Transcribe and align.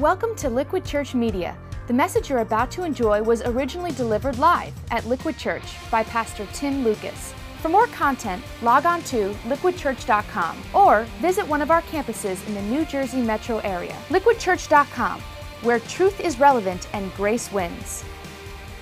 Welcome 0.00 0.34
to 0.36 0.50
Liquid 0.50 0.84
Church 0.84 1.14
Media. 1.14 1.56
The 1.86 1.92
message 1.92 2.28
you're 2.28 2.40
about 2.40 2.68
to 2.72 2.82
enjoy 2.82 3.22
was 3.22 3.42
originally 3.42 3.92
delivered 3.92 4.38
live 4.40 4.72
at 4.90 5.06
Liquid 5.06 5.38
Church 5.38 5.62
by 5.88 6.02
Pastor 6.02 6.48
Tim 6.52 6.82
Lucas. 6.82 7.32
For 7.60 7.68
more 7.68 7.86
content, 7.86 8.42
log 8.60 8.86
on 8.86 9.02
to 9.04 9.32
liquidchurch.com 9.44 10.58
or 10.74 11.04
visit 11.20 11.46
one 11.46 11.62
of 11.62 11.70
our 11.70 11.80
campuses 11.82 12.44
in 12.48 12.54
the 12.54 12.62
New 12.62 12.84
Jersey 12.84 13.22
metro 13.22 13.58
area. 13.58 13.96
Liquidchurch.com, 14.08 15.20
where 15.62 15.78
truth 15.78 16.18
is 16.18 16.40
relevant 16.40 16.88
and 16.92 17.14
grace 17.14 17.52
wins. 17.52 18.02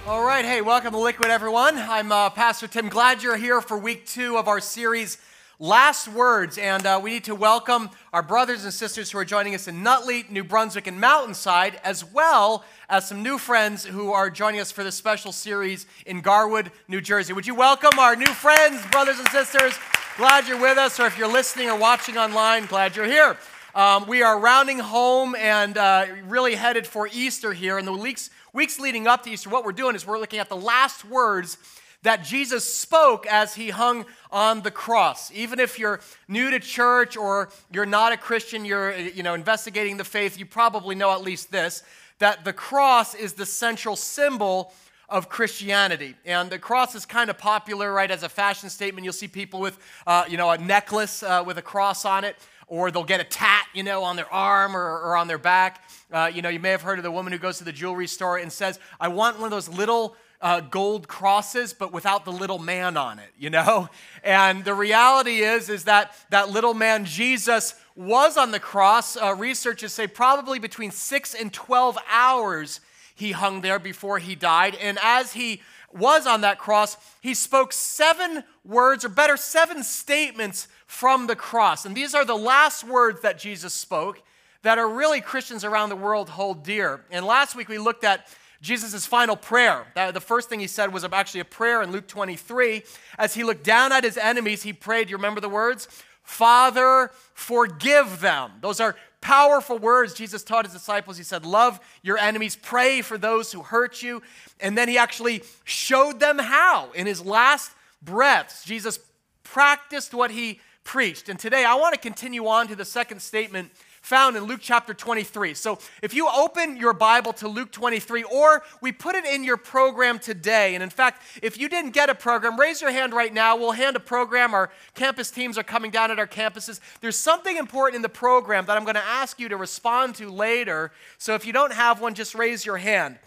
All 0.07 0.25
right, 0.25 0.47
hey, 0.47 0.63
welcome 0.63 0.93
to 0.93 0.99
Liquid, 0.99 1.31
everyone. 1.31 1.77
I'm 1.77 2.11
uh, 2.11 2.31
Pastor 2.31 2.67
Tim. 2.69 2.89
Glad 2.89 3.23
you're 3.23 3.37
here 3.37 3.61
for 3.61 3.77
week 3.77 4.07
two 4.07 4.39
of 4.39 4.49
our 4.49 4.61
series, 4.61 5.19
Last 5.63 6.09
Words. 6.09 6.59
And 6.59 6.85
uh, 6.85 6.99
we 7.01 7.11
need 7.13 7.23
to 7.25 7.37
welcome 7.37 7.89
our 8.13 8.21
brothers 8.21 8.65
and 8.65 8.75
sisters 8.75 9.13
who 9.13 9.19
are 9.19 9.25
joining 9.25 9.55
us 9.55 9.69
in 9.69 9.85
Nutley, 9.85 10.25
New 10.29 10.43
Brunswick, 10.43 10.89
and 10.89 11.01
Mountainside, 11.01 11.81
as 11.85 12.05
well 12.05 12.65
as 12.89 13.07
some 13.07 13.23
new 13.23 13.39
friends 13.39 13.85
who 13.85 14.11
are 14.11 14.29
joining 14.29 14.59
us 14.59 14.73
for 14.73 14.83
this 14.83 14.97
special 14.97 15.31
series 15.31 15.87
in 16.05 16.21
Garwood, 16.21 16.73
New 16.89 17.01
Jersey. 17.01 17.33
Would 17.33 17.47
you 17.47 17.55
welcome 17.55 17.97
our 18.01 18.17
new 18.17 18.27
friends, 18.27 18.85
brothers 18.91 19.21
and 19.21 19.29
sisters? 19.29 19.79
Glad 20.17 20.49
you're 20.49 20.61
with 20.61 20.79
us, 20.79 20.99
or 20.99 21.07
if 21.07 21.17
you're 21.17 21.33
listening 21.33 21.71
or 21.71 21.79
watching 21.79 22.19
online, 22.19 22.67
glad 22.67 22.97
you're 22.97 23.07
here. 23.07 23.37
Um, 23.73 24.09
we 24.09 24.21
are 24.21 24.41
rounding 24.41 24.81
home 24.81 25.37
and 25.37 25.79
uh, 25.79 26.07
really 26.27 26.57
headed 26.57 26.89
for 26.89 27.09
Easter 27.13 27.53
here. 27.53 27.79
In 27.79 27.85
the 27.85 27.93
weeks, 27.93 28.31
weeks 28.53 28.81
leading 28.81 29.07
up 29.07 29.23
to 29.23 29.31
Easter, 29.31 29.49
what 29.49 29.65
we're 29.65 29.71
doing 29.71 29.95
is 29.95 30.05
we're 30.05 30.19
looking 30.19 30.41
at 30.41 30.49
the 30.49 30.57
last 30.57 31.05
words 31.05 31.57
that 32.03 32.25
Jesus 32.25 32.65
spoke 32.65 33.27
as 33.27 33.55
he 33.55 33.71
hung 33.71 34.07
on 34.31 34.63
the 34.63 34.71
cross. 34.71 35.31
Even 35.33 35.61
if 35.61 35.79
you're 35.79 36.01
new 36.29 36.51
to 36.51 36.59
church 36.59 37.17
or 37.17 37.51
you're 37.73 37.87
not 37.87 38.13
a 38.13 38.17
Christian, 38.17 38.65
you're 38.65 38.97
you 38.97 39.23
know 39.23 39.35
investigating 39.35 39.97
the 39.97 40.05
faith, 40.05 40.39
you 40.39 40.47
probably 40.47 40.95
know 40.95 41.13
at 41.13 41.23
least 41.23 41.51
this 41.51 41.83
that 42.19 42.45
the 42.45 42.53
cross 42.53 43.17
is 43.17 43.33
the 43.33 43.45
central 43.45 43.97
symbol 43.97 44.73
of 45.09 45.29
Christianity. 45.29 46.15
And 46.25 46.51
the 46.51 46.59
cross 46.59 46.95
is 46.95 47.05
kind 47.05 47.31
of 47.31 47.37
popular, 47.37 47.93
right, 47.93 48.11
as 48.11 48.23
a 48.23 48.29
fashion 48.29 48.71
statement. 48.71 49.05
You'll 49.05 49.13
see 49.13 49.27
people 49.27 49.59
with, 49.59 49.77
uh, 50.07 50.25
you 50.29 50.37
know, 50.37 50.51
a 50.51 50.57
necklace 50.57 51.25
uh, 51.25 51.43
with 51.45 51.59
a 51.59 51.63
cross 51.63 52.05
on 52.05 52.23
it 52.23 52.37
or 52.69 52.91
they'll 52.91 53.05
get 53.05 53.21
a 53.21 53.25
tat, 53.25 53.67
you 53.75 53.83
know, 53.83 54.03
on 54.03 54.17
their 54.17 54.33
arm 54.33 54.75
or, 54.75 54.81
or 54.81 55.17
on 55.17 55.29
their 55.29 55.37
back. 55.37 55.83
Uh, 56.11 56.31
you 56.33 56.41
know, 56.41 56.49
you 56.49 56.59
may 56.59 56.71
have 56.71 56.81
heard 56.81 56.99
of 56.99 57.03
the 57.03 57.11
woman 57.11 57.33
who 57.33 57.39
goes 57.39 57.59
to 57.59 57.65
the 57.65 57.73
jewelry 57.73 58.07
store 58.07 58.39
and 58.39 58.51
says, 58.51 58.79
I 58.99 59.09
want 59.09 59.37
one 59.37 59.45
of 59.45 59.51
those 59.51 59.69
little 59.69 60.17
uh, 60.43 60.61
gold 60.61 61.07
crosses, 61.09 61.73
but 61.73 61.93
without 61.93 62.25
the 62.25 62.33
little 62.33 62.59
man 62.59 62.97
on 62.97 63.19
it, 63.19 63.31
you 63.39 63.49
know? 63.49 63.89
And 64.25 64.65
the 64.65 64.75
reality 64.75 65.39
is, 65.39 65.69
is 65.69 65.85
that 65.85 66.15
that 66.31 66.49
little 66.49 66.75
man, 66.75 67.05
Jesus, 67.05 67.75
was 67.97 68.37
on 68.37 68.53
the 68.53 68.61
cross. 68.61 69.17
Uh, 69.17 69.35
researchers 69.37 69.93
say 69.93 70.07
probably 70.07 70.61
between 70.61 70.93
six 70.93 71.35
and 71.35 71.53
12 71.53 71.99
hours 72.09 72.81
he 73.17 73.33
hung 73.33 73.61
there 73.61 73.81
before 73.81 74.21
he 74.21 74.37
died. 74.37 74.77
And 74.77 74.97
as 75.03 75.33
he 75.33 75.61
was 75.93 76.25
on 76.25 76.43
that 76.43 76.61
cross, 76.61 76.97
he 77.21 77.35
spoke 77.35 77.73
seven 77.73 78.45
words, 78.65 79.05
or 79.05 79.09
better, 79.09 79.37
seven 79.37 79.83
statements 79.83 80.69
from 80.87 81.27
the 81.27 81.37
cross. 81.37 81.85
And 81.85 81.97
these 81.97 82.15
are 82.15 82.25
the 82.25 82.37
last 82.37 82.85
words 82.85 83.23
that 83.23 83.41
Jesus 83.41 83.75
spoke 83.75 84.23
that 84.63 84.79
are 84.79 84.89
really 84.89 85.21
Christians 85.21 85.65
around 85.65 85.89
the 85.89 85.97
world 85.97 86.29
hold 86.29 86.63
dear. 86.63 87.05
And 87.11 87.27
last 87.27 87.57
week 87.57 87.69
we 87.69 87.79
looked 87.79 88.05
at 88.05 88.29
Jesus' 88.63 89.05
final 89.05 89.37
prayer. 89.37 89.87
The 89.95 90.21
first 90.21 90.49
thing 90.49 90.61
he 90.61 90.69
said 90.69 90.93
was 90.93 91.05
actually 91.05 91.41
a 91.41 91.45
prayer 91.45 91.83
in 91.83 91.91
Luke 91.91 92.07
23. 92.07 92.85
As 93.19 93.35
he 93.35 93.43
looked 93.43 93.65
down 93.65 93.93
at 93.93 94.05
his 94.05 94.17
enemies, 94.17 94.63
he 94.63 94.73
prayed, 94.73 95.11
you 95.11 95.17
remember 95.17 95.41
the 95.41 95.49
words? 95.49 95.89
Father, 96.23 97.11
forgive 97.35 98.21
them. 98.21 98.53
Those 98.61 98.79
are 98.79 98.95
powerful 99.21 99.79
words 99.79 100.15
Jesus 100.15 100.45
taught 100.45 100.65
his 100.65 100.73
disciples. 100.73 101.17
He 101.17 101.25
said, 101.25 101.45
Love 101.45 101.81
your 102.03 102.17
enemies, 102.17 102.55
pray 102.55 103.03
for 103.03 103.19
those 103.19 103.51
who 103.51 103.63
hurt 103.63 104.01
you. 104.01 104.23
And 104.61 104.79
then 104.79 104.89
he 104.89 104.97
actually 104.97 105.43
showed 105.65 106.21
them 106.21 106.39
how. 106.39 106.93
In 106.93 107.07
his 107.07 107.25
last 107.25 107.73
breaths, 108.01 108.65
Jesus 108.65 109.01
practiced 109.43 110.15
what 110.15 110.31
he 110.31 110.61
preached. 110.85 111.29
And 111.29 111.39
today 111.39 111.65
I 111.65 111.75
want 111.75 111.95
to 111.95 112.01
continue 112.01 112.47
on 112.47 112.69
to 112.69 112.77
the 112.77 112.85
second 112.85 113.23
statement 113.23 113.73
found 114.03 114.37
in 114.37 114.43
Luke 114.45 114.61
chapter 114.61 114.93
23. 114.93 115.55
So 115.55 115.79
if 116.03 116.13
you 116.13 116.29
open 116.29 116.77
your 116.77 116.93
Bible 116.93 117.33
to 117.35 117.49
Luke 117.49 117.71
23, 117.71 118.25
or 118.25 118.63
we 118.81 118.91
put 118.91 119.15
it 119.15 119.25
in 119.25 119.45
your 119.45 119.57
program 119.57 120.19
today, 120.19 120.75
and 120.75 120.83
in 120.83 120.91
fact, 120.91 121.23
if 121.41 121.57
you 121.57 121.69
didn't 121.69 121.93
get 121.93 122.11
a 122.11 122.15
program, 122.15 122.59
raise 122.59 122.83
your 122.83 122.91
hand 122.91 123.15
right 123.15 123.33
now. 123.33 123.57
We'll 123.57 123.73
hand 123.73 123.95
a 123.95 124.01
program. 124.01 124.55
Our 124.55 124.71
campus 124.95 125.31
teams 125.31 125.57
are 125.57 125.63
coming 125.63 125.93
down 125.93 126.11
at 126.11 126.19
our 126.19 126.27
campuses. 126.27 126.81
There's 127.01 127.17
something 127.17 127.57
important 127.57 127.97
in 127.97 128.03
the 128.03 128.09
program 128.09 128.67
that 128.67 128.77
I'm 128.77 128.85
going 128.85 128.97
to 128.97 129.05
ask 129.05 129.39
you 129.39 129.49
to 129.49 129.57
respond 129.57 130.17
to 130.17 130.29
later. 130.31 130.91
So 131.19 131.35
if 131.35 131.47
you 131.47 131.53
don't 131.53 131.73
have 131.73 132.01
one, 132.01 132.15
just 132.15 132.35
raise 132.35 132.67
your 132.67 132.79
hand. 132.79 133.19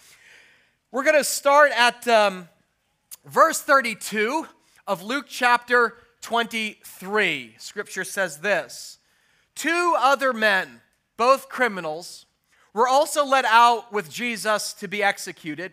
We're 0.91 1.03
going 1.03 1.17
to 1.17 1.23
start 1.23 1.71
at 1.71 2.05
um, 2.07 2.49
verse 3.25 3.61
32 3.61 4.45
of 4.87 5.01
Luke 5.01 5.25
chapter 5.29 5.95
23. 6.21 7.55
Scripture 7.59 8.03
says 8.03 8.39
this 8.39 8.99
Two 9.55 9.95
other 9.97 10.33
men, 10.33 10.81
both 11.17 11.49
criminals, 11.49 12.25
were 12.73 12.87
also 12.87 13.25
led 13.25 13.45
out 13.45 13.93
with 13.93 14.11
Jesus 14.11 14.73
to 14.73 14.87
be 14.87 15.01
executed. 15.01 15.71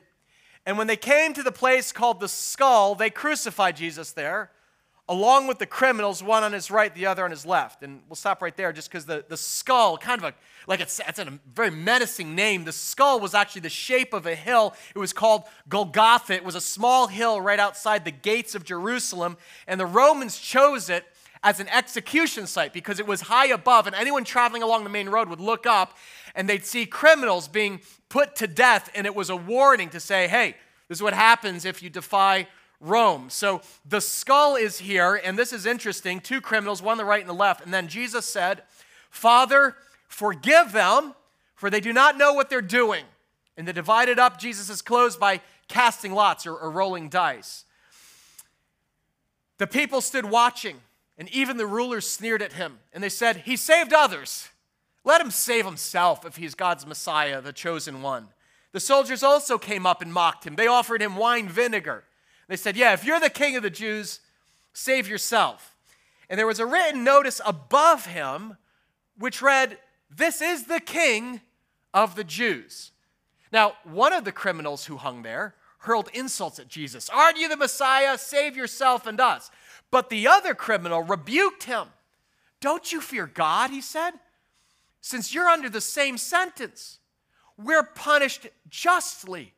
And 0.64 0.78
when 0.78 0.86
they 0.86 0.96
came 0.96 1.34
to 1.34 1.42
the 1.42 1.50
place 1.50 1.90
called 1.90 2.20
the 2.20 2.28
skull, 2.28 2.94
they 2.94 3.10
crucified 3.10 3.76
Jesus 3.76 4.12
there, 4.12 4.52
along 5.08 5.48
with 5.48 5.58
the 5.58 5.66
criminals, 5.66 6.22
one 6.22 6.44
on 6.44 6.52
his 6.52 6.70
right, 6.70 6.94
the 6.94 7.06
other 7.06 7.24
on 7.24 7.32
his 7.32 7.44
left. 7.44 7.82
And 7.82 8.02
we'll 8.08 8.14
stop 8.14 8.40
right 8.40 8.56
there 8.56 8.72
just 8.72 8.88
because 8.88 9.04
the, 9.04 9.24
the 9.28 9.36
skull, 9.36 9.98
kind 9.98 10.22
of 10.22 10.28
a, 10.28 10.34
like 10.68 10.80
it's, 10.80 11.00
it's 11.08 11.18
a 11.18 11.40
very 11.52 11.72
menacing 11.72 12.36
name. 12.36 12.62
The 12.62 12.70
skull 12.70 13.18
was 13.18 13.34
actually 13.34 13.62
the 13.62 13.68
shape 13.68 14.12
of 14.12 14.26
a 14.26 14.36
hill. 14.36 14.74
It 14.94 14.98
was 15.00 15.12
called 15.12 15.42
Golgotha. 15.68 16.34
It 16.34 16.44
was 16.44 16.54
a 16.54 16.60
small 16.60 17.08
hill 17.08 17.40
right 17.40 17.58
outside 17.58 18.04
the 18.04 18.12
gates 18.12 18.54
of 18.54 18.62
Jerusalem. 18.62 19.36
And 19.66 19.80
the 19.80 19.86
Romans 19.86 20.38
chose 20.38 20.88
it 20.88 21.04
as 21.42 21.60
an 21.60 21.68
execution 21.68 22.46
site 22.46 22.72
because 22.72 23.00
it 23.00 23.06
was 23.06 23.22
high 23.22 23.48
above, 23.48 23.86
and 23.86 23.96
anyone 23.96 24.24
traveling 24.24 24.62
along 24.62 24.84
the 24.84 24.90
main 24.90 25.08
road 25.08 25.28
would 25.28 25.40
look 25.40 25.66
up 25.66 25.96
and 26.34 26.48
they'd 26.48 26.64
see 26.64 26.86
criminals 26.86 27.48
being 27.48 27.80
put 28.08 28.36
to 28.36 28.46
death. 28.46 28.90
And 28.94 29.06
it 29.06 29.14
was 29.14 29.28
a 29.28 29.36
warning 29.36 29.90
to 29.90 30.00
say, 30.00 30.28
hey, 30.28 30.56
this 30.88 30.98
is 30.98 31.02
what 31.02 31.14
happens 31.14 31.64
if 31.64 31.82
you 31.82 31.90
defy 31.90 32.46
Rome. 32.80 33.30
So 33.30 33.62
the 33.84 34.00
skull 34.00 34.56
is 34.56 34.78
here, 34.78 35.14
and 35.14 35.38
this 35.38 35.52
is 35.52 35.66
interesting 35.66 36.20
two 36.20 36.40
criminals, 36.40 36.82
one 36.82 36.92
on 36.92 36.98
the 36.98 37.04
right 37.04 37.20
and 37.20 37.28
the 37.28 37.34
left. 37.34 37.64
And 37.64 37.72
then 37.72 37.88
Jesus 37.88 38.26
said, 38.26 38.62
Father, 39.10 39.76
forgive 40.08 40.72
them, 40.72 41.14
for 41.54 41.70
they 41.70 41.80
do 41.80 41.92
not 41.92 42.16
know 42.16 42.32
what 42.32 42.50
they're 42.50 42.60
doing. 42.60 43.04
And 43.56 43.68
they 43.68 43.72
divided 43.72 44.18
up 44.18 44.38
Jesus' 44.38 44.82
clothes 44.82 45.16
by 45.16 45.40
casting 45.68 46.12
lots 46.12 46.46
or, 46.46 46.56
or 46.56 46.70
rolling 46.70 47.08
dice. 47.08 47.64
The 49.58 49.66
people 49.66 50.00
stood 50.00 50.24
watching, 50.24 50.80
and 51.22 51.28
even 51.32 51.56
the 51.56 51.68
rulers 51.68 52.08
sneered 52.08 52.42
at 52.42 52.54
him. 52.54 52.80
And 52.92 53.00
they 53.00 53.08
said, 53.08 53.36
He 53.36 53.54
saved 53.54 53.92
others. 53.92 54.48
Let 55.04 55.20
him 55.20 55.30
save 55.30 55.64
himself 55.64 56.26
if 56.26 56.34
he's 56.34 56.56
God's 56.56 56.84
Messiah, 56.84 57.40
the 57.40 57.52
chosen 57.52 58.02
one. 58.02 58.26
The 58.72 58.80
soldiers 58.80 59.22
also 59.22 59.56
came 59.56 59.86
up 59.86 60.02
and 60.02 60.12
mocked 60.12 60.44
him. 60.44 60.56
They 60.56 60.66
offered 60.66 61.00
him 61.00 61.14
wine 61.14 61.48
vinegar. 61.48 62.02
They 62.48 62.56
said, 62.56 62.76
Yeah, 62.76 62.92
if 62.92 63.04
you're 63.04 63.20
the 63.20 63.30
king 63.30 63.54
of 63.54 63.62
the 63.62 63.70
Jews, 63.70 64.18
save 64.72 65.06
yourself. 65.06 65.76
And 66.28 66.36
there 66.36 66.46
was 66.48 66.58
a 66.58 66.66
written 66.66 67.04
notice 67.04 67.40
above 67.46 68.06
him 68.06 68.56
which 69.16 69.40
read, 69.40 69.78
This 70.10 70.42
is 70.42 70.64
the 70.64 70.80
king 70.80 71.40
of 71.94 72.16
the 72.16 72.24
Jews. 72.24 72.90
Now, 73.52 73.74
one 73.84 74.12
of 74.12 74.24
the 74.24 74.32
criminals 74.32 74.86
who 74.86 74.96
hung 74.96 75.22
there 75.22 75.54
hurled 75.82 76.08
insults 76.14 76.58
at 76.58 76.66
Jesus. 76.66 77.08
Aren't 77.10 77.38
you 77.38 77.48
the 77.48 77.56
Messiah? 77.56 78.18
Save 78.18 78.56
yourself 78.56 79.06
and 79.06 79.20
us. 79.20 79.52
But 79.92 80.08
the 80.08 80.26
other 80.26 80.54
criminal 80.54 81.02
rebuked 81.02 81.64
him. 81.64 81.86
Don't 82.60 82.90
you 82.90 83.00
fear 83.00 83.26
God, 83.26 83.70
he 83.70 83.80
said, 83.80 84.12
since 85.00 85.34
you're 85.34 85.48
under 85.48 85.68
the 85.68 85.80
same 85.80 86.16
sentence. 86.16 86.98
We're 87.58 87.82
punished 87.82 88.46
justly, 88.70 89.52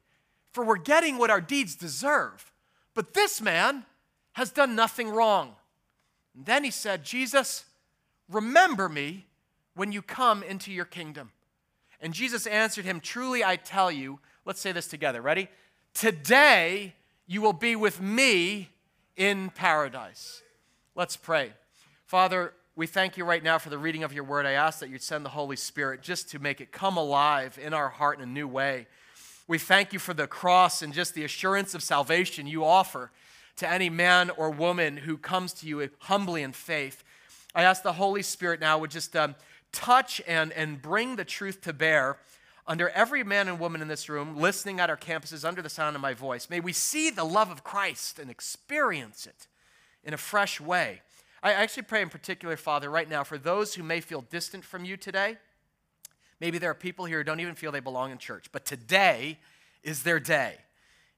for 0.50 0.64
we're 0.64 0.76
getting 0.76 1.18
what 1.18 1.30
our 1.30 1.40
deeds 1.40 1.76
deserve. 1.76 2.52
But 2.94 3.14
this 3.14 3.40
man 3.40 3.84
has 4.32 4.50
done 4.50 4.74
nothing 4.74 5.08
wrong. 5.08 5.54
And 6.34 6.44
then 6.44 6.64
he 6.64 6.70
said, 6.70 7.04
Jesus, 7.04 7.64
remember 8.28 8.88
me 8.88 9.26
when 9.74 9.92
you 9.92 10.02
come 10.02 10.42
into 10.42 10.72
your 10.72 10.84
kingdom. 10.84 11.30
And 12.00 12.12
Jesus 12.12 12.46
answered 12.46 12.84
him, 12.84 12.98
Truly 12.98 13.44
I 13.44 13.54
tell 13.54 13.92
you, 13.92 14.18
let's 14.44 14.60
say 14.60 14.72
this 14.72 14.88
together. 14.88 15.22
Ready? 15.22 15.48
Today 15.92 16.94
you 17.26 17.40
will 17.40 17.52
be 17.52 17.76
with 17.76 18.00
me 18.00 18.70
in 19.16 19.50
paradise. 19.50 20.42
Let's 20.94 21.16
pray. 21.16 21.52
Father, 22.06 22.52
we 22.76 22.86
thank 22.86 23.16
you 23.16 23.24
right 23.24 23.42
now 23.42 23.58
for 23.58 23.70
the 23.70 23.78
reading 23.78 24.02
of 24.02 24.12
your 24.12 24.24
word. 24.24 24.46
I 24.46 24.52
ask 24.52 24.80
that 24.80 24.90
you'd 24.90 25.02
send 25.02 25.24
the 25.24 25.30
Holy 25.30 25.56
Spirit 25.56 26.02
just 26.02 26.30
to 26.30 26.38
make 26.38 26.60
it 26.60 26.72
come 26.72 26.96
alive 26.96 27.58
in 27.62 27.72
our 27.72 27.88
heart 27.88 28.18
in 28.18 28.24
a 28.24 28.32
new 28.32 28.48
way. 28.48 28.86
We 29.46 29.58
thank 29.58 29.92
you 29.92 29.98
for 29.98 30.14
the 30.14 30.26
cross 30.26 30.82
and 30.82 30.92
just 30.92 31.14
the 31.14 31.24
assurance 31.24 31.74
of 31.74 31.82
salvation 31.82 32.46
you 32.46 32.64
offer 32.64 33.10
to 33.56 33.70
any 33.70 33.90
man 33.90 34.30
or 34.30 34.50
woman 34.50 34.96
who 34.96 35.16
comes 35.16 35.52
to 35.54 35.66
you 35.66 35.88
humbly 36.00 36.42
in 36.42 36.52
faith. 36.52 37.04
I 37.54 37.62
ask 37.62 37.82
the 37.82 37.92
Holy 37.92 38.22
Spirit 38.22 38.58
now 38.58 38.78
would 38.78 38.90
just 38.90 39.14
um, 39.14 39.36
touch 39.70 40.20
and, 40.26 40.52
and 40.52 40.82
bring 40.82 41.16
the 41.16 41.24
truth 41.24 41.60
to 41.62 41.72
bear 41.72 42.16
under 42.66 42.88
every 42.90 43.22
man 43.22 43.48
and 43.48 43.60
woman 43.60 43.82
in 43.82 43.88
this 43.88 44.08
room, 44.08 44.36
listening 44.36 44.80
at 44.80 44.88
our 44.88 44.96
campuses 44.96 45.44
under 45.44 45.60
the 45.60 45.68
sound 45.68 45.96
of 45.96 46.02
my 46.02 46.14
voice, 46.14 46.48
may 46.48 46.60
we 46.60 46.72
see 46.72 47.10
the 47.10 47.24
love 47.24 47.50
of 47.50 47.62
Christ 47.62 48.18
and 48.18 48.30
experience 48.30 49.26
it 49.26 49.46
in 50.02 50.14
a 50.14 50.18
fresh 50.18 50.60
way. 50.60 51.02
I 51.42 51.52
actually 51.52 51.82
pray 51.82 52.00
in 52.00 52.08
particular, 52.08 52.56
Father, 52.56 52.90
right 52.90 53.08
now 53.08 53.22
for 53.22 53.36
those 53.36 53.74
who 53.74 53.82
may 53.82 54.00
feel 54.00 54.22
distant 54.22 54.64
from 54.64 54.84
you 54.84 54.96
today. 54.96 55.36
Maybe 56.40 56.58
there 56.58 56.70
are 56.70 56.74
people 56.74 57.04
here 57.04 57.18
who 57.18 57.24
don't 57.24 57.40
even 57.40 57.54
feel 57.54 57.70
they 57.70 57.80
belong 57.80 58.10
in 58.10 58.18
church, 58.18 58.46
but 58.50 58.64
today 58.64 59.38
is 59.82 60.02
their 60.02 60.18
day. 60.18 60.56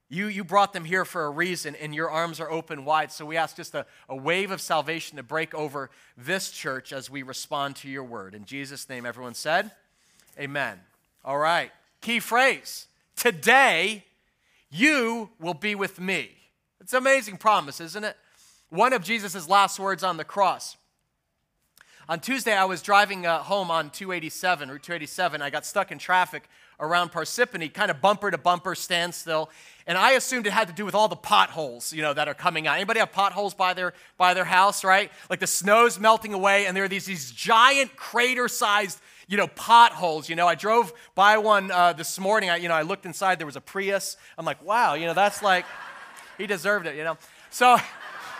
You, 0.08 0.26
you 0.26 0.44
brought 0.44 0.72
them 0.72 0.84
here 0.84 1.04
for 1.04 1.24
a 1.24 1.30
reason, 1.30 1.74
and 1.76 1.94
your 1.94 2.10
arms 2.10 2.38
are 2.38 2.50
open 2.50 2.84
wide. 2.84 3.10
So 3.10 3.24
we 3.24 3.36
ask 3.36 3.56
just 3.56 3.74
a, 3.74 3.86
a 4.08 4.14
wave 4.14 4.50
of 4.50 4.60
salvation 4.60 5.16
to 5.16 5.22
break 5.22 5.52
over 5.54 5.90
this 6.16 6.50
church 6.50 6.92
as 6.92 7.10
we 7.10 7.22
respond 7.22 7.76
to 7.76 7.88
your 7.88 8.04
word. 8.04 8.34
In 8.34 8.44
Jesus' 8.44 8.88
name, 8.88 9.04
everyone 9.04 9.34
said, 9.34 9.72
Amen. 10.38 10.78
All 11.26 11.38
right. 11.38 11.72
Key 12.02 12.20
phrase 12.20 12.86
today, 13.16 14.04
you 14.70 15.28
will 15.40 15.54
be 15.54 15.74
with 15.74 16.00
me. 16.00 16.30
It's 16.80 16.92
an 16.92 16.98
amazing 16.98 17.36
promise, 17.36 17.80
isn't 17.80 18.04
it? 18.04 18.16
One 18.70 18.92
of 18.92 19.02
Jesus' 19.02 19.48
last 19.48 19.80
words 19.80 20.04
on 20.04 20.18
the 20.18 20.24
cross. 20.24 20.76
On 22.08 22.20
Tuesday, 22.20 22.56
I 22.56 22.64
was 22.64 22.80
driving 22.80 23.26
uh, 23.26 23.40
home 23.40 23.72
on 23.72 23.90
287, 23.90 24.68
Route 24.70 24.80
287. 24.84 25.42
I 25.42 25.50
got 25.50 25.66
stuck 25.66 25.90
in 25.90 25.98
traffic 25.98 26.48
around 26.78 27.10
Parsippany, 27.10 27.74
kind 27.74 27.90
of 27.90 28.00
bumper 28.00 28.30
to 28.30 28.38
bumper 28.38 28.76
standstill. 28.76 29.50
And 29.88 29.98
I 29.98 30.12
assumed 30.12 30.46
it 30.46 30.52
had 30.52 30.68
to 30.68 30.74
do 30.74 30.84
with 30.84 30.94
all 30.94 31.08
the 31.08 31.16
potholes, 31.16 31.92
you 31.92 32.02
know, 32.02 32.14
that 32.14 32.28
are 32.28 32.34
coming 32.34 32.68
out. 32.68 32.76
Anybody 32.76 33.00
have 33.00 33.10
potholes 33.10 33.54
by 33.54 33.74
their, 33.74 33.94
by 34.16 34.34
their 34.34 34.44
house, 34.44 34.84
right? 34.84 35.10
Like 35.28 35.40
the 35.40 35.48
snow's 35.48 35.98
melting 35.98 36.32
away, 36.32 36.66
and 36.66 36.76
there 36.76 36.84
are 36.84 36.88
these, 36.88 37.06
these 37.06 37.32
giant 37.32 37.96
crater-sized, 37.96 39.00
you 39.26 39.36
know, 39.36 39.48
potholes. 39.48 40.28
You 40.28 40.36
know, 40.36 40.46
I 40.46 40.54
drove 40.54 40.92
by 41.14 41.38
one 41.38 41.70
uh, 41.70 41.92
this 41.92 42.18
morning. 42.18 42.50
I, 42.50 42.56
you 42.56 42.68
know, 42.68 42.74
I 42.74 42.82
looked 42.82 43.06
inside. 43.06 43.38
There 43.38 43.46
was 43.46 43.56
a 43.56 43.60
Prius. 43.60 44.16
I'm 44.38 44.44
like, 44.44 44.62
wow, 44.64 44.94
you 44.94 45.06
know, 45.06 45.14
that's 45.14 45.42
like, 45.42 45.64
he 46.38 46.46
deserved 46.46 46.86
it, 46.86 46.96
you 46.96 47.04
know. 47.04 47.18
So, 47.50 47.76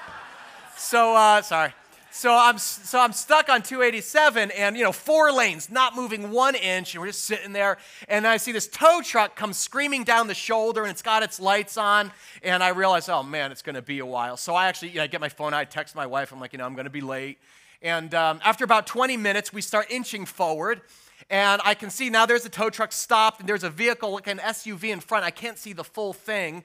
so 0.77 1.17
uh, 1.17 1.43
sorry. 1.43 1.73
So 2.17 2.35
I'm, 2.35 2.57
so 2.57 2.99
I'm 2.99 3.13
stuck 3.13 3.51
on 3.51 3.63
287 3.63 4.51
and, 4.53 4.75
you 4.75 4.85
know, 4.85 4.93
four 4.93 5.31
lanes, 5.33 5.69
not 5.69 5.95
moving 5.95 6.31
one 6.31 6.55
inch, 6.55 6.95
and 6.95 7.03
we're 7.03 7.09
just 7.09 7.25
sitting 7.25 7.53
there. 7.53 7.77
And 8.09 8.27
I 8.27 8.39
see 8.39 8.53
this 8.53 8.67
tow 8.67 9.03
truck 9.03 9.37
come 9.37 9.53
screaming 9.53 10.03
down 10.03 10.27
the 10.27 10.35
shoulder, 10.35 10.81
and 10.81 10.91
it's 10.91 11.03
got 11.03 11.23
its 11.23 11.39
lights 11.39 11.77
on. 11.77 12.11
And 12.43 12.63
I 12.63 12.69
realize, 12.69 13.11
oh 13.11 13.23
man, 13.23 13.53
it's 13.53 13.61
going 13.61 13.75
to 13.75 13.83
be 13.83 13.99
a 13.99 14.07
while. 14.07 14.39
So 14.39 14.55
I 14.55 14.69
actually, 14.69 14.91
you 14.91 14.95
know, 14.95 15.03
I 15.03 15.09
get 15.09 15.21
my 15.21 15.29
phone, 15.29 15.53
I 15.53 15.65
text 15.65 15.95
my 15.95 16.07
wife, 16.07 16.33
I'm 16.33 16.41
like, 16.41 16.55
you 16.55 16.59
know, 16.59 16.65
I'm 16.65 16.75
going 16.75 16.85
to 16.85 16.91
be 16.91 17.03
late. 17.03 17.39
And 17.87 18.15
um, 18.15 18.41
after 18.45 18.65
about 18.65 18.89
20 18.89 19.17
minutes, 19.17 19.53
we 19.53 19.63
start 19.63 19.87
inching 19.91 20.27
forward. 20.27 20.81
And 21.31 21.63
I 21.65 21.75
can 21.75 21.89
see 21.89 22.11
now 22.11 22.27
there's 22.27 22.45
a 22.45 22.49
tow 22.49 22.69
truck 22.69 22.91
stopped, 22.91 23.39
and 23.39 23.49
there's 23.49 23.63
a 23.63 23.71
vehicle, 23.71 24.11
like 24.11 24.27
an 24.27 24.39
SUV 24.39 24.91
in 24.91 24.99
front. 24.99 25.25
I 25.25 25.31
can't 25.31 25.57
see 25.57 25.73
the 25.73 25.85
full 25.85 26.13
thing. 26.13 26.65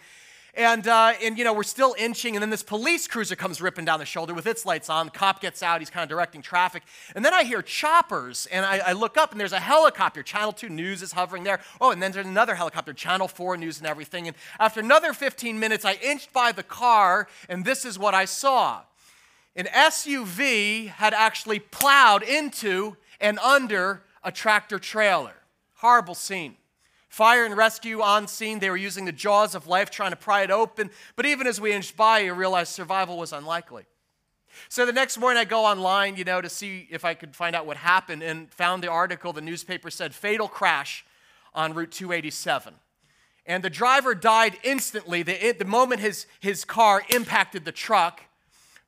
And, 0.55 0.87
uh, 0.87 1.13
and, 1.21 1.37
you 1.37 1.43
know, 1.43 1.53
we're 1.53 1.61
still 1.61 1.95
inching, 1.97 2.35
and 2.35 2.41
then 2.41 2.49
this 2.49 2.63
police 2.63 3.07
cruiser 3.07 3.35
comes 3.35 3.61
ripping 3.61 3.85
down 3.85 3.99
the 3.99 4.05
shoulder 4.05 4.33
with 4.33 4.47
its 4.47 4.65
lights 4.65 4.89
on. 4.89 5.05
The 5.05 5.11
cop 5.11 5.41
gets 5.41 5.61
out, 5.61 5.79
he's 5.79 5.91
kind 5.91 6.01
of 6.03 6.09
directing 6.09 6.41
traffic. 6.41 6.81
And 7.15 7.23
then 7.23 7.35
I 7.35 7.43
hear 7.43 7.61
choppers, 7.61 8.47
and 8.51 8.65
I, 8.65 8.79
I, 8.79 8.93
look 8.93 9.15
up, 9.15 9.31
and 9.31 9.39
there's 9.39 9.53
a 9.53 9.59
helicopter. 9.59 10.23
Channel 10.23 10.53
2 10.53 10.69
News 10.69 11.03
is 11.03 11.11
hovering 11.11 11.43
there. 11.43 11.59
Oh, 11.79 11.91
and 11.91 12.01
then 12.01 12.11
there's 12.11 12.25
another 12.25 12.55
helicopter, 12.55 12.93
Channel 12.93 13.27
4 13.27 13.57
News 13.57 13.77
and 13.77 13.85
everything. 13.85 14.27
And 14.27 14.35
after 14.59 14.79
another 14.79 15.13
15 15.13 15.59
minutes, 15.59 15.85
I 15.85 15.99
inched 16.01 16.33
by 16.33 16.51
the 16.51 16.63
car, 16.63 17.27
and 17.47 17.63
this 17.63 17.85
is 17.85 17.99
what 17.99 18.15
I 18.15 18.25
saw. 18.25 18.81
An 19.55 19.65
SUV 19.65 20.87
had 20.87 21.13
actually 21.13 21.59
plowed 21.59 22.23
into 22.23 22.95
and 23.19 23.37
under 23.39 24.03
a 24.23 24.31
tractor 24.31 24.79
trailer. 24.79 25.33
Horrible 25.75 26.15
scene. 26.15 26.55
Fire 27.09 27.43
and 27.43 27.57
rescue 27.57 28.01
on 28.01 28.27
scene. 28.27 28.59
They 28.59 28.69
were 28.69 28.77
using 28.77 29.05
the 29.05 29.11
jaws 29.11 29.53
of 29.53 29.67
life 29.67 29.89
trying 29.89 30.11
to 30.11 30.15
pry 30.15 30.43
it 30.43 30.51
open. 30.51 30.89
But 31.15 31.25
even 31.25 31.47
as 31.47 31.59
we 31.59 31.73
inched 31.73 31.97
by, 31.97 32.19
you 32.19 32.33
realized 32.33 32.71
survival 32.71 33.17
was 33.17 33.33
unlikely. 33.33 33.85
So 34.69 34.85
the 34.85 34.93
next 34.93 35.17
morning, 35.17 35.39
I 35.39 35.45
go 35.45 35.65
online, 35.65 36.15
you 36.15 36.23
know, 36.23 36.41
to 36.41 36.49
see 36.49 36.87
if 36.89 37.03
I 37.03 37.13
could 37.13 37.35
find 37.35 37.55
out 37.55 37.65
what 37.65 37.77
happened 37.77 38.23
and 38.23 38.49
found 38.51 38.83
the 38.83 38.89
article. 38.89 39.33
The 39.33 39.41
newspaper 39.41 39.89
said 39.89 40.13
fatal 40.13 40.47
crash 40.47 41.05
on 41.53 41.73
Route 41.73 41.91
287. 41.91 42.75
And 43.45 43.63
the 43.63 43.69
driver 43.69 44.15
died 44.15 44.57
instantly 44.63 45.23
the, 45.23 45.55
the 45.57 45.65
moment 45.65 45.99
his, 45.99 46.27
his 46.39 46.63
car 46.63 47.03
impacted 47.09 47.65
the 47.65 47.71
truck. 47.71 48.21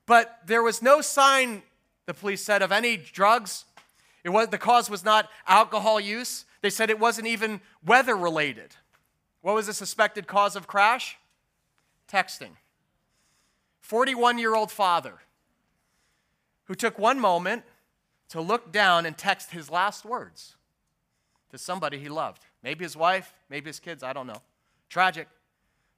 But 0.05 0.39
there 0.45 0.63
was 0.63 0.81
no 0.81 1.01
sign, 1.01 1.63
the 2.05 2.13
police 2.13 2.43
said, 2.43 2.61
of 2.61 2.71
any 2.71 2.97
drugs. 2.97 3.65
It 4.23 4.29
was, 4.29 4.49
the 4.49 4.57
cause 4.57 4.89
was 4.89 5.03
not 5.03 5.29
alcohol 5.47 5.99
use. 5.99 6.45
They 6.61 6.69
said 6.69 6.89
it 6.89 6.99
wasn't 6.99 7.27
even 7.27 7.61
weather 7.85 8.15
related. 8.15 8.75
What 9.41 9.55
was 9.55 9.67
the 9.67 9.73
suspected 9.73 10.27
cause 10.27 10.55
of 10.55 10.67
crash? 10.67 11.17
Texting. 12.09 12.51
41 13.81 14.37
year 14.37 14.55
old 14.55 14.71
father 14.71 15.19
who 16.65 16.75
took 16.75 16.97
one 16.97 17.19
moment 17.19 17.63
to 18.29 18.41
look 18.41 18.71
down 18.71 19.05
and 19.05 19.17
text 19.17 19.51
his 19.51 19.69
last 19.69 20.05
words 20.05 20.55
to 21.51 21.57
somebody 21.57 21.99
he 21.99 22.09
loved. 22.09 22.45
Maybe 22.63 22.85
his 22.85 22.95
wife, 22.95 23.33
maybe 23.49 23.69
his 23.69 23.79
kids, 23.79 24.01
I 24.01 24.13
don't 24.13 24.25
know. 24.25 24.41
Tragic. 24.89 25.27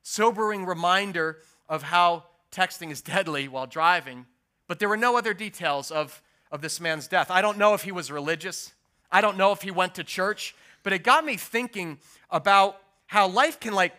Sobering 0.02 0.66
reminder 0.66 1.38
of 1.70 1.84
how 1.84 2.26
texting 2.56 2.92
is 2.92 3.02
deadly 3.02 3.48
while 3.48 3.68
driving, 3.68 4.26
but 4.68 4.80
there 4.80 4.90
were 4.90 4.98
no 4.98 5.18
other 5.18 5.34
details 5.34 5.92
of, 5.92 6.22
of 6.52 6.62
this 6.62 6.80
man's 6.80 7.08
death. 7.08 7.30
I 7.30 7.42
don't 7.42 7.58
know 7.58 7.74
if 7.74 7.84
he 7.84 7.92
was 7.92 8.12
religious. 8.12 8.74
I 9.12 9.22
don't 9.22 9.38
know 9.38 9.52
if 9.52 9.62
he 9.62 9.72
went 9.72 9.96
to 9.96 10.04
church, 10.04 10.56
but 10.84 10.94
it 10.94 11.04
got 11.04 11.26
me 11.26 11.38
thinking 11.38 12.00
about 12.30 12.82
how 13.08 13.28
life 13.28 13.60
can 13.60 13.74
like 13.74 13.94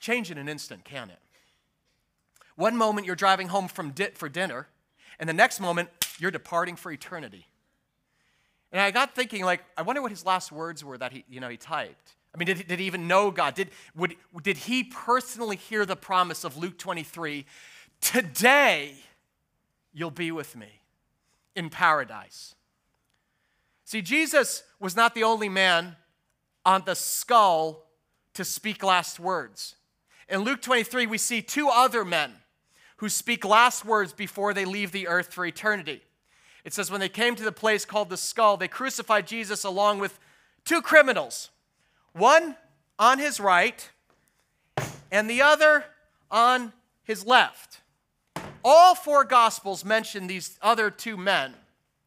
change 0.00 0.30
in 0.30 0.38
an 0.38 0.48
instant, 0.48 0.84
can 0.84 1.10
it? 1.10 1.18
One 2.56 2.76
moment 2.76 3.06
you're 3.06 3.16
driving 3.16 3.48
home 3.48 3.68
from 3.68 3.90
di- 3.90 4.10
for 4.14 4.28
dinner, 4.28 4.66
and 5.18 5.28
the 5.28 5.34
next 5.34 5.60
moment 5.60 5.90
you're 6.18 6.30
departing 6.30 6.76
for 6.76 6.90
eternity. 6.90 7.46
And 8.72 8.80
I 8.80 8.90
got 8.90 9.14
thinking, 9.14 9.44
like, 9.44 9.62
I 9.76 9.82
wonder 9.82 10.00
what 10.02 10.10
his 10.10 10.24
last 10.24 10.52
words 10.52 10.84
were 10.84 10.96
that 10.98 11.12
he, 11.12 11.24
you 11.28 11.40
know, 11.40 11.48
he 11.48 11.56
typed. 11.56 12.16
I 12.34 12.38
mean, 12.38 12.46
did, 12.46 12.68
did 12.68 12.78
he 12.78 12.86
even 12.86 13.08
know 13.08 13.30
God? 13.30 13.54
Did, 13.54 13.70
would, 13.96 14.14
did 14.42 14.56
he 14.56 14.84
personally 14.84 15.56
hear 15.56 15.84
the 15.84 15.96
promise 15.96 16.44
of 16.44 16.56
Luke 16.56 16.78
23? 16.78 17.44
Today 18.00 18.94
you'll 19.92 20.10
be 20.10 20.30
with 20.30 20.56
me 20.56 20.80
in 21.56 21.70
paradise. 21.70 22.54
See, 23.84 24.02
Jesus 24.02 24.62
was 24.78 24.94
not 24.94 25.14
the 25.14 25.24
only 25.24 25.48
man 25.48 25.96
on 26.64 26.82
the 26.86 26.94
skull 26.94 27.86
to 28.34 28.44
speak 28.44 28.84
last 28.84 29.18
words. 29.18 29.74
In 30.28 30.40
Luke 30.40 30.62
23, 30.62 31.06
we 31.06 31.18
see 31.18 31.42
two 31.42 31.68
other 31.68 32.04
men 32.04 32.32
who 32.98 33.08
speak 33.08 33.44
last 33.44 33.84
words 33.84 34.12
before 34.12 34.54
they 34.54 34.64
leave 34.64 34.92
the 34.92 35.08
earth 35.08 35.32
for 35.32 35.44
eternity. 35.44 36.02
It 36.64 36.72
says, 36.72 36.90
when 36.90 37.00
they 37.00 37.08
came 37.08 37.34
to 37.36 37.42
the 37.42 37.50
place 37.50 37.84
called 37.84 38.10
the 38.10 38.16
skull, 38.16 38.56
they 38.56 38.68
crucified 38.68 39.26
Jesus 39.26 39.64
along 39.64 39.98
with 39.98 40.18
two 40.64 40.82
criminals, 40.82 41.50
one 42.12 42.56
on 42.98 43.18
his 43.18 43.40
right 43.40 43.88
and 45.10 45.28
the 45.28 45.42
other 45.42 45.84
on 46.30 46.72
his 47.02 47.26
left. 47.26 47.80
All 48.64 48.94
four 48.94 49.24
gospels 49.24 49.84
mention 49.84 50.26
these 50.26 50.58
other 50.60 50.90
two 50.90 51.16
men, 51.16 51.54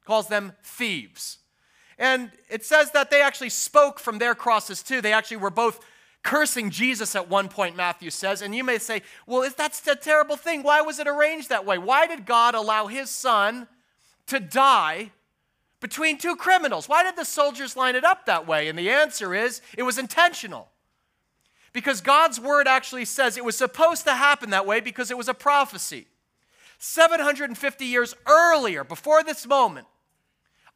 calls 0.05 0.27
them 0.27 0.53
thieves. 0.63 1.39
And 1.97 2.31
it 2.49 2.65
says 2.65 2.91
that 2.91 3.09
they 3.09 3.21
actually 3.21 3.49
spoke 3.49 3.99
from 3.99 4.19
their 4.19 4.35
crosses 4.35 4.83
too. 4.83 5.01
They 5.01 5.13
actually 5.13 5.37
were 5.37 5.49
both 5.49 5.79
cursing 6.23 6.69
Jesus 6.69 7.15
at 7.15 7.29
one 7.29 7.49
point, 7.49 7.75
Matthew 7.75 8.09
says. 8.09 8.41
And 8.41 8.55
you 8.55 8.63
may 8.63 8.77
say, 8.77 9.01
well, 9.27 9.49
that's 9.55 9.85
a 9.87 9.95
terrible 9.95 10.37
thing. 10.37 10.63
Why 10.63 10.81
was 10.81 10.99
it 10.99 11.07
arranged 11.07 11.49
that 11.49 11.65
way? 11.65 11.77
Why 11.77 12.07
did 12.07 12.25
God 12.25 12.55
allow 12.55 12.87
his 12.87 13.09
son 13.09 13.67
to 14.27 14.39
die 14.39 15.11
between 15.83 16.17
two 16.17 16.37
criminals? 16.37 16.87
Why 16.87 17.03
did 17.03 17.17
the 17.17 17.25
soldiers 17.25 17.75
line 17.75 17.97
it 17.97 18.05
up 18.05 18.25
that 18.25 18.47
way? 18.47 18.69
And 18.69 18.79
the 18.79 18.89
answer 18.89 19.35
is 19.35 19.61
it 19.77 19.83
was 19.83 19.97
intentional. 19.97 20.69
Because 21.73 21.99
God's 21.99 22.39
word 22.39 22.69
actually 22.69 23.03
says 23.03 23.35
it 23.35 23.43
was 23.43 23.57
supposed 23.57 24.05
to 24.05 24.13
happen 24.13 24.51
that 24.51 24.65
way 24.65 24.79
because 24.79 25.11
it 25.11 25.17
was 25.17 25.27
a 25.27 25.33
prophecy. 25.33 26.07
750 26.77 27.85
years 27.85 28.15
earlier, 28.25 28.85
before 28.85 29.23
this 29.23 29.45
moment, 29.45 29.85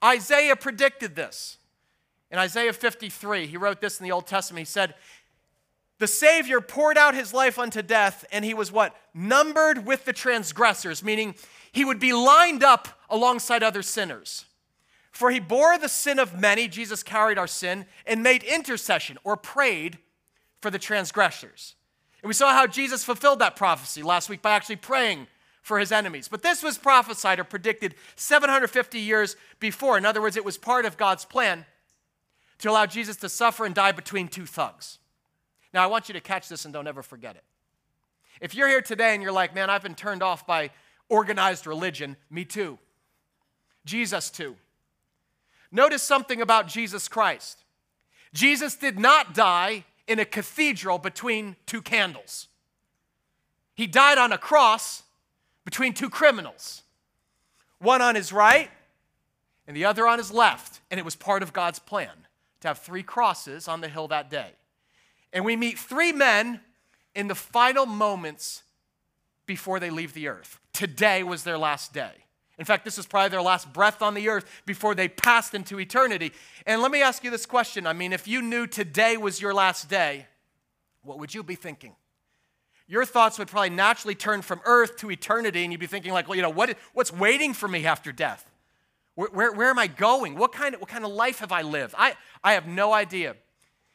Isaiah 0.03 0.57
predicted 0.57 1.15
this. 1.15 1.57
In 2.29 2.37
Isaiah 2.37 2.73
53, 2.73 3.47
he 3.47 3.55
wrote 3.55 3.79
this 3.79 4.01
in 4.01 4.03
the 4.03 4.11
Old 4.11 4.27
Testament. 4.27 4.59
He 4.59 4.65
said, 4.65 4.93
The 5.99 6.07
Savior 6.07 6.59
poured 6.59 6.97
out 6.97 7.15
his 7.15 7.33
life 7.33 7.57
unto 7.57 7.81
death, 7.81 8.25
and 8.29 8.43
he 8.43 8.53
was 8.53 8.73
what? 8.73 8.93
Numbered 9.13 9.85
with 9.85 10.03
the 10.03 10.11
transgressors, 10.11 11.01
meaning 11.01 11.35
he 11.71 11.85
would 11.85 11.99
be 11.99 12.11
lined 12.11 12.61
up 12.61 12.89
alongside 13.09 13.63
other 13.63 13.81
sinners. 13.81 14.43
For 15.17 15.31
he 15.31 15.39
bore 15.39 15.79
the 15.79 15.89
sin 15.89 16.19
of 16.19 16.39
many, 16.39 16.67
Jesus 16.67 17.01
carried 17.01 17.39
our 17.39 17.47
sin, 17.47 17.88
and 18.05 18.21
made 18.21 18.43
intercession 18.43 19.17
or 19.24 19.36
prayed 19.36 19.97
for 20.62 20.69
the 20.69 20.77
transgressors. 20.77 21.74
And 22.21 22.27
we 22.27 22.36
saw 22.36 22.51
how 22.53 22.67
Jesus 22.67 23.03
fulfilled 23.03 23.39
that 23.39 23.55
prophecy 23.55 24.03
last 24.03 24.29
week 24.29 24.43
by 24.43 24.51
actually 24.51 24.75
praying 24.75 25.25
for 25.63 25.79
his 25.79 25.91
enemies. 25.91 26.27
But 26.27 26.43
this 26.43 26.62
was 26.62 26.77
prophesied 26.77 27.39
or 27.39 27.45
predicted 27.45 27.95
750 28.15 29.00
years 29.00 29.36
before. 29.59 29.97
In 29.97 30.05
other 30.05 30.21
words, 30.21 30.38
it 30.38 30.45
was 30.45 30.55
part 30.55 30.86
of 30.86 30.97
God's 30.97 31.25
plan 31.25 31.65
to 32.59 32.69
allow 32.69 32.86
Jesus 32.86 33.17
to 33.17 33.27
suffer 33.27 33.65
and 33.65 33.74
die 33.74 33.93
between 33.93 34.27
two 34.27 34.45
thugs. 34.45 35.00
Now, 35.74 35.83
I 35.83 35.88
want 35.88 36.09
you 36.09 36.13
to 36.13 36.21
catch 36.21 36.47
this 36.47 36.63
and 36.63 36.71
don't 36.71 36.86
ever 36.86 37.01
forget 37.01 37.36
it. 37.36 37.43
If 38.39 38.53
you're 38.53 38.67
here 38.67 38.83
today 38.83 39.15
and 39.15 39.24
you're 39.24 39.31
like, 39.31 39.55
man, 39.55 39.71
I've 39.71 39.81
been 39.81 39.95
turned 39.95 40.21
off 40.21 40.45
by 40.45 40.69
organized 41.09 41.65
religion, 41.65 42.17
me 42.29 42.45
too. 42.45 42.77
Jesus 43.83 44.29
too. 44.29 44.57
Notice 45.71 46.03
something 46.03 46.41
about 46.41 46.67
Jesus 46.67 47.07
Christ. 47.07 47.63
Jesus 48.33 48.75
did 48.75 49.00
not 49.00 49.33
die 49.33 49.86
in 50.07 50.19
a 50.19 50.25
cathedral 50.25 50.97
between 50.97 51.55
two 51.65 51.81
candles. 51.81 52.47
He 53.75 53.88
died 53.88 54.17
on 54.17 54.31
a 54.31 54.38
cross 54.38 55.03
between 55.65 55.93
two 55.93 56.09
criminals, 56.09 56.83
one 57.79 58.01
on 58.01 58.15
his 58.15 58.31
right 58.31 58.69
and 59.67 59.75
the 59.75 59.86
other 59.86 60.07
on 60.07 60.17
his 60.17 60.31
left. 60.31 60.79
And 60.89 61.00
it 61.00 61.03
was 61.03 61.15
part 61.15 61.43
of 61.43 61.53
God's 61.53 61.79
plan 61.79 62.27
to 62.62 62.69
have 62.69 62.79
three 62.79 63.03
crosses 63.03 63.67
on 63.67 63.81
the 63.81 63.89
hill 63.89 64.07
that 64.07 64.31
day. 64.31 64.51
And 65.33 65.43
we 65.45 65.55
meet 65.55 65.77
three 65.77 66.12
men 66.12 66.62
in 67.13 67.27
the 67.27 67.36
final 67.36 67.86
moments 67.86 68.63
before 69.45 69.79
they 69.79 69.89
leave 69.89 70.13
the 70.13 70.27
earth. 70.27 70.59
Today 70.74 71.24
was 71.24 71.43
their 71.43 71.57
last 71.57 71.93
day. 71.93 72.25
In 72.57 72.65
fact, 72.65 72.85
this 72.85 72.97
was 72.97 73.05
probably 73.05 73.29
their 73.29 73.41
last 73.41 73.71
breath 73.71 74.01
on 74.01 74.13
the 74.13 74.29
earth 74.29 74.45
before 74.65 74.95
they 74.95 75.07
passed 75.07 75.53
into 75.53 75.79
eternity. 75.79 76.31
And 76.65 76.81
let 76.81 76.91
me 76.91 77.01
ask 77.01 77.23
you 77.23 77.29
this 77.29 77.45
question 77.45 77.85
I 77.85 77.93
mean, 77.93 78.13
if 78.13 78.27
you 78.27 78.41
knew 78.41 78.65
today 78.65 79.17
was 79.17 79.41
your 79.41 79.53
last 79.53 79.89
day, 79.89 80.27
what 81.03 81.19
would 81.19 81.33
you 81.33 81.43
be 81.43 81.55
thinking? 81.55 81.95
Your 82.87 83.05
thoughts 83.05 83.37
would 83.37 83.49
probably 83.49 83.69
naturally 83.69 84.15
turn 84.15 84.41
from 84.41 84.61
earth 84.65 84.95
to 84.97 85.11
eternity, 85.11 85.63
and 85.63 85.73
you'd 85.73 85.79
be 85.79 85.87
thinking, 85.87 86.13
like, 86.13 86.27
well, 86.27 86.37
you 86.37 86.41
know, 86.41 86.49
what, 86.49 86.77
what's 86.93 87.11
waiting 87.11 87.53
for 87.53 87.67
me 87.67 87.85
after 87.85 88.11
death? 88.13 88.49
Where, 89.15 89.27
where, 89.29 89.51
where 89.51 89.69
am 89.69 89.77
I 89.77 89.87
going? 89.87 90.35
What 90.35 90.53
kind, 90.53 90.73
of, 90.73 90.81
what 90.81 90.89
kind 90.89 91.03
of 91.03 91.11
life 91.11 91.39
have 91.39 91.51
I 91.51 91.63
lived? 91.63 91.95
I, 91.97 92.15
I 92.43 92.53
have 92.53 92.65
no 92.65 92.93
idea 92.93 93.35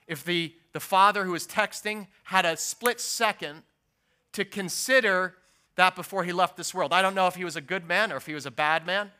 if 0.06 0.24
the, 0.24 0.54
the 0.72 0.80
father 0.80 1.24
who 1.24 1.32
was 1.32 1.46
texting 1.46 2.08
had 2.24 2.44
a 2.44 2.56
split 2.56 3.00
second 3.00 3.62
to 4.32 4.44
consider 4.44 5.36
that 5.76 5.96
before 5.96 6.24
he 6.24 6.32
left 6.32 6.56
this 6.56 6.74
world. 6.74 6.92
I 6.92 7.02
don't 7.02 7.14
know 7.14 7.26
if 7.26 7.34
he 7.34 7.44
was 7.44 7.56
a 7.56 7.60
good 7.60 7.86
man 7.86 8.12
or 8.12 8.16
if 8.16 8.26
he 8.26 8.34
was 8.34 8.46
a 8.46 8.50
bad 8.50 8.86
man. 8.86 9.10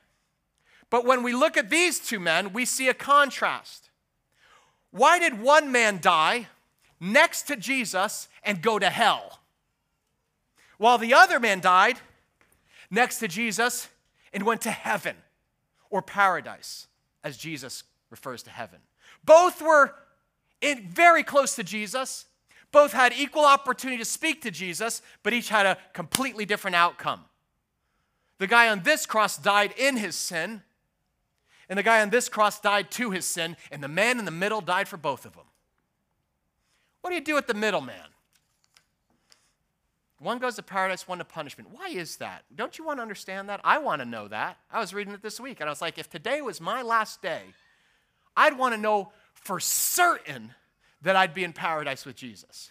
But 0.91 1.05
when 1.07 1.23
we 1.23 1.33
look 1.33 1.57
at 1.57 1.71
these 1.71 1.99
two 1.99 2.21
men, 2.21 2.53
we 2.53 2.65
see 2.65 2.89
a 2.89 2.95
contrast. 2.95 3.91
Why 4.91 5.19
did 5.19 5.41
one 5.41 5.73
man 5.73 6.01
die 6.01 6.49
next 7.01 7.43
to 7.45 7.57
Jesus 7.57 8.29
and 8.43 8.61
go 8.61 8.79
to 8.79 8.91
hell? 8.91 9.41
While 10.77 10.99
the 10.99 11.15
other 11.15 11.41
man 11.41 11.61
died 11.61 11.99
next 12.91 13.19
to 13.21 13.29
Jesus 13.29 13.89
and 14.33 14.43
went 14.43 14.61
to 14.63 14.71
heaven 14.71 15.17
or 15.89 16.03
paradise, 16.03 16.89
as 17.25 17.37
Jesus 17.37 17.85
refers 18.11 18.43
to 18.43 18.51
heaven. 18.51 18.81
Both 19.25 19.63
were 19.63 19.95
in, 20.61 20.89
very 20.89 21.23
close 21.23 21.55
to 21.57 21.65
Jesus, 21.65 22.27
both 22.73 22.93
had 22.93 23.13
equal 23.13 23.45
opportunity 23.45 23.99
to 23.99 24.05
speak 24.05 24.43
to 24.43 24.51
Jesus, 24.51 25.03
but 25.23 25.33
each 25.33 25.51
had 25.51 25.67
a 25.67 25.79
completely 25.93 26.45
different 26.45 26.75
outcome. 26.75 27.21
The 28.39 28.47
guy 28.47 28.69
on 28.69 28.83
this 28.83 29.07
cross 29.07 29.37
died 29.37 29.73
in 29.77 29.97
his 29.97 30.17
sin, 30.17 30.63
and 31.69 31.79
the 31.79 31.83
guy 31.83 32.01
on 32.03 32.11
this 32.11 32.29
cross 32.29 32.59
died 32.59 32.91
to 32.93 33.11
his 33.11 33.25
sin, 33.25 33.57
and 33.71 33.83
the 33.83 33.89
man 33.89 34.19
in 34.19 34.25
the 34.25 34.31
middle 34.31 34.61
died 34.61 34.89
for 34.89 34.97
both 34.97 35.25
of 35.25 35.35
them. 35.35 35.45
What 37.03 37.11
do 37.11 37.15
you 37.15 37.23
do 37.23 37.35
with 37.35 37.47
the 37.47 37.55
middle 37.55 37.81
man? 37.81 38.07
One 40.19 40.39
goes 40.39 40.55
to 40.55 40.63
paradise, 40.63 41.09
one 41.09 41.19
to 41.19 41.25
punishment. 41.25 41.71
Why 41.73 41.89
is 41.89 42.17
that? 42.19 42.45
Don't 42.55 42.79
you 42.79 42.85
want 42.85 42.99
to 42.99 43.03
understand 43.03 43.49
that? 43.49 43.61
I 43.65 43.79
want 43.79 44.03
to 44.03 44.07
know 44.07 44.29
that. 44.29 44.57
I 44.71 44.79
was 44.79 44.95
reading 44.95 45.13
it 45.15 45.23
this 45.23 45.41
week, 45.41 45.61
and 45.61 45.69
I 45.69 45.73
was 45.73 45.83
like, 45.83 45.99
if 45.99 46.09
today 46.09 46.41
was 46.41 46.61
my 46.61 46.81
last 46.81 47.23
day, 47.23 47.43
I'd 48.37 48.57
want 48.57 48.73
to 48.73 48.81
know 48.81 49.13
for 49.35 49.59
certain 49.59 50.55
that 51.03 51.17
I'd 51.17 51.35
be 51.35 51.45
in 51.45 51.53
paradise 51.53 52.07
with 52.07 52.17
Jesus. 52.17 52.71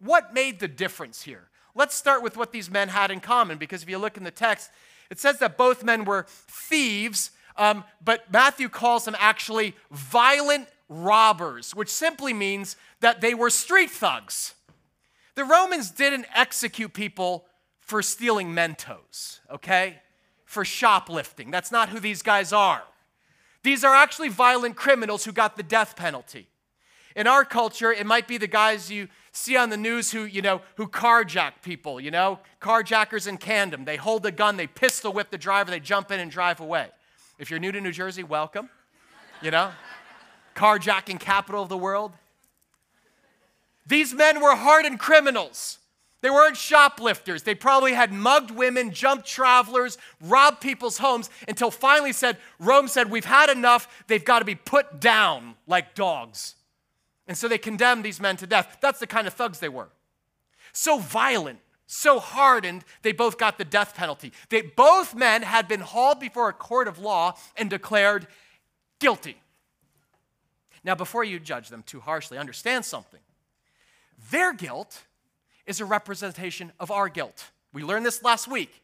What 0.00 0.34
made 0.34 0.60
the 0.60 0.68
difference 0.68 1.22
here? 1.22 1.48
Let's 1.74 1.94
start 1.94 2.22
with 2.22 2.36
what 2.36 2.52
these 2.52 2.70
men 2.70 2.88
had 2.88 3.10
in 3.10 3.20
common 3.20 3.58
because 3.58 3.82
if 3.82 3.88
you 3.88 3.98
look 3.98 4.16
in 4.16 4.24
the 4.24 4.30
text, 4.30 4.70
it 5.10 5.18
says 5.18 5.38
that 5.38 5.56
both 5.56 5.84
men 5.84 6.04
were 6.04 6.26
thieves, 6.28 7.30
um, 7.56 7.84
but 8.04 8.30
Matthew 8.32 8.68
calls 8.68 9.04
them 9.04 9.16
actually 9.18 9.74
violent 9.90 10.68
robbers, 10.88 11.74
which 11.74 11.88
simply 11.88 12.32
means 12.32 12.76
that 13.00 13.20
they 13.20 13.34
were 13.34 13.50
street 13.50 13.90
thugs. 13.90 14.54
The 15.34 15.44
Romans 15.44 15.90
didn't 15.90 16.26
execute 16.34 16.92
people 16.92 17.46
for 17.80 18.02
stealing 18.02 18.52
Mentos, 18.54 19.40
okay? 19.50 20.00
For 20.44 20.64
shoplifting. 20.64 21.50
That's 21.50 21.70
not 21.70 21.90
who 21.90 22.00
these 22.00 22.22
guys 22.22 22.52
are. 22.52 22.82
These 23.62 23.84
are 23.84 23.94
actually 23.94 24.28
violent 24.28 24.76
criminals 24.76 25.24
who 25.24 25.32
got 25.32 25.56
the 25.56 25.62
death 25.62 25.96
penalty. 25.96 26.48
In 27.16 27.26
our 27.26 27.44
culture, 27.44 27.92
it 27.92 28.06
might 28.06 28.28
be 28.28 28.38
the 28.38 28.46
guys 28.46 28.90
you 28.90 29.08
see 29.32 29.56
on 29.56 29.70
the 29.70 29.76
news 29.76 30.10
who, 30.10 30.24
you 30.24 30.42
know, 30.42 30.60
who 30.76 30.86
carjack 30.86 31.62
people, 31.62 32.00
you 32.00 32.10
know, 32.10 32.38
carjackers 32.60 33.26
in 33.26 33.38
Camden. 33.38 33.84
They 33.84 33.96
hold 33.96 34.26
a 34.26 34.30
gun, 34.30 34.56
they 34.56 34.66
pistol 34.66 35.12
whip 35.12 35.30
the 35.30 35.38
driver, 35.38 35.70
they 35.70 35.80
jump 35.80 36.10
in 36.10 36.20
and 36.20 36.30
drive 36.30 36.60
away. 36.60 36.88
If 37.38 37.50
you're 37.50 37.60
new 37.60 37.72
to 37.72 37.80
New 37.80 37.92
Jersey, 37.92 38.22
welcome. 38.22 38.68
You 39.40 39.52
know, 39.52 39.70
carjacking 40.56 41.20
capital 41.20 41.62
of 41.62 41.68
the 41.68 41.78
world. 41.78 42.12
These 43.86 44.12
men 44.12 44.40
were 44.42 44.56
hardened 44.56 44.98
criminals. 44.98 45.78
They 46.20 46.30
weren't 46.30 46.56
shoplifters. 46.56 47.44
They 47.44 47.54
probably 47.54 47.92
had 47.92 48.12
mugged 48.12 48.50
women, 48.50 48.90
jumped 48.92 49.26
travelers, 49.26 49.98
robbed 50.20 50.60
people's 50.60 50.98
homes 50.98 51.30
until 51.46 51.70
finally 51.70 52.12
said, 52.12 52.38
Rome 52.58 52.88
said, 52.88 53.10
We've 53.10 53.24
had 53.24 53.50
enough. 53.50 54.04
They've 54.08 54.24
got 54.24 54.40
to 54.40 54.44
be 54.44 54.56
put 54.56 55.00
down 55.00 55.54
like 55.66 55.94
dogs. 55.94 56.56
And 57.28 57.36
so 57.36 57.46
they 57.46 57.58
condemned 57.58 58.04
these 58.04 58.20
men 58.20 58.38
to 58.38 58.46
death. 58.46 58.78
That's 58.80 58.98
the 58.98 59.06
kind 59.06 59.26
of 59.26 59.34
thugs 59.34 59.60
they 59.60 59.68
were. 59.68 59.90
So 60.72 60.98
violent, 60.98 61.60
so 61.86 62.18
hardened, 62.18 62.84
they 63.02 63.12
both 63.12 63.38
got 63.38 63.58
the 63.58 63.64
death 63.64 63.94
penalty. 63.94 64.32
They, 64.48 64.62
both 64.62 65.14
men 65.14 65.42
had 65.42 65.68
been 65.68 65.80
hauled 65.80 66.20
before 66.20 66.48
a 66.48 66.54
court 66.54 66.88
of 66.88 66.98
law 66.98 67.36
and 67.56 67.68
declared 67.68 68.26
guilty. 68.98 69.36
Now, 70.82 70.94
before 70.94 71.22
you 71.22 71.38
judge 71.38 71.68
them 71.68 71.82
too 71.82 72.00
harshly, 72.00 72.38
understand 72.38 72.84
something. 72.84 73.20
Their 74.30 74.54
guilt 74.54 75.02
is 75.66 75.80
a 75.80 75.84
representation 75.84 76.72
of 76.80 76.90
our 76.90 77.08
guilt. 77.08 77.50
We 77.74 77.84
learned 77.84 78.06
this 78.06 78.22
last 78.22 78.48
week. 78.48 78.82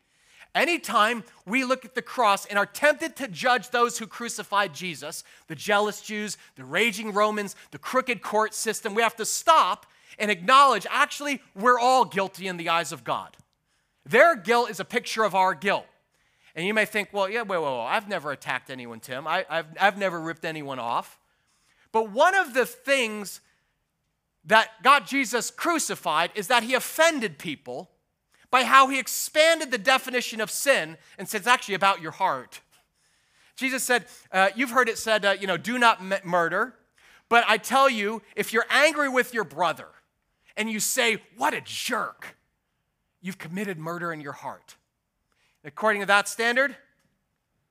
Anytime 0.55 1.25
we 1.47 1.65
look 1.65 1.85
at 1.85 1.95
the 1.95 2.03
cross 2.03 2.47
and 2.47 2.59
are 2.59 2.67
tempted 2.67 3.17
to 3.17 3.27
judge 3.27 3.71
those 3.71 3.99
who 3.99 4.07
crucified 4.07 4.73
Jesus, 4.73 5.25
the 5.49 5.57
jealous 5.57 6.01
Jews, 6.01 6.39
the 6.55 6.65
raging 6.65 7.13
Romans, 7.13 7.57
the 7.73 7.79
crooked 7.79 8.23
court 8.23 8.55
system, 8.55 8.95
we 8.95 9.03
have 9.03 9.17
to 9.17 9.27
stop 9.27 9.87
and 10.17 10.31
acknowledge 10.31 10.87
actually, 10.91 11.43
we're 11.57 11.79
all 11.79 12.05
guilty 12.05 12.47
in 12.47 12.57
the 12.57 12.69
eyes 12.69 12.93
of 12.93 13.03
God. 13.03 13.37
Their 14.07 14.37
guilt 14.37 14.71
is 14.71 14.79
a 14.79 14.85
picture 14.85 15.25
of 15.25 15.35
our 15.35 15.55
guilt. 15.55 15.87
And 16.55 16.65
you 16.65 16.73
may 16.73 16.85
think, 16.85 17.09
well, 17.13 17.29
yeah, 17.29 17.43
wait, 17.43 17.59
wait, 17.59 17.65
wait, 17.65 17.87
I've 17.87 18.09
never 18.09 18.31
attacked 18.31 18.71
anyone, 18.71 19.01
Tim. 19.01 19.27
I, 19.27 19.45
have 19.49 19.67
I've 19.81 19.99
never 19.99 20.21
ripped 20.21 20.45
anyone 20.45 20.79
off. 20.79 21.19
But 21.91 22.11
one 22.11 22.37
of 22.37 22.55
the 22.55 22.65
things 22.67 23.41
that 24.45 24.71
got 24.83 25.07
Jesus 25.07 25.51
crucified 25.51 26.31
is 26.35 26.47
that 26.49 26.63
he 26.63 26.75
offended 26.75 27.39
people 27.39 27.91
by 28.55 28.63
how 28.63 28.87
he 28.87 29.01
expanded 29.01 29.73
the 29.73 29.79
definition 29.79 30.41
of 30.41 30.49
sin 30.49 30.97
and 31.19 31.29
said 31.29 31.39
it's 31.39 31.49
actually 31.49 31.75
about 31.75 32.01
your 32.01 32.13
heart. 32.13 32.61
Jesus 33.57 33.83
said, 33.83 34.05
uh, 34.31 34.51
You've 34.55 34.71
heard 34.71 34.89
it 34.89 34.97
said, 34.97 35.25
uh, 35.25 35.35
you 35.41 35.49
know, 35.49 35.57
do 35.57 35.77
not 35.77 36.01
m- 36.01 36.21
murder. 36.23 36.77
But 37.29 37.43
I 37.49 37.57
tell 37.57 37.91
you, 37.91 38.23
if 38.37 38.53
you're 38.53 38.67
angry 38.71 39.09
with 39.09 39.35
your 39.35 39.43
brother 39.43 39.89
and 40.57 40.71
you 40.71 40.79
say, 40.79 41.21
What 41.37 41.53
a 41.53 41.63
jerk, 41.63 42.37
you've 43.21 43.39
committed 43.39 43.77
murder 43.77 44.13
in 44.13 44.21
your 44.21 44.31
heart. 44.31 44.77
According 45.65 46.03
to 46.03 46.07
that 46.07 46.29
standard, 46.29 46.77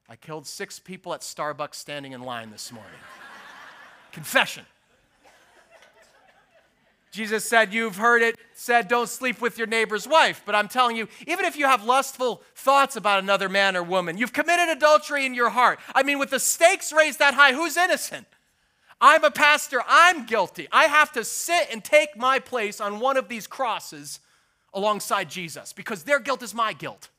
I 0.10 0.18
killed 0.18 0.46
six 0.46 0.80
people 0.80 1.14
at 1.14 1.22
Starbucks 1.22 1.76
standing 1.76 2.12
in 2.12 2.24
line 2.24 2.52
this 2.52 2.74
morning. 2.74 2.92
Confession. 4.12 4.66
Jesus 7.14 7.46
said, 7.46 7.72
You've 7.72 7.98
heard 7.98 8.24
it 8.24 8.36
said, 8.54 8.88
don't 8.88 9.08
sleep 9.08 9.40
with 9.40 9.58
your 9.58 9.68
neighbor's 9.68 10.08
wife. 10.08 10.42
But 10.46 10.56
I'm 10.56 10.68
telling 10.68 10.96
you, 10.96 11.08
even 11.28 11.46
if 11.46 11.56
you 11.56 11.66
have 11.66 11.84
lustful 11.84 12.42
thoughts 12.56 12.96
about 12.96 13.22
another 13.22 13.50
man 13.50 13.76
or 13.76 13.84
woman, 13.84 14.18
you've 14.18 14.34
committed 14.34 14.70
adultery 14.70 15.26
in 15.26 15.36
your 15.36 15.50
heart. 15.50 15.80
I 15.94 16.02
mean, 16.02 16.18
with 16.18 16.32
the 16.32 16.40
stakes 16.40 16.92
raised 16.92 17.20
that 17.20 17.36
high, 17.36 17.54
who's 17.54 17.78
innocent? 17.78 18.26
I'm 19.00 19.24
a 19.24 19.30
pastor, 19.32 19.82
I'm 19.88 20.26
guilty. 20.26 20.68
I 20.72 20.86
have 20.86 21.12
to 21.12 21.24
sit 21.24 21.68
and 21.72 21.84
take 21.84 22.18
my 22.18 22.40
place 22.40 22.82
on 22.82 23.00
one 23.00 23.18
of 23.18 23.28
these 23.28 23.46
crosses 23.46 24.20
alongside 24.74 25.30
Jesus 25.30 25.72
because 25.72 26.04
their 26.04 26.20
guilt 26.20 26.42
is 26.42 26.56
my 26.56 26.74
guilt. 26.74 27.10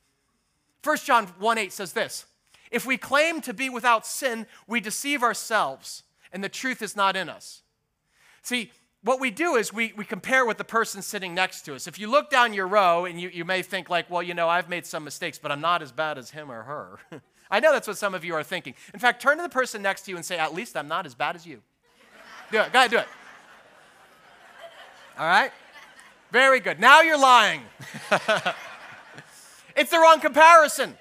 1 0.83 0.97
John 0.97 1.27
1 1.39 1.57
8 1.57 1.71
says 1.71 1.93
this 1.93 2.25
If 2.69 2.85
we 2.85 2.97
claim 2.97 3.39
to 3.41 3.53
be 3.53 3.69
without 3.69 4.05
sin, 4.05 4.45
we 4.67 4.81
deceive 4.81 5.23
ourselves, 5.23 6.03
and 6.33 6.43
the 6.43 6.49
truth 6.49 6.81
is 6.81 6.97
not 6.97 7.15
in 7.15 7.29
us. 7.29 7.61
See, 8.41 8.71
what 9.05 9.19
we 9.19 9.29
do 9.29 9.55
is 9.55 9.71
we, 9.71 9.93
we 9.95 10.03
compare 10.03 10.47
with 10.47 10.57
the 10.57 10.63
person 10.63 11.03
sitting 11.03 11.35
next 11.35 11.61
to 11.61 11.75
us. 11.75 11.85
If 11.85 11.99
you 11.99 12.09
look 12.09 12.31
down 12.31 12.53
your 12.53 12.67
row 12.67 13.05
and 13.05 13.21
you, 13.21 13.29
you 13.29 13.45
may 13.45 13.61
think, 13.61 13.87
like, 13.87 14.09
well, 14.09 14.23
you 14.23 14.33
know, 14.33 14.49
I've 14.49 14.67
made 14.67 14.83
some 14.83 15.03
mistakes, 15.03 15.37
but 15.37 15.51
I'm 15.51 15.61
not 15.61 15.83
as 15.83 15.91
bad 15.91 16.17
as 16.17 16.31
him 16.31 16.51
or 16.51 16.63
her. 16.63 16.97
I 17.51 17.59
know 17.59 17.71
that's 17.71 17.87
what 17.87 17.99
some 17.99 18.15
of 18.15 18.25
you 18.25 18.33
are 18.33 18.41
thinking. 18.41 18.73
In 18.95 18.99
fact, 18.99 19.21
turn 19.21 19.37
to 19.37 19.43
the 19.43 19.49
person 19.49 19.83
next 19.83 20.01
to 20.03 20.11
you 20.11 20.17
and 20.17 20.25
say, 20.25 20.39
at 20.39 20.55
least 20.55 20.75
I'm 20.75 20.87
not 20.87 21.05
as 21.05 21.13
bad 21.13 21.35
as 21.35 21.45
you. 21.45 21.61
Do 22.51 22.61
it. 22.61 22.73
Go 22.73 22.79
ahead, 22.79 22.89
do 22.89 22.97
it. 22.97 23.07
All 25.19 25.27
right? 25.27 25.51
Very 26.31 26.59
good. 26.59 26.79
Now 26.79 27.01
you're 27.01 27.19
lying. 27.19 27.61
it's 29.75 29.91
the 29.91 29.99
wrong 29.99 30.19
comparison. 30.19 30.97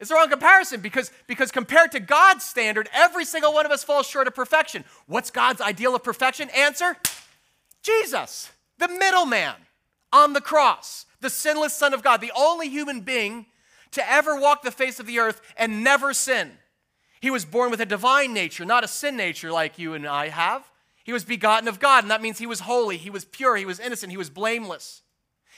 It's 0.00 0.08
the 0.08 0.14
wrong 0.14 0.30
comparison 0.30 0.80
because, 0.80 1.12
because 1.26 1.52
compared 1.52 1.92
to 1.92 2.00
God's 2.00 2.42
standard, 2.42 2.88
every 2.92 3.26
single 3.26 3.52
one 3.52 3.66
of 3.66 3.72
us 3.72 3.84
falls 3.84 4.06
short 4.06 4.26
of 4.26 4.34
perfection. 4.34 4.84
What's 5.06 5.30
God's 5.30 5.60
ideal 5.60 5.94
of 5.94 6.02
perfection? 6.02 6.48
Answer 6.50 6.96
Jesus, 7.82 8.50
the 8.78 8.88
middleman 8.88 9.54
on 10.10 10.32
the 10.32 10.40
cross, 10.40 11.04
the 11.20 11.30
sinless 11.30 11.74
Son 11.74 11.92
of 11.92 12.02
God, 12.02 12.22
the 12.22 12.32
only 12.34 12.68
human 12.68 13.00
being 13.00 13.46
to 13.92 14.10
ever 14.10 14.38
walk 14.38 14.62
the 14.62 14.70
face 14.70 15.00
of 15.00 15.06
the 15.06 15.18
earth 15.18 15.42
and 15.56 15.84
never 15.84 16.14
sin. 16.14 16.52
He 17.20 17.30
was 17.30 17.44
born 17.44 17.70
with 17.70 17.80
a 17.80 17.86
divine 17.86 18.32
nature, 18.32 18.64
not 18.64 18.84
a 18.84 18.88
sin 18.88 19.16
nature 19.16 19.52
like 19.52 19.78
you 19.78 19.92
and 19.92 20.06
I 20.06 20.28
have. 20.28 20.70
He 21.04 21.12
was 21.12 21.24
begotten 21.24 21.68
of 21.68 21.80
God, 21.80 22.04
and 22.04 22.10
that 22.10 22.22
means 22.22 22.38
he 22.38 22.46
was 22.46 22.60
holy, 22.60 22.96
he 22.96 23.10
was 23.10 23.26
pure, 23.26 23.56
he 23.56 23.66
was 23.66 23.80
innocent, 23.80 24.12
he 24.12 24.16
was 24.16 24.30
blameless. 24.30 25.02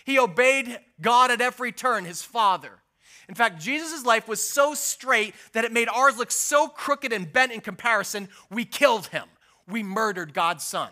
He 0.04 0.18
obeyed 0.18 0.80
God 1.00 1.30
at 1.30 1.40
every 1.40 1.70
turn, 1.70 2.04
his 2.04 2.22
Father. 2.22 2.81
In 3.28 3.34
fact, 3.34 3.60
Jesus' 3.60 4.04
life 4.04 4.28
was 4.28 4.46
so 4.46 4.74
straight 4.74 5.34
that 5.52 5.64
it 5.64 5.72
made 5.72 5.88
ours 5.88 6.16
look 6.16 6.30
so 6.30 6.68
crooked 6.68 7.12
and 7.12 7.32
bent 7.32 7.52
in 7.52 7.60
comparison, 7.60 8.28
we 8.50 8.64
killed 8.64 9.06
him. 9.08 9.24
We 9.68 9.82
murdered 9.82 10.34
God's 10.34 10.64
Son. 10.64 10.90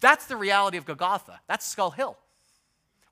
That's 0.00 0.26
the 0.26 0.36
reality 0.36 0.78
of 0.78 0.86
Golgotha. 0.86 1.40
That's 1.46 1.66
Skull 1.66 1.90
Hill, 1.90 2.16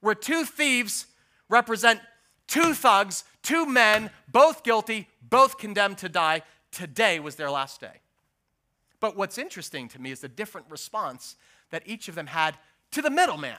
where 0.00 0.14
two 0.14 0.44
thieves 0.44 1.06
represent 1.48 2.00
two 2.46 2.74
thugs, 2.74 3.24
two 3.42 3.66
men, 3.66 4.10
both 4.30 4.62
guilty, 4.62 5.08
both 5.22 5.58
condemned 5.58 5.98
to 5.98 6.08
die. 6.08 6.42
Today 6.70 7.20
was 7.20 7.36
their 7.36 7.50
last 7.50 7.80
day. 7.80 8.00
But 9.00 9.16
what's 9.16 9.38
interesting 9.38 9.88
to 9.88 10.00
me 10.00 10.10
is 10.10 10.20
the 10.20 10.28
different 10.28 10.66
response 10.70 11.36
that 11.70 11.82
each 11.86 12.08
of 12.08 12.14
them 12.14 12.26
had 12.26 12.56
to 12.92 13.02
the 13.02 13.10
middleman. 13.10 13.56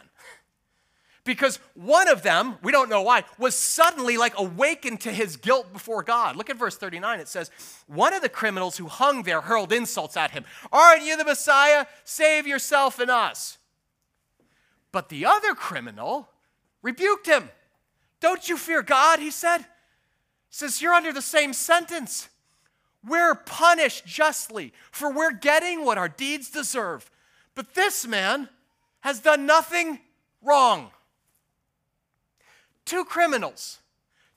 Because 1.23 1.59
one 1.73 2.07
of 2.07 2.23
them, 2.23 2.57
we 2.63 2.71
don't 2.71 2.89
know 2.89 3.01
why, 3.01 3.23
was 3.37 3.55
suddenly 3.55 4.17
like 4.17 4.33
awakened 4.37 5.01
to 5.01 5.11
his 5.11 5.35
guilt 5.35 5.71
before 5.73 6.01
God. 6.01 6.35
Look 6.35 6.49
at 6.49 6.57
verse 6.57 6.77
39. 6.77 7.19
It 7.19 7.27
says, 7.27 7.51
One 7.87 8.13
of 8.13 8.21
the 8.21 8.29
criminals 8.29 8.77
who 8.77 8.87
hung 8.87 9.23
there 9.23 9.41
hurled 9.41 9.73
insults 9.73 10.17
at 10.17 10.31
him. 10.31 10.45
Aren't 10.71 11.03
you 11.03 11.17
the 11.17 11.25
Messiah? 11.25 11.85
Save 12.03 12.47
yourself 12.47 12.99
and 12.99 13.11
us. 13.11 13.57
But 14.91 15.09
the 15.09 15.25
other 15.25 15.53
criminal 15.53 16.29
rebuked 16.81 17.27
him. 17.27 17.49
Don't 18.19 18.49
you 18.49 18.57
fear 18.57 18.81
God, 18.81 19.19
he 19.19 19.31
said. 19.31 19.59
He 19.59 19.65
says, 20.49 20.81
You're 20.81 20.93
under 20.93 21.13
the 21.13 21.21
same 21.21 21.53
sentence. 21.53 22.29
We're 23.05 23.35
punished 23.35 24.05
justly, 24.05 24.73
for 24.91 25.11
we're 25.11 25.31
getting 25.31 25.85
what 25.85 25.97
our 25.97 26.09
deeds 26.09 26.49
deserve. 26.49 27.09
But 27.55 27.73
this 27.73 28.05
man 28.05 28.49
has 29.01 29.19
done 29.19 29.45
nothing 29.45 29.99
wrong. 30.41 30.91
Two 32.89 33.05
criminals, 33.05 33.81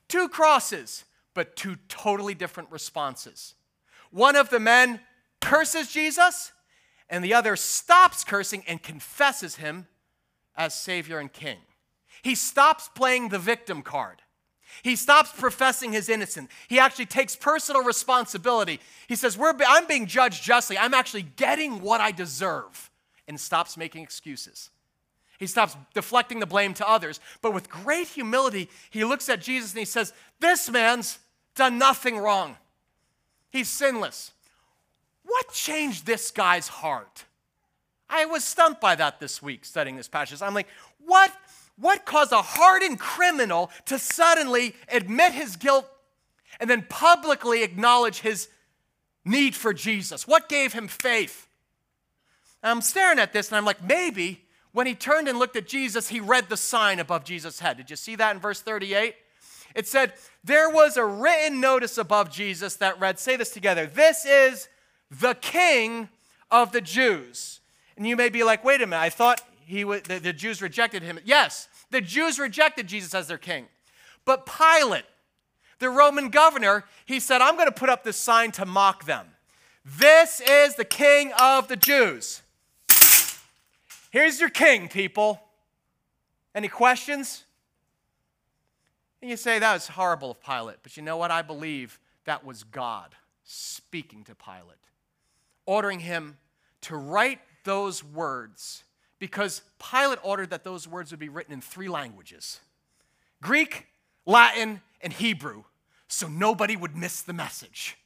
two 0.07 0.29
crosses, 0.29 1.05
but 1.33 1.55
two 1.55 1.77
totally 1.87 2.35
different 2.35 2.69
responses. 2.69 3.55
One 4.11 4.35
of 4.35 4.51
the 4.51 4.59
men 4.59 4.99
curses 5.41 5.91
Jesus, 5.91 6.51
and 7.09 7.23
the 7.23 7.33
other 7.33 7.55
stops 7.55 8.23
cursing 8.23 8.63
and 8.67 8.79
confesses 8.83 9.55
him 9.55 9.87
as 10.55 10.75
Savior 10.75 11.17
and 11.17 11.33
King. 11.33 11.57
He 12.21 12.35
stops 12.35 12.91
playing 12.93 13.29
the 13.29 13.39
victim 13.39 13.81
card. 13.81 14.21
He 14.83 14.95
stops 14.97 15.31
professing 15.31 15.91
his 15.91 16.07
innocence. 16.07 16.51
He 16.67 16.77
actually 16.77 17.07
takes 17.07 17.35
personal 17.35 17.81
responsibility. 17.83 18.79
He 19.07 19.15
says, 19.15 19.35
I'm 19.41 19.87
being 19.87 20.05
judged 20.05 20.43
justly. 20.43 20.77
I'm 20.77 20.93
actually 20.93 21.23
getting 21.23 21.81
what 21.81 22.01
I 22.01 22.11
deserve, 22.11 22.91
and 23.27 23.39
stops 23.39 23.77
making 23.77 24.03
excuses. 24.03 24.69
He 25.39 25.47
stops 25.47 25.75
deflecting 25.93 26.39
the 26.39 26.45
blame 26.45 26.73
to 26.75 26.87
others. 26.87 27.19
But 27.41 27.53
with 27.53 27.69
great 27.69 28.07
humility, 28.07 28.69
he 28.89 29.03
looks 29.03 29.29
at 29.29 29.41
Jesus 29.41 29.71
and 29.71 29.79
he 29.79 29.85
says, 29.85 30.13
This 30.39 30.69
man's 30.69 31.19
done 31.55 31.77
nothing 31.77 32.17
wrong. 32.17 32.57
He's 33.51 33.69
sinless. 33.69 34.31
What 35.23 35.51
changed 35.51 36.05
this 36.05 36.31
guy's 36.31 36.67
heart? 36.67 37.25
I 38.09 38.25
was 38.25 38.43
stumped 38.43 38.79
by 38.79 38.95
that 38.95 39.19
this 39.19 39.41
week 39.41 39.65
studying 39.65 39.95
this 39.95 40.07
passage. 40.07 40.41
I'm 40.41 40.53
like, 40.53 40.67
what 41.05 41.31
what 41.75 42.05
caused 42.05 42.31
a 42.31 42.41
hardened 42.41 42.99
criminal 42.99 43.71
to 43.85 43.97
suddenly 43.97 44.75
admit 44.89 45.33
his 45.33 45.55
guilt 45.55 45.89
and 46.59 46.69
then 46.69 46.85
publicly 46.87 47.63
acknowledge 47.63 48.19
his 48.19 48.47
need 49.25 49.55
for 49.55 49.73
Jesus? 49.73 50.27
What 50.27 50.49
gave 50.49 50.73
him 50.73 50.87
faith? 50.87 51.47
I'm 52.61 52.81
staring 52.81 53.17
at 53.17 53.33
this 53.33 53.49
and 53.49 53.57
I'm 53.57 53.65
like, 53.65 53.83
maybe 53.83 54.42
when 54.73 54.87
he 54.87 54.95
turned 54.95 55.27
and 55.27 55.39
looked 55.39 55.55
at 55.55 55.67
Jesus, 55.67 56.09
he 56.09 56.19
read 56.19 56.49
the 56.49 56.57
sign 56.57 56.99
above 56.99 57.23
Jesus' 57.23 57.59
head. 57.59 57.77
Did 57.77 57.89
you 57.89 57.95
see 57.95 58.15
that 58.15 58.35
in 58.35 58.41
verse 58.41 58.59
38? 58.59 59.15
It 59.75 59.87
said, 59.87 60.13
There 60.43 60.69
was 60.69 60.97
a 60.97 61.05
written 61.05 61.61
notice 61.61 61.97
above 61.97 62.31
Jesus 62.31 62.75
that 62.75 62.99
read, 62.99 63.19
say 63.19 63.35
this 63.35 63.51
together, 63.51 63.85
this 63.85 64.25
is 64.25 64.67
the 65.09 65.35
King 65.35 66.09
of 66.51 66.71
the 66.71 66.81
Jews. 66.81 67.59
And 67.97 68.07
you 68.07 68.15
may 68.15 68.29
be 68.29 68.43
like, 68.43 68.63
wait 68.63 68.81
a 68.81 68.87
minute, 68.87 69.01
I 69.01 69.09
thought 69.09 69.41
he 69.65 69.83
the, 69.83 70.19
the 70.21 70.33
Jews 70.33 70.61
rejected 70.61 71.03
him. 71.03 71.19
Yes, 71.25 71.67
the 71.89 72.01
Jews 72.01 72.39
rejected 72.39 72.87
Jesus 72.87 73.13
as 73.13 73.27
their 73.27 73.37
king. 73.37 73.65
But 74.25 74.45
Pilate, 74.45 75.05
the 75.79 75.89
Roman 75.89 76.29
governor, 76.29 76.85
he 77.05 77.19
said, 77.19 77.41
I'm 77.41 77.55
going 77.55 77.67
to 77.67 77.73
put 77.73 77.89
up 77.89 78.03
this 78.03 78.17
sign 78.17 78.51
to 78.53 78.65
mock 78.65 79.05
them. 79.05 79.27
This 79.83 80.41
is 80.41 80.75
the 80.75 80.85
king 80.85 81.33
of 81.39 81.67
the 81.67 81.75
Jews. 81.75 82.42
Here's 84.13 84.39
your 84.39 84.51
king, 84.51 84.89
people. 84.89 85.41
Any 86.53 86.67
questions? 86.67 87.45
And 89.23 89.31
you 89.31 89.35
say, 89.35 89.57
that 89.57 89.73
was 89.73 89.87
horrible 89.87 90.29
of 90.29 90.39
Pilate. 90.39 90.77
But 90.83 90.95
you 90.95 91.01
know 91.01 91.17
what? 91.17 91.31
I 91.31 91.41
believe 91.41 91.99
that 92.25 92.45
was 92.45 92.63
God 92.63 93.15
speaking 93.43 94.23
to 94.25 94.35
Pilate, 94.35 94.77
ordering 95.65 95.99
him 95.99 96.37
to 96.81 96.95
write 96.95 97.39
those 97.63 98.03
words 98.03 98.83
because 99.17 99.63
Pilate 99.79 100.19
ordered 100.21 100.51
that 100.51 100.63
those 100.63 100.87
words 100.87 101.09
would 101.09 101.19
be 101.19 101.29
written 101.29 101.51
in 101.51 101.59
three 101.59 101.89
languages 101.89 102.59
Greek, 103.41 103.87
Latin, 104.27 104.81
and 105.01 105.11
Hebrew, 105.11 105.63
so 106.07 106.27
nobody 106.27 106.75
would 106.75 106.95
miss 106.95 107.23
the 107.23 107.33
message. 107.33 107.97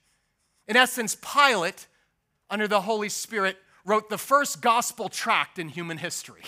In 0.69 0.77
essence, 0.77 1.17
Pilate, 1.17 1.87
under 2.49 2.65
the 2.65 2.79
Holy 2.79 3.09
Spirit, 3.09 3.57
wrote 3.87 4.09
the 4.09 4.17
first 4.19 4.61
gospel 4.61 5.09
tract 5.09 5.57
in 5.57 5.69
human 5.69 5.97
history. 5.97 6.43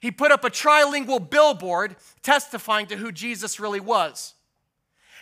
He 0.00 0.10
put 0.10 0.32
up 0.32 0.44
a 0.44 0.50
trilingual 0.50 1.28
billboard 1.28 1.96
testifying 2.22 2.86
to 2.86 2.96
who 2.96 3.12
Jesus 3.12 3.60
really 3.60 3.80
was. 3.80 4.32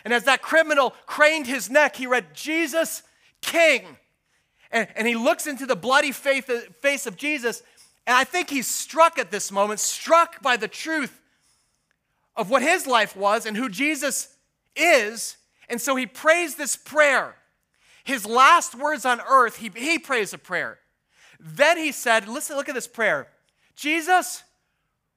And 0.05 0.13
as 0.13 0.23
that 0.25 0.41
criminal 0.41 0.91
craned 1.05 1.47
his 1.47 1.69
neck, 1.69 1.95
he 1.95 2.07
read, 2.07 2.33
Jesus, 2.33 3.03
King. 3.41 3.97
And, 4.71 4.87
and 4.95 5.07
he 5.07 5.15
looks 5.15 5.47
into 5.47 5.65
the 5.65 5.75
bloody 5.75 6.11
face 6.11 7.05
of 7.05 7.17
Jesus 7.17 7.63
and 8.07 8.15
I 8.15 8.23
think 8.23 8.49
he's 8.49 8.67
struck 8.67 9.17
at 9.17 9.31
this 9.31 9.51
moment, 9.51 9.79
struck 9.79 10.41
by 10.41 10.57
the 10.57 10.67
truth 10.67 11.19
of 12.35 12.49
what 12.49 12.61
his 12.61 12.85
life 12.85 13.15
was 13.15 13.45
and 13.45 13.57
who 13.57 13.69
Jesus 13.69 14.35
is. 14.75 15.37
And 15.69 15.81
so 15.81 15.95
he 15.95 16.05
prays 16.05 16.55
this 16.55 16.75
prayer. 16.75 17.35
His 18.03 18.25
last 18.25 18.75
words 18.75 19.05
on 19.05 19.21
earth, 19.27 19.57
he, 19.57 19.71
he 19.75 19.97
prays 19.97 20.33
a 20.33 20.37
prayer. 20.37 20.77
Then 21.39 21.77
he 21.77 21.91
said, 21.91 22.27
Listen, 22.27 22.55
look 22.55 22.69
at 22.69 22.75
this 22.75 22.87
prayer 22.87 23.27
Jesus, 23.75 24.43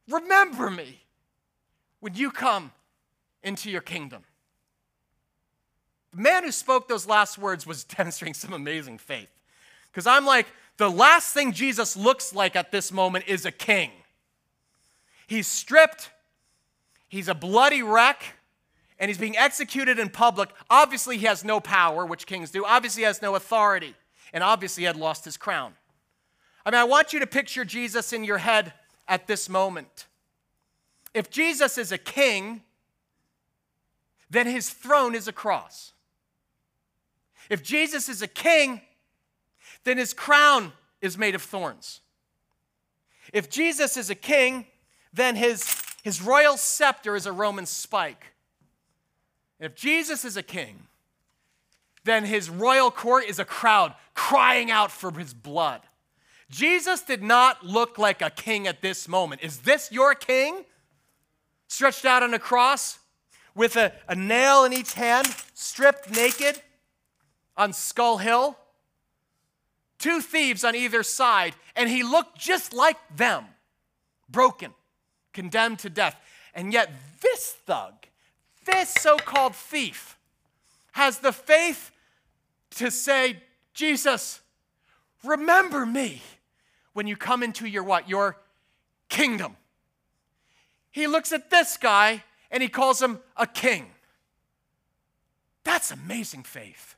remember 0.08 0.70
me 0.70 1.00
when 2.00 2.14
you 2.14 2.30
come 2.30 2.72
into 3.42 3.70
your 3.70 3.80
kingdom. 3.80 4.24
The 6.12 6.20
man 6.20 6.44
who 6.44 6.52
spoke 6.52 6.88
those 6.88 7.06
last 7.06 7.38
words 7.38 7.66
was 7.66 7.84
demonstrating 7.96 8.34
some 8.34 8.52
amazing 8.52 8.98
faith. 8.98 9.30
Because 9.90 10.06
I'm 10.06 10.26
like, 10.26 10.46
the 10.76 10.90
last 10.90 11.34
thing 11.34 11.52
Jesus 11.52 11.96
looks 11.96 12.32
like 12.32 12.56
at 12.56 12.70
this 12.70 12.92
moment 12.92 13.24
is 13.26 13.44
a 13.44 13.50
king. 13.50 13.90
He's 15.26 15.46
stripped, 15.46 16.10
he's 17.08 17.28
a 17.28 17.34
bloody 17.34 17.82
wreck, 17.82 18.22
and 18.98 19.08
he's 19.08 19.18
being 19.18 19.36
executed 19.36 19.98
in 19.98 20.08
public. 20.08 20.50
Obviously, 20.70 21.18
he 21.18 21.26
has 21.26 21.44
no 21.44 21.60
power, 21.60 22.06
which 22.06 22.26
kings 22.26 22.50
do. 22.50 22.64
Obviously, 22.64 23.02
he 23.02 23.06
has 23.06 23.20
no 23.20 23.34
authority, 23.34 23.94
and 24.32 24.42
obviously, 24.42 24.82
he 24.82 24.86
had 24.86 24.96
lost 24.96 25.24
his 25.24 25.36
crown. 25.36 25.74
I 26.64 26.70
mean, 26.70 26.80
I 26.80 26.84
want 26.84 27.12
you 27.12 27.20
to 27.20 27.26
picture 27.26 27.64
Jesus 27.64 28.12
in 28.12 28.24
your 28.24 28.38
head 28.38 28.72
at 29.06 29.26
this 29.26 29.48
moment. 29.48 30.06
If 31.14 31.30
Jesus 31.30 31.78
is 31.78 31.92
a 31.92 31.98
king, 31.98 32.62
then 34.30 34.46
his 34.46 34.70
throne 34.70 35.14
is 35.14 35.28
a 35.28 35.32
cross. 35.32 35.92
If 37.48 37.62
Jesus 37.62 38.08
is 38.08 38.20
a 38.20 38.28
king, 38.28 38.82
then 39.84 39.96
his 39.96 40.12
crown 40.12 40.72
is 41.00 41.16
made 41.16 41.34
of 41.34 41.42
thorns. 41.42 42.00
If 43.32 43.48
Jesus 43.48 43.96
is 43.96 44.10
a 44.10 44.14
king, 44.14 44.66
then 45.12 45.36
his, 45.36 45.74
his 46.02 46.20
royal 46.20 46.56
scepter 46.56 47.16
is 47.16 47.26
a 47.26 47.32
Roman 47.32 47.66
spike. 47.66 48.26
if 49.60 49.74
Jesus 49.74 50.24
is 50.24 50.36
a 50.36 50.42
king, 50.42 50.86
then 52.04 52.24
his 52.24 52.48
royal 52.48 52.90
court 52.90 53.24
is 53.24 53.38
a 53.38 53.44
crowd 53.44 53.94
crying 54.14 54.70
out 54.70 54.90
for 54.90 55.10
his 55.12 55.34
blood. 55.34 55.82
Jesus 56.50 57.02
did 57.02 57.22
not 57.22 57.64
look 57.64 57.98
like 57.98 58.22
a 58.22 58.30
king 58.30 58.66
at 58.66 58.80
this 58.80 59.06
moment. 59.06 59.42
Is 59.42 59.58
this 59.58 59.92
your 59.92 60.14
king? 60.14 60.64
Stretched 61.68 62.06
out 62.06 62.22
on 62.22 62.32
a 62.32 62.38
cross 62.38 62.98
with 63.54 63.76
a, 63.76 63.92
a 64.08 64.14
nail 64.14 64.64
in 64.64 64.72
each 64.72 64.94
hand, 64.94 65.26
stripped 65.52 66.10
naked 66.10 66.62
on 67.56 67.72
Skull 67.72 68.18
Hill? 68.18 68.56
Two 69.98 70.20
thieves 70.20 70.64
on 70.64 70.74
either 70.74 71.02
side, 71.02 71.54
and 71.76 71.90
he 71.90 72.02
looked 72.02 72.38
just 72.38 72.72
like 72.72 72.96
them 73.14 73.44
broken, 74.30 74.72
condemned 75.32 75.80
to 75.80 75.90
death. 75.90 76.16
And 76.54 76.72
yet, 76.72 76.90
this 77.20 77.56
thug, 77.66 77.94
this 78.64 78.94
so 78.94 79.18
called 79.18 79.54
thief, 79.54 80.16
has 80.92 81.18
the 81.18 81.32
faith 81.32 81.90
to 82.76 82.90
say, 82.90 83.42
Jesus, 83.74 84.40
remember 85.22 85.84
me 85.84 86.22
when 86.98 87.06
you 87.06 87.16
come 87.16 87.44
into 87.44 87.64
your 87.64 87.84
what? 87.84 88.08
Your 88.08 88.36
kingdom. 89.08 89.56
He 90.90 91.06
looks 91.06 91.30
at 91.30 91.48
this 91.48 91.76
guy 91.76 92.24
and 92.50 92.60
he 92.60 92.68
calls 92.68 93.00
him 93.00 93.20
a 93.36 93.46
king. 93.46 93.92
That's 95.62 95.92
amazing 95.92 96.42
faith. 96.42 96.96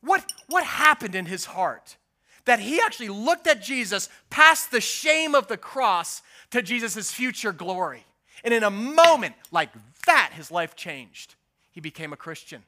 What, 0.00 0.32
what 0.48 0.64
happened 0.64 1.14
in 1.14 1.26
his 1.26 1.44
heart? 1.44 1.98
That 2.46 2.60
he 2.60 2.80
actually 2.80 3.10
looked 3.10 3.46
at 3.46 3.60
Jesus 3.60 4.08
past 4.30 4.70
the 4.70 4.80
shame 4.80 5.34
of 5.34 5.48
the 5.48 5.58
cross 5.58 6.22
to 6.50 6.62
Jesus' 6.62 7.10
future 7.12 7.52
glory. 7.52 8.06
And 8.42 8.54
in 8.54 8.62
a 8.62 8.70
moment 8.70 9.34
like 9.50 9.68
that, 10.06 10.30
his 10.34 10.50
life 10.50 10.76
changed. 10.76 11.34
He 11.72 11.82
became 11.82 12.14
a 12.14 12.16
Christian. 12.16 12.62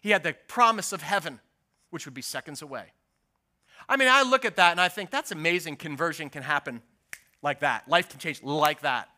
He 0.00 0.10
had 0.10 0.22
the 0.22 0.36
promise 0.46 0.92
of 0.92 1.02
heaven, 1.02 1.40
which 1.90 2.04
would 2.04 2.14
be 2.14 2.22
seconds 2.22 2.62
away. 2.62 2.92
I 3.88 3.96
mean, 3.96 4.08
I 4.08 4.22
look 4.22 4.44
at 4.44 4.56
that 4.56 4.72
and 4.72 4.80
I 4.80 4.88
think 4.88 5.10
that's 5.10 5.30
amazing. 5.30 5.76
Conversion 5.76 6.30
can 6.30 6.42
happen 6.42 6.82
like 7.42 7.60
that, 7.60 7.88
life 7.88 8.08
can 8.08 8.18
change 8.18 8.42
like 8.42 8.82
that. 8.82 9.08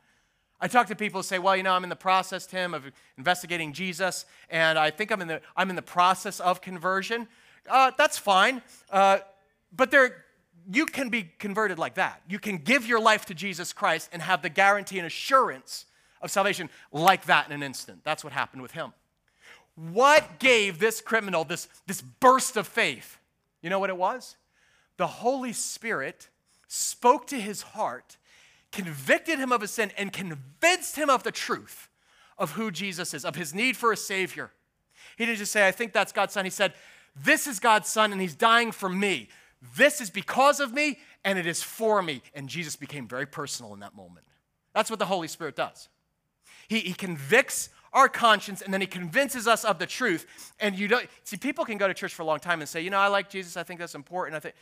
I 0.61 0.68
talk 0.68 0.87
to 0.87 0.94
people 0.94 1.18
who 1.18 1.24
say, 1.24 1.38
well, 1.38 1.57
you 1.57 1.62
know, 1.62 1.72
I'm 1.72 1.83
in 1.83 1.90
the 1.90 1.96
process, 1.96 2.46
Tim, 2.46 2.72
of 2.72 2.90
investigating 3.18 3.72
Jesus, 3.72 4.24
and 4.48 4.79
I 4.79 4.90
think 4.90 5.11
I'm 5.11 5.20
in 5.20 5.29
the, 5.29 5.40
I'm 5.57 5.68
in 5.68 5.77
the 5.77 5.83
process 5.83 6.40
of 6.40 6.62
conversion. 6.62 7.29
Uh, 7.68 7.90
that's 7.98 8.16
fine. 8.16 8.62
Uh, 8.90 9.18
but 9.77 9.90
there, 9.90 10.24
you 10.72 10.87
can 10.87 11.11
be 11.11 11.31
converted 11.38 11.79
like 11.79 11.94
that. 11.94 12.22
You 12.29 12.38
can 12.38 12.59
give 12.59 12.87
your 12.87 13.00
life 13.00 13.27
to 13.27 13.35
Jesus 13.35 13.72
Christ 13.72 14.09
and 14.12 14.22
have 14.22 14.42
the 14.42 14.48
guarantee 14.48 14.98
and 14.98 15.07
assurance 15.07 15.87
of 16.22 16.31
salvation 16.31 16.70
like 16.92 17.27
that 17.27 17.46
in 17.46 17.53
an 17.53 17.62
instant. 17.62 18.00
That's 18.05 18.24
what 18.24 18.33
happened 18.33 18.62
with 18.62 18.72
him. 18.72 18.92
What 19.74 20.38
gave 20.38 20.79
this 20.79 21.00
criminal 21.00 21.44
this, 21.44 21.68
this 21.87 22.00
burst 22.00 22.57
of 22.57 22.66
faith? 22.66 23.18
You 23.61 23.70
know 23.70 23.79
what 23.79 23.90
it 23.90 23.96
was? 23.96 24.37
The 24.97 25.07
Holy 25.07 25.53
Spirit 25.53 26.29
spoke 26.69 27.27
to 27.29 27.41
his 27.41 27.63
heart 27.63 28.17
convicted 28.75 29.39
him 29.39 29.53
of 29.53 29.61
his 29.61 29.71
sin, 29.71 29.93
and 29.97 30.13
convinced 30.13 30.97
him 30.97 31.09
of 31.09 31.23
the 31.23 31.31
truth 31.31 31.89
of 32.37 32.53
who 32.53 32.71
Jesus 32.71 33.15
is, 33.15 33.25
of 33.25 33.37
his 33.37 33.55
need 33.55 33.77
for 33.77 33.93
a 33.93 33.97
Savior. 33.97 34.51
He 35.17 35.25
didn't 35.25 35.39
just 35.39 35.53
say, 35.53 35.67
I 35.67 35.71
think 35.71 35.93
that's 35.93 36.13
God's 36.13 36.33
Son. 36.33 36.45
He 36.45 36.51
said, 36.51 36.75
This 37.15 37.47
is 37.47 37.61
God's 37.61 37.89
Son, 37.89 38.11
and 38.11 38.21
He's 38.21 38.35
dying 38.35 38.73
for 38.73 38.89
me. 38.89 39.29
This 39.77 40.01
is 40.01 40.11
because 40.11 40.59
of 40.59 40.75
me, 40.75 40.99
and 41.25 41.39
it 41.39 41.47
is 41.47 41.63
for 41.63 42.03
me. 42.03 42.23
And 42.35 42.49
Jesus 42.49 42.75
became 42.75 43.07
very 43.07 43.27
personal 43.27 43.73
in 43.75 43.81
that 43.81 43.95
moment. 43.95 44.27
That's 44.75 44.91
what 44.91 44.99
the 44.99 45.07
Holy 45.07 45.29
Spirit 45.29 45.55
does. 45.55 45.89
He, 46.67 46.81
he 46.81 46.95
convicts 46.95 47.69
our 47.93 48.09
conscience 48.09 48.61
and 48.61 48.75
then 48.75 48.81
he 48.81 48.89
convinces 48.89 49.47
us 49.47 49.65
of 49.65 49.79
the 49.79 49.87
truth. 49.87 50.27
And 50.59 50.77
you 50.77 50.89
don't 50.89 51.07
see, 51.23 51.37
people 51.37 51.65
can 51.65 51.79
go 51.79 51.87
to 51.87 51.95
church 51.95 52.13
for 52.13 52.23
a 52.23 52.25
long 52.25 52.41
time 52.41 52.61
and 52.61 52.69
say, 52.69 52.81
you 52.81 52.91
know, 52.91 52.99
I 52.99 53.07
like 53.07 53.31
Jesus, 53.31 53.57
I 53.57 53.63
think 53.63 53.79
that's 53.79 53.95
important. 53.95 54.35
I 54.35 54.41
think 54.41 54.57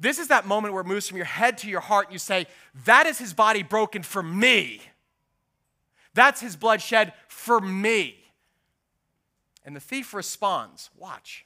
this 0.00 0.18
is 0.18 0.28
that 0.28 0.46
moment 0.46 0.72
where 0.72 0.80
it 0.80 0.86
moves 0.86 1.06
from 1.06 1.18
your 1.18 1.26
head 1.26 1.58
to 1.58 1.68
your 1.68 1.80
heart 1.80 2.06
and 2.06 2.14
you 2.14 2.18
say, 2.18 2.46
That 2.86 3.06
is 3.06 3.18
his 3.18 3.34
body 3.34 3.62
broken 3.62 4.02
for 4.02 4.22
me. 4.22 4.80
That's 6.14 6.40
his 6.40 6.56
blood 6.56 6.80
shed 6.80 7.12
for 7.28 7.60
me. 7.60 8.16
And 9.64 9.76
the 9.76 9.80
thief 9.80 10.14
responds, 10.14 10.88
Watch. 10.96 11.44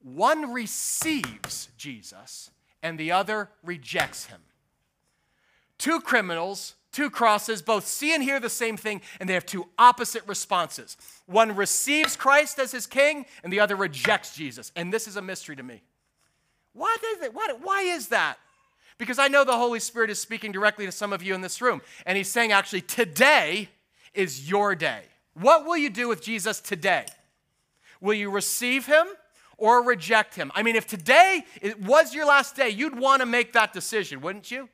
One 0.00 0.52
receives 0.52 1.68
Jesus 1.76 2.50
and 2.82 2.96
the 2.96 3.10
other 3.10 3.50
rejects 3.64 4.26
him. 4.26 4.40
Two 5.76 6.00
criminals, 6.00 6.74
two 6.92 7.10
crosses, 7.10 7.60
both 7.60 7.86
see 7.86 8.14
and 8.14 8.22
hear 8.22 8.38
the 8.38 8.50
same 8.50 8.76
thing, 8.76 9.00
and 9.18 9.28
they 9.28 9.34
have 9.34 9.46
two 9.46 9.66
opposite 9.78 10.22
responses. 10.28 10.96
One 11.26 11.56
receives 11.56 12.14
Christ 12.14 12.58
as 12.60 12.70
his 12.70 12.86
king, 12.86 13.26
and 13.42 13.52
the 13.52 13.60
other 13.60 13.74
rejects 13.74 14.36
Jesus. 14.36 14.70
And 14.76 14.92
this 14.92 15.08
is 15.08 15.16
a 15.16 15.22
mystery 15.22 15.56
to 15.56 15.62
me. 15.62 15.82
Why, 16.74 16.96
it, 17.00 17.32
why, 17.32 17.48
why 17.62 17.82
is 17.82 18.08
that? 18.08 18.38
Because 18.98 19.18
I 19.18 19.28
know 19.28 19.44
the 19.44 19.56
Holy 19.56 19.80
Spirit 19.80 20.10
is 20.10 20.20
speaking 20.20 20.52
directly 20.52 20.86
to 20.86 20.92
some 20.92 21.12
of 21.12 21.22
you 21.22 21.34
in 21.34 21.40
this 21.40 21.62
room. 21.62 21.80
And 22.04 22.18
He's 22.18 22.28
saying, 22.28 22.52
actually, 22.52 22.82
today 22.82 23.68
is 24.12 24.48
your 24.48 24.74
day. 24.74 25.02
What 25.34 25.64
will 25.64 25.76
you 25.76 25.90
do 25.90 26.08
with 26.08 26.22
Jesus 26.22 26.60
today? 26.60 27.06
Will 28.00 28.14
you 28.14 28.30
receive 28.30 28.86
Him 28.86 29.06
or 29.56 29.82
reject 29.82 30.34
Him? 30.34 30.52
I 30.54 30.62
mean, 30.62 30.76
if 30.76 30.86
today 30.86 31.44
was 31.82 32.14
your 32.14 32.26
last 32.26 32.54
day, 32.54 32.68
you'd 32.68 32.98
want 32.98 33.20
to 33.20 33.26
make 33.26 33.52
that 33.54 33.72
decision, 33.72 34.20
wouldn't 34.20 34.50
you? 34.50 34.68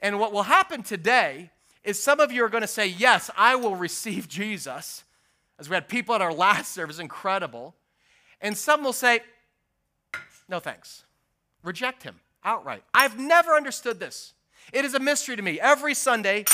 And 0.00 0.18
what 0.18 0.32
will 0.32 0.44
happen 0.44 0.82
today 0.82 1.50
is 1.84 2.00
some 2.00 2.20
of 2.20 2.30
you 2.30 2.44
are 2.44 2.48
going 2.48 2.62
to 2.62 2.68
say, 2.68 2.86
Yes, 2.86 3.30
I 3.36 3.56
will 3.56 3.76
receive 3.76 4.28
Jesus. 4.28 5.04
As 5.58 5.68
we 5.68 5.74
had 5.74 5.88
people 5.88 6.14
at 6.14 6.20
our 6.20 6.32
last 6.32 6.72
service, 6.72 6.98
incredible. 6.98 7.74
And 8.40 8.56
some 8.56 8.82
will 8.82 8.92
say, 8.92 9.20
No 10.48 10.60
thanks 10.60 11.04
reject 11.62 12.02
him 12.02 12.20
outright. 12.44 12.82
I've 12.92 13.18
never 13.18 13.52
understood 13.52 14.00
this. 14.00 14.34
It 14.72 14.84
is 14.84 14.94
a 14.94 15.00
mystery 15.00 15.36
to 15.36 15.42
me. 15.42 15.60
Every 15.60 15.94
Sunday, 15.94 16.44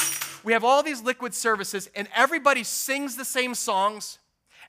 we 0.45 0.53
have 0.53 0.65
all 0.65 0.83
these 0.83 1.03
liquid 1.03 1.35
services, 1.35 1.91
and 1.95 2.09
everybody 2.15 2.65
sings 2.65 3.17
the 3.17 3.25
same 3.25 3.55
songs, 3.55 4.19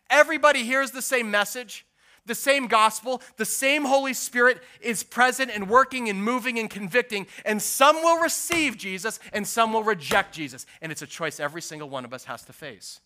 everybody 0.10 0.64
hears 0.64 0.92
the 0.92 1.02
same 1.02 1.32
message. 1.32 1.86
The 2.26 2.36
same 2.36 2.68
gospel, 2.68 3.24
the 3.38 3.46
same 3.46 3.86
Holy 3.86 4.14
Spirit 4.14 4.62
is 4.82 5.02
present 5.02 5.50
and 5.52 5.68
working 5.68 6.10
and 6.10 6.24
moving 6.24 6.60
and 6.60 6.70
convicting, 6.70 7.26
and 7.44 7.60
some 7.60 7.96
will 8.04 8.20
receive 8.20 8.78
Jesus 8.78 9.20
and 9.34 9.48
some 9.48 9.74
will 9.74 9.84
reject 9.84 10.36
Jesus. 10.36 10.68
And 10.80 10.92
it's 10.92 11.02
a 11.02 11.08
choice 11.08 11.40
every 11.40 11.62
single 11.62 11.90
one 11.90 12.06
of 12.06 12.14
us 12.14 12.26
has 12.26 12.44
to 12.44 12.54
face. 12.54 13.00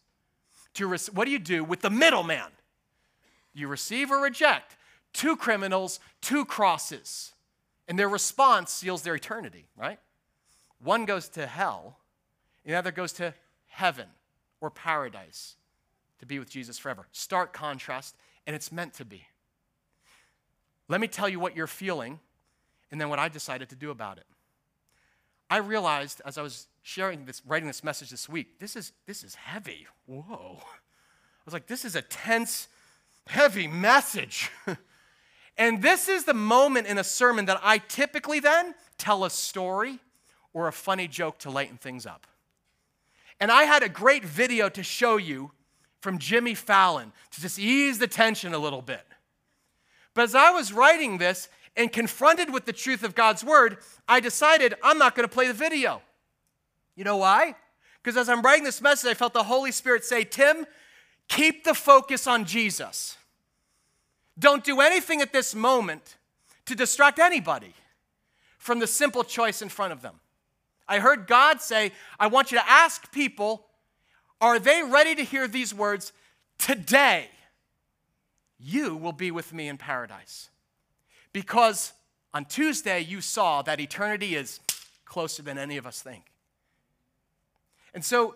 To 0.74 0.88
re- 0.88 0.98
what 1.14 1.24
do 1.24 1.32
you 1.32 1.40
do 1.40 1.64
with 1.64 1.80
the 1.80 1.90
middleman? 1.90 2.52
You 3.54 3.70
receive 3.70 4.12
or 4.12 4.22
reject 4.22 4.76
two 5.14 5.38
criminals, 5.38 6.00
two 6.22 6.46
crosses. 6.46 7.34
And 7.88 7.98
their 7.98 8.10
response 8.10 8.72
seals 8.72 9.04
their 9.04 9.16
eternity, 9.16 9.68
right? 9.78 10.00
One 10.84 11.06
goes 11.06 11.30
to 11.30 11.46
hell, 11.46 11.98
and 12.66 12.74
the 12.74 12.78
other 12.78 12.92
goes 12.92 13.14
to 13.14 13.34
heaven 13.68 14.08
or 14.62 14.70
paradise 14.70 15.56
to 16.20 16.26
be 16.26 16.40
with 16.40 16.50
Jesus 16.50 16.78
forever. 16.78 17.08
Stark 17.12 17.54
contrast, 17.54 18.16
and 18.48 18.56
it's 18.56 18.72
meant 18.72 18.94
to 18.96 19.06
be. 19.06 19.28
Let 20.88 21.02
me 21.02 21.08
tell 21.08 21.30
you 21.30 21.40
what 21.40 21.56
you're 21.56 21.68
feeling 21.68 22.20
and 22.92 23.00
then 23.00 23.10
what 23.10 23.20
I 23.20 23.30
decided 23.30 23.70
to 23.70 23.76
do 23.76 23.92
about 23.92 24.18
it. 24.18 24.26
I 25.50 25.58
realized 25.58 26.22
as 26.26 26.38
I 26.38 26.42
was 26.42 26.68
sharing 26.82 27.26
this, 27.26 27.42
writing 27.46 27.68
this 27.68 27.84
message 27.84 28.10
this 28.10 28.28
week, 28.28 28.60
this 28.60 28.76
is, 28.76 28.92
this 29.06 29.24
is 29.24 29.36
heavy. 29.36 29.88
Whoa. 30.06 30.60
I 30.60 31.46
was 31.46 31.54
like, 31.54 31.68
this 31.68 31.86
is 31.86 31.96
a 31.96 32.02
tense, 32.02 32.68
heavy 33.28 33.68
message. 33.68 34.50
And 35.58 35.82
this 35.82 36.10
is 36.10 36.24
the 36.26 36.34
moment 36.34 36.88
in 36.88 36.98
a 36.98 37.04
sermon 37.04 37.46
that 37.46 37.60
I 37.64 37.78
typically 37.78 38.40
then 38.40 38.74
tell 38.98 39.24
a 39.24 39.30
story 39.30 40.00
or 40.54 40.68
a 40.68 40.74
funny 40.74 41.08
joke 41.08 41.40
to 41.40 41.50
lighten 41.50 41.78
things 41.78 42.06
up. 42.06 42.28
And 43.40 43.52
I 43.52 43.64
had 43.64 43.84
a 43.84 43.90
great 43.90 44.24
video 44.24 44.70
to 44.70 44.84
show 44.84 45.18
you 45.18 45.52
from 46.02 46.18
Jimmy 46.18 46.56
Fallon 46.56 47.12
to 47.32 47.42
just 47.42 47.60
ease 47.60 48.00
the 48.00 48.08
tension 48.08 48.54
a 48.54 48.58
little 48.58 48.82
bit. 48.82 49.06
But 50.14 50.24
as 50.24 50.36
I 50.36 50.52
was 50.52 50.74
writing 50.74 51.18
this 51.18 51.50
and 51.76 51.92
confronted 51.92 52.54
with 52.54 52.66
the 52.66 52.74
truth 52.74 53.04
of 53.04 53.16
God's 53.16 53.44
word, 53.44 53.78
I 54.08 54.20
decided 54.20 54.76
I'm 54.84 54.98
not 54.98 55.16
going 55.16 55.28
to 55.28 55.34
play 55.34 55.48
the 55.48 55.54
video. 55.54 56.02
You 56.96 57.04
know 57.04 57.18
why? 57.18 57.56
Because 58.02 58.18
as 58.18 58.30
I'm 58.30 58.42
writing 58.42 58.64
this 58.64 58.82
message, 58.82 59.10
I 59.10 59.14
felt 59.14 59.34
the 59.34 59.44
Holy 59.44 59.72
Spirit 59.72 60.04
say, 60.04 60.24
Tim, 60.24 60.66
keep 61.28 61.64
the 61.64 61.74
focus 61.74 62.28
on 62.28 62.46
Jesus. 62.46 63.18
Don't 64.38 64.64
do 64.64 64.82
anything 64.82 65.22
at 65.22 65.32
this 65.32 65.54
moment 65.54 66.18
to 66.66 66.76
distract 66.76 67.20
anybody 67.20 67.74
from 68.58 68.80
the 68.80 68.88
simple 68.88 69.24
choice 69.24 69.62
in 69.62 69.70
front 69.70 69.94
of 69.94 70.02
them. 70.02 70.16
I 70.88 71.00
heard 71.00 71.28
God 71.28 71.62
say, 71.62 71.92
I 72.20 72.28
want 72.28 72.52
you 72.52 72.58
to 72.58 72.70
ask 72.70 73.12
people, 73.12 73.66
are 74.42 74.60
they 74.60 74.84
ready 74.84 75.16
to 75.16 75.24
hear 75.24 75.48
these 75.48 75.74
words? 75.74 76.12
Today, 76.58 77.30
you 78.60 78.96
will 78.96 79.12
be 79.14 79.32
with 79.32 79.54
me 79.54 79.68
in 79.68 79.78
paradise. 79.78 80.50
Because 81.32 81.94
on 82.34 82.46
Tuesday, 82.46 83.00
you 83.02 83.22
saw 83.22 83.62
that 83.62 83.80
eternity 83.80 84.36
is 84.36 84.60
closer 85.06 85.44
than 85.44 85.58
any 85.58 85.78
of 85.78 85.86
us 85.86 86.02
think. 86.02 86.24
And 87.94 88.04
so, 88.04 88.36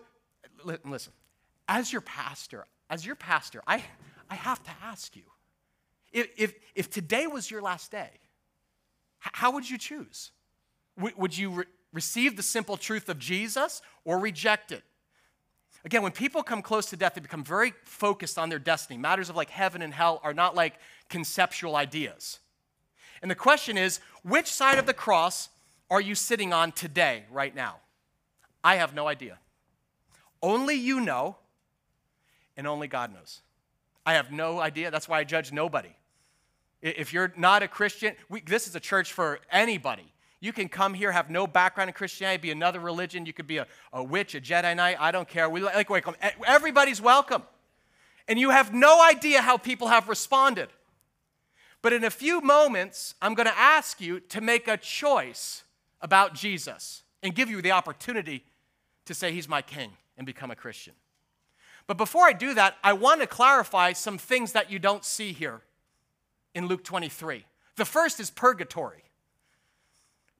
listen, 0.84 1.12
as 1.68 1.92
your 1.92 2.02
pastor, 2.02 2.66
as 2.88 3.04
your 3.04 3.16
pastor, 3.16 3.62
I, 3.66 3.82
I 4.30 4.36
have 4.36 4.62
to 4.64 4.70
ask 4.82 5.16
you 5.16 5.24
If, 6.12 6.28
if, 6.36 6.54
if 6.74 6.90
today 6.90 7.26
was 7.26 7.50
your 7.50 7.62
last 7.62 7.90
day, 7.90 8.10
how 9.18 9.50
would 9.52 9.68
you 9.68 9.78
choose? 9.78 10.32
Would 10.96 11.36
you 11.36 11.50
re- 11.50 11.64
receive 11.92 12.36
the 12.36 12.42
simple 12.42 12.76
truth 12.76 13.08
of 13.08 13.18
Jesus 13.18 13.82
or 14.04 14.18
reject 14.18 14.72
it? 14.72 14.82
Again, 15.84 16.02
when 16.02 16.12
people 16.12 16.42
come 16.42 16.60
close 16.60 16.86
to 16.86 16.96
death, 16.96 17.14
they 17.14 17.20
become 17.20 17.44
very 17.44 17.72
focused 17.84 18.38
on 18.38 18.48
their 18.48 18.58
destiny. 18.58 18.98
Matters 18.98 19.30
of 19.30 19.36
like 19.36 19.50
heaven 19.50 19.80
and 19.80 19.94
hell 19.94 20.20
are 20.24 20.34
not 20.34 20.54
like 20.54 20.74
conceptual 21.08 21.76
ideas. 21.76 22.40
And 23.22 23.30
the 23.30 23.36
question 23.36 23.78
is 23.78 24.00
which 24.22 24.46
side 24.46 24.78
of 24.78 24.86
the 24.86 24.94
cross 24.94 25.48
are 25.90 26.00
you 26.00 26.14
sitting 26.14 26.52
on 26.52 26.72
today, 26.72 27.24
right 27.30 27.54
now? 27.54 27.76
I 28.62 28.76
have 28.76 28.94
no 28.94 29.06
idea. 29.06 29.38
Only 30.42 30.74
you 30.74 31.00
know, 31.00 31.36
and 32.56 32.66
only 32.66 32.88
God 32.88 33.12
knows. 33.12 33.40
I 34.04 34.14
have 34.14 34.32
no 34.32 34.58
idea. 34.60 34.90
That's 34.90 35.08
why 35.08 35.20
I 35.20 35.24
judge 35.24 35.52
nobody. 35.52 35.94
If 36.80 37.12
you're 37.12 37.32
not 37.36 37.62
a 37.62 37.68
Christian, 37.68 38.14
we, 38.28 38.40
this 38.40 38.66
is 38.68 38.74
a 38.74 38.80
church 38.80 39.12
for 39.12 39.40
anybody. 39.50 40.12
You 40.40 40.52
can 40.52 40.68
come 40.68 40.94
here, 40.94 41.10
have 41.10 41.30
no 41.30 41.46
background 41.46 41.90
in 41.90 41.94
Christianity, 41.94 42.40
be 42.40 42.50
another 42.52 42.78
religion. 42.78 43.26
You 43.26 43.32
could 43.32 43.48
be 43.48 43.58
a, 43.58 43.66
a 43.92 44.02
witch, 44.02 44.36
a 44.36 44.40
Jedi 44.40 44.76
Knight. 44.76 44.96
I 45.00 45.10
don't 45.10 45.28
care. 45.28 45.48
We 45.48 45.60
like 45.60 45.90
welcome. 45.90 46.14
Everybody's 46.46 47.00
welcome. 47.00 47.42
And 48.28 48.38
you 48.38 48.50
have 48.50 48.72
no 48.72 49.02
idea 49.02 49.42
how 49.42 49.56
people 49.56 49.88
have 49.88 50.08
responded. 50.08 50.68
But 51.82 51.92
in 51.92 52.04
a 52.04 52.10
few 52.10 52.40
moments, 52.40 53.14
I'm 53.20 53.34
going 53.34 53.46
to 53.46 53.58
ask 53.58 54.00
you 54.00 54.20
to 54.20 54.40
make 54.40 54.68
a 54.68 54.76
choice 54.76 55.64
about 56.00 56.34
Jesus 56.34 57.02
and 57.22 57.34
give 57.34 57.50
you 57.50 57.60
the 57.60 57.72
opportunity 57.72 58.44
to 59.06 59.14
say, 59.14 59.32
He's 59.32 59.48
my 59.48 59.62
king 59.62 59.90
and 60.16 60.26
become 60.26 60.50
a 60.50 60.56
Christian. 60.56 60.94
But 61.88 61.96
before 61.96 62.26
I 62.26 62.32
do 62.32 62.54
that, 62.54 62.76
I 62.84 62.92
want 62.92 63.22
to 63.22 63.26
clarify 63.26 63.92
some 63.92 64.18
things 64.18 64.52
that 64.52 64.70
you 64.70 64.78
don't 64.78 65.04
see 65.04 65.32
here 65.32 65.62
in 66.54 66.66
Luke 66.66 66.84
23. 66.84 67.44
The 67.76 67.84
first 67.84 68.20
is 68.20 68.30
purgatory. 68.30 69.04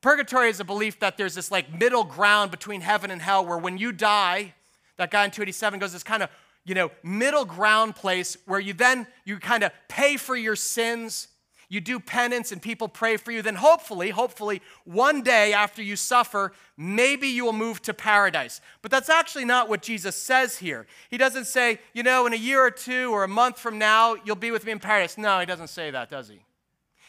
Purgatory 0.00 0.48
is 0.48 0.60
a 0.60 0.64
belief 0.64 1.00
that 1.00 1.16
there's 1.16 1.34
this 1.34 1.50
like 1.50 1.72
middle 1.78 2.04
ground 2.04 2.50
between 2.50 2.80
heaven 2.80 3.10
and 3.10 3.20
hell 3.20 3.44
where 3.44 3.58
when 3.58 3.78
you 3.78 3.92
die, 3.92 4.54
that 4.96 5.10
guy 5.10 5.24
in 5.24 5.30
287 5.30 5.78
goes 5.78 5.92
this 5.92 6.02
kind 6.02 6.22
of, 6.22 6.30
you 6.64 6.74
know, 6.74 6.90
middle 7.02 7.44
ground 7.44 7.96
place 7.96 8.36
where 8.46 8.60
you 8.60 8.72
then 8.72 9.06
you 9.24 9.38
kind 9.38 9.62
of 9.62 9.72
pay 9.88 10.16
for 10.16 10.36
your 10.36 10.56
sins, 10.56 11.28
you 11.68 11.80
do 11.80 12.00
penance 12.00 12.50
and 12.50 12.62
people 12.62 12.88
pray 12.88 13.18
for 13.18 13.30
you, 13.30 13.42
then 13.42 13.56
hopefully, 13.56 14.08
hopefully 14.08 14.62
one 14.84 15.22
day 15.22 15.52
after 15.52 15.82
you 15.82 15.96
suffer, 15.96 16.52
maybe 16.76 17.28
you 17.28 17.44
will 17.44 17.52
move 17.52 17.82
to 17.82 17.92
paradise. 17.92 18.60
But 18.80 18.90
that's 18.90 19.10
actually 19.10 19.44
not 19.44 19.68
what 19.68 19.82
Jesus 19.82 20.16
says 20.16 20.58
here. 20.58 20.86
He 21.10 21.18
doesn't 21.18 21.44
say, 21.44 21.78
you 21.92 22.02
know, 22.02 22.26
in 22.26 22.32
a 22.32 22.36
year 22.36 22.64
or 22.64 22.70
two 22.70 23.12
or 23.12 23.22
a 23.22 23.28
month 23.28 23.58
from 23.58 23.78
now, 23.78 24.16
you'll 24.24 24.36
be 24.36 24.50
with 24.50 24.64
me 24.64 24.72
in 24.72 24.78
paradise. 24.78 25.18
No, 25.18 25.40
he 25.40 25.46
doesn't 25.46 25.68
say 25.68 25.90
that, 25.90 26.08
does 26.08 26.28
he? 26.28 26.40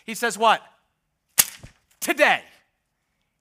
He 0.06 0.13
says 0.13 0.38
what? 0.38 0.62
Today 2.00 2.41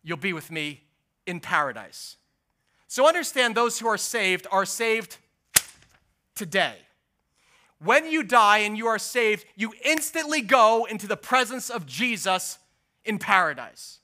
you'll 0.05 0.19
be 0.19 0.33
with 0.33 0.51
me 0.51 0.83
in 1.27 1.41
paradise. 1.41 2.17
So 2.87 3.07
understand 3.07 3.55
those 3.55 3.79
who 3.79 3.89
are 3.89 3.99
saved 3.99 4.47
are 4.51 4.65
saved 4.65 5.19
today. 6.35 6.77
When 7.81 8.11
you 8.11 8.23
die 8.23 8.59
and 8.59 8.77
you 8.77 8.87
are 8.89 8.99
saved, 8.99 9.45
you 9.57 9.73
instantly 9.85 10.41
go 10.41 10.85
into 10.85 11.07
the 11.07 11.17
presence 11.17 11.71
of 11.71 11.87
Jesus 11.87 12.59
in 13.05 13.19
paradise. 13.19 14.01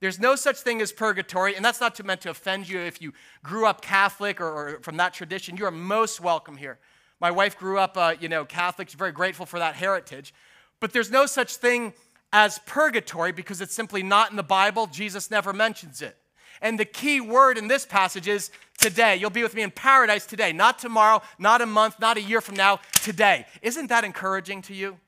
There's 0.00 0.18
no 0.18 0.36
such 0.36 0.58
thing 0.58 0.82
as 0.82 0.92
purgatory, 0.92 1.54
and 1.54 1.64
that's 1.64 1.80
not 1.80 2.02
meant 2.04 2.20
to 2.22 2.30
offend 2.30 2.68
you 2.68 2.80
if 2.80 3.00
you 3.00 3.12
grew 3.42 3.66
up 3.66 3.80
Catholic 3.80 4.40
or, 4.40 4.46
or 4.46 4.80
from 4.82 4.98
that 4.98 5.14
tradition. 5.14 5.56
You 5.56 5.66
are 5.66 5.70
most 5.70 6.20
welcome 6.20 6.56
here. 6.56 6.78
My 7.18 7.30
wife 7.30 7.56
grew 7.56 7.78
up, 7.78 7.96
uh, 7.96 8.14
you 8.20 8.28
know, 8.28 8.44
Catholic. 8.44 8.88
She's 8.88 8.98
very 8.98 9.12
grateful 9.12 9.46
for 9.46 9.58
that 9.58 9.74
heritage. 9.76 10.34
But 10.80 10.92
there's 10.92 11.10
no 11.10 11.24
such 11.24 11.56
thing 11.56 11.94
as 12.32 12.58
purgatory 12.66 13.32
because 13.32 13.62
it's 13.62 13.74
simply 13.74 14.02
not 14.02 14.30
in 14.30 14.36
the 14.36 14.42
Bible. 14.42 14.86
Jesus 14.86 15.30
never 15.30 15.52
mentions 15.54 16.02
it. 16.02 16.18
And 16.60 16.78
the 16.78 16.84
key 16.84 17.20
word 17.20 17.58
in 17.58 17.68
this 17.68 17.86
passage 17.86 18.28
is 18.28 18.50
today. 18.78 19.16
You'll 19.16 19.30
be 19.30 19.42
with 19.42 19.54
me 19.54 19.62
in 19.62 19.70
paradise 19.70 20.26
today, 20.26 20.52
not 20.52 20.78
tomorrow, 20.78 21.22
not 21.38 21.60
a 21.60 21.66
month, 21.66 21.98
not 22.00 22.16
a 22.16 22.22
year 22.22 22.40
from 22.40 22.56
now, 22.56 22.80
today. 23.02 23.46
Isn't 23.62 23.88
that 23.88 24.04
encouraging 24.04 24.62
to 24.62 24.74
you? 24.74 24.98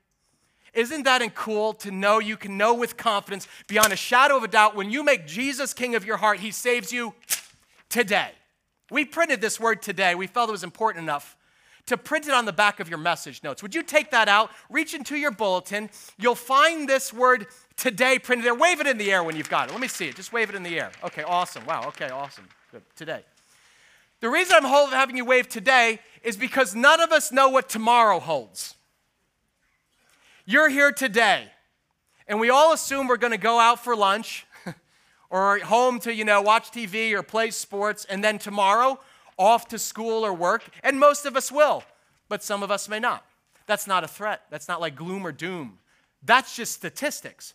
Isn't 0.75 1.05
that 1.05 1.35
cool 1.35 1.73
to 1.75 1.91
know 1.91 2.19
you 2.19 2.37
can 2.37 2.57
know 2.57 2.75
with 2.75 2.97
confidence, 2.97 3.49
beyond 3.67 3.93
a 3.93 3.97
shadow 3.97 4.37
of 4.37 4.45
a 4.45 4.49
doubt, 4.49 4.77
when 4.77 4.91
you 4.91 5.03
make 5.03 5.27
Jesus 5.27 5.73
king 5.73 5.95
of 5.95 6.05
your 6.05 6.19
heart, 6.19 6.41
he 6.41 6.51
saves 6.51 6.93
you 6.93 7.15
today? 7.89 8.31
We 8.91 9.05
printed 9.05 9.41
this 9.41 9.59
word 9.59 9.83
today. 9.83 10.15
We 10.15 10.27
felt 10.27 10.49
it 10.49 10.53
was 10.53 10.65
important 10.65 11.03
enough 11.03 11.37
to 11.89 11.97
print 11.97 12.27
it 12.27 12.35
on 12.35 12.45
the 12.45 12.53
back 12.53 12.81
of 12.81 12.89
your 12.89 12.99
message 12.99 13.43
notes. 13.43 13.63
Would 13.63 13.75
you 13.75 13.83
take 13.83 14.11
that 14.11 14.29
out, 14.29 14.51
reach 14.71 14.95
into 14.95 15.17
your 15.17 15.31
bulletin? 15.31 15.91
You'll 16.19 16.35
find 16.35 16.89
this 16.89 17.13
word 17.13 17.47
today 17.77 18.19
printed 18.19 18.45
there. 18.45 18.55
Wave 18.55 18.81
it 18.81 18.87
in 18.87 18.99
the 18.99 19.11
air 19.11 19.23
when 19.23 19.37
you've 19.37 19.51
got 19.51 19.69
it. 19.69 19.73
Let 19.73 19.81
me 19.81 19.89
see 19.89 20.09
it. 20.09 20.17
Just 20.17 20.33
wave 20.33 20.49
it 20.49 20.55
in 20.55 20.63
the 20.63 20.79
air. 20.79 20.91
Okay, 21.05 21.23
awesome. 21.23 21.65
Wow, 21.67 21.85
okay, 21.89 22.09
awesome. 22.09 22.49
Good. 22.71 22.83
Today. 22.97 23.25
The 24.21 24.29
reason 24.29 24.57
I'm 24.57 24.91
having 24.91 25.17
you 25.17 25.25
wave 25.25 25.49
today 25.49 26.01
is 26.23 26.37
because 26.37 26.75
none 26.75 27.01
of 27.01 27.13
us 27.13 27.33
know 27.33 27.49
what 27.49 27.69
tomorrow 27.69 28.19
holds. 28.19 28.75
You're 30.45 30.69
here 30.69 30.93
today, 30.93 31.45
and 32.27 32.41
we 32.41 32.51
all 32.51 32.73
assume 32.73 33.07
we're 33.07 33.17
going 33.17 33.33
to 33.33 33.39
go 33.39 33.59
out 33.59 33.85
for 33.85 33.95
lunch 33.95 34.47
or 35.31 35.59
home 35.61 36.01
to, 36.01 36.13
you 36.13 36.25
know, 36.25 36.43
watch 36.43 36.71
TV 36.71 37.13
or 37.13 37.23
play 37.23 37.51
sports, 37.51 38.05
and 38.07 38.25
then 38.25 38.39
tomorrow 38.39 38.99
off 39.39 39.69
to 39.69 39.79
school 39.79 40.27
or 40.27 40.35
work, 40.35 40.69
and 40.83 40.99
most 40.99 41.25
of 41.25 41.37
us 41.37 41.51
will, 41.51 41.85
but 42.29 42.43
some 42.43 42.63
of 42.63 42.71
us 42.71 42.89
may 42.89 42.99
not. 42.99 43.25
That's 43.67 43.87
not 43.87 44.05
a 44.05 44.09
threat. 44.09 44.43
That's 44.51 44.69
not 44.69 44.81
like 44.81 44.97
gloom 44.97 45.27
or 45.27 45.33
doom. 45.33 45.79
That's 46.23 46.57
just 46.57 46.73
statistics. 46.73 47.55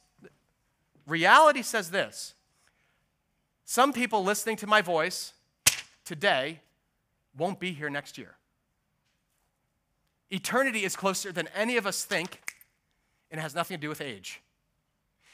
Reality 1.05 1.61
says 1.61 1.91
this 1.91 2.33
some 3.65 3.93
people 3.93 4.23
listening 4.23 4.55
to 4.57 4.67
my 4.67 4.81
voice 4.81 5.33
today 6.05 6.59
won't 7.37 7.59
be 7.59 7.73
here 7.73 7.89
next 7.89 8.17
year. 8.17 8.35
Eternity 10.29 10.83
is 10.83 10.95
closer 10.95 11.31
than 11.31 11.47
any 11.55 11.77
of 11.77 11.87
us 11.87 12.05
think, 12.05 12.39
and 13.31 13.39
it 13.39 13.41
has 13.41 13.55
nothing 13.55 13.77
to 13.77 13.81
do 13.81 13.89
with 13.89 14.01
age. 14.01 14.41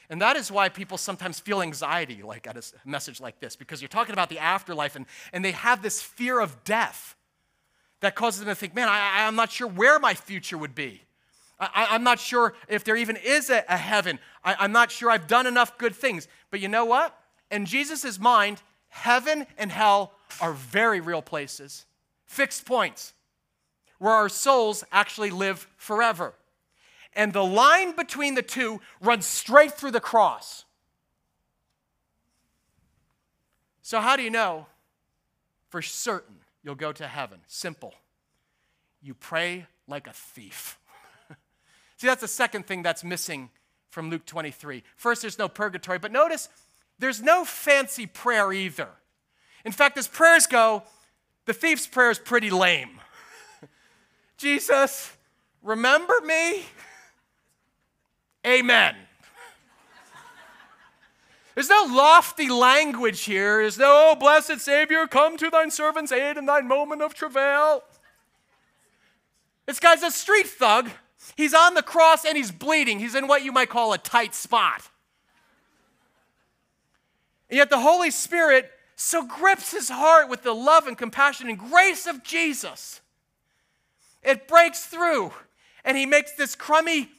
And 0.10 0.22
that 0.22 0.36
is 0.36 0.52
why 0.52 0.69
people 0.69 0.98
sometimes 0.98 1.39
feel 1.39 1.62
anxiety 1.62 2.24
like 2.24 2.48
at 2.48 2.58
a 2.58 2.63
message 2.84 3.22
like 3.22 3.39
this, 3.39 3.56
because 3.56 3.82
you're 3.82 3.89
talking 3.89 4.13
about 4.13 4.30
the 4.30 4.39
afterlife 4.39 4.95
and, 4.95 5.06
and 5.32 5.45
they 5.45 5.52
have 5.52 5.84
this 5.84 6.02
fear 6.02 6.39
of 6.39 6.63
death 6.63 7.15
that 8.00 8.15
causes 8.15 8.39
them 8.39 8.50
to 8.50 8.56
think, 8.56 8.74
man, 8.74 8.88
I, 8.89 9.28
I'm 9.28 9.36
not 9.36 9.52
sure 9.52 9.67
where 9.67 10.00
my 10.00 10.15
future 10.15 10.58
would 10.58 10.74
be. 10.74 11.04
I, 11.60 11.93
am 11.95 12.04
not 12.04 12.19
sure 12.19 12.54
if 12.69 12.86
there 12.86 12.95
even 12.95 13.17
is 13.17 13.50
a, 13.50 13.65
a 13.67 13.76
heaven. 13.76 14.17
I, 14.45 14.56
I'm 14.60 14.72
not 14.72 14.91
sure 14.91 15.12
I've 15.12 15.28
done 15.28 15.45
enough 15.45 15.78
good 15.78 15.93
things. 15.93 16.28
But 16.52 16.62
you 16.62 16.69
know 16.69 16.86
what? 16.86 17.15
In 17.52 17.65
Jesus' 17.65 18.17
mind, 18.17 18.62
heaven 18.88 19.45
and 19.58 19.69
hell 19.69 20.13
are 20.39 20.54
very 20.54 21.02
real 21.02 21.22
places, 21.22 21.86
fixed 22.26 22.65
points, 22.65 23.13
where 23.98 24.13
our 24.13 24.30
souls 24.30 24.86
actually 24.91 25.32
live 25.32 25.67
forever 25.76 26.34
and 27.20 27.34
the 27.34 27.44
line 27.44 27.98
between 27.98 28.36
the 28.36 28.42
two 28.42 28.80
runs 29.02 29.26
straight 29.26 29.74
through 29.74 29.92
the 29.92 30.00
cross. 30.00 30.64
So, 33.82 34.00
how 34.00 34.16
do 34.16 34.24
you 34.24 34.30
know 34.30 34.68
for 35.68 35.82
certain 35.82 36.36
you'll 36.64 36.76
go 36.76 36.94
to 36.94 37.06
heaven? 37.06 37.40
Simple. 37.46 37.94
You 39.02 39.14
pray 39.14 39.68
like 39.86 40.08
a 40.08 40.14
thief. 40.14 40.80
See, 41.98 42.08
that's 42.08 42.22
the 42.22 42.28
second 42.30 42.66
thing 42.66 42.84
that's 42.84 43.04
missing 43.04 43.50
from 43.90 44.10
Luke 44.10 44.26
23. 44.26 44.82
First, 44.96 45.22
there's 45.22 45.38
no 45.38 45.50
purgatory, 45.50 46.00
but 46.00 46.14
notice 46.14 46.48
there's 47.00 47.22
no 47.22 47.44
fancy 47.44 48.06
prayer 48.06 48.54
either. 48.54 48.88
In 49.66 49.74
fact, 49.74 49.98
as 49.98 50.08
prayers 50.08 50.48
go, 50.48 50.84
the 51.48 51.54
thief's 51.54 51.86
prayer 51.86 52.12
is 52.12 52.20
pretty 52.20 52.50
lame. 52.50 53.02
Jesus, 54.38 55.18
remember 55.62 56.14
me? 56.24 56.64
Amen. 58.50 58.96
There's 61.54 61.70
no 61.70 61.86
lofty 61.88 62.50
language 62.50 63.22
here. 63.22 63.58
There's 63.62 63.78
no, 63.78 64.12
oh, 64.12 64.16
blessed 64.16 64.60
Savior, 64.60 65.06
come 65.06 65.38
to 65.38 65.52
thine 65.52 65.70
servant's 65.70 66.12
aid 66.12 66.38
in 66.38 66.46
thine 66.46 66.68
moment 66.68 67.04
of 67.04 67.14
travail. 67.14 67.84
This 69.68 69.80
guy's 69.80 70.02
a 70.02 70.10
street 70.10 70.48
thug. 70.48 70.90
He's 71.36 71.54
on 71.54 71.76
the 71.76 71.84
cross 71.84 72.26
and 72.26 72.36
he's 72.36 72.50
bleeding. 72.50 72.98
He's 72.98 73.14
in 73.14 73.28
what 73.28 73.44
you 73.44 73.52
might 73.52 73.70
call 73.70 73.94
a 73.94 74.00
tight 74.00 74.34
spot. 74.34 74.90
And 77.50 77.58
yet 77.58 77.70
the 77.70 77.80
Holy 77.80 78.10
Spirit 78.10 78.72
so 78.96 79.28
grips 79.28 79.72
his 79.72 79.90
heart 79.90 80.28
with 80.28 80.42
the 80.42 80.54
love 80.54 80.88
and 80.88 80.98
compassion 80.98 81.50
and 81.50 81.60
grace 81.60 82.08
of 82.08 82.24
Jesus. 82.24 83.02
It 84.24 84.48
breaks 84.48 84.86
through, 84.86 85.34
and 85.86 85.98
he 85.98 86.06
makes 86.06 86.32
this 86.34 86.56
crummy 86.56 87.10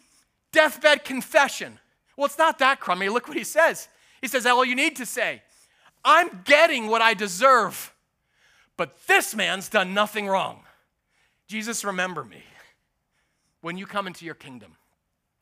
deathbed 0.52 1.04
confession. 1.04 1.78
Well, 2.16 2.26
it's 2.26 2.38
not 2.38 2.58
that 2.58 2.80
crummy. 2.80 3.08
Look 3.08 3.28
what 3.28 3.36
he 3.36 3.44
says. 3.44 3.88
He 4.20 4.28
says, 4.28 4.46
All 4.46 4.64
you 4.64 4.74
need 4.74 4.96
to 4.96 5.06
say, 5.06 5.42
I'm 6.04 6.42
getting 6.44 6.88
what 6.88 7.02
I 7.02 7.14
deserve, 7.14 7.94
but 8.76 9.06
this 9.06 9.34
man's 9.34 9.68
done 9.68 9.94
nothing 9.94 10.26
wrong. 10.26 10.60
Jesus, 11.46 11.84
remember 11.84 12.24
me 12.24 12.42
when 13.60 13.76
you 13.76 13.86
come 13.86 14.06
into 14.06 14.24
your 14.24 14.34
kingdom. 14.34 14.76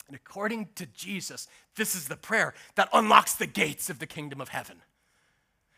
And 0.07 0.15
according 0.15 0.69
to 0.75 0.87
Jesus, 0.87 1.47
this 1.75 1.95
is 1.95 2.07
the 2.07 2.17
prayer 2.17 2.55
that 2.75 2.89
unlocks 2.93 3.35
the 3.35 3.45
gates 3.45 3.89
of 3.89 3.99
the 3.99 4.07
kingdom 4.07 4.41
of 4.41 4.49
heaven. 4.49 4.81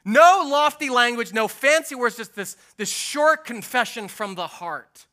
No 0.06 0.48
lofty 0.50 0.90
language, 0.90 1.34
no 1.34 1.48
fancy 1.48 1.96
words, 1.96 2.18
just 2.18 2.36
this, 2.36 2.56
this 2.78 2.90
short 2.90 3.46
confession 3.46 4.08
from 4.08 4.36
the 4.36 4.48
heart. 4.48 5.06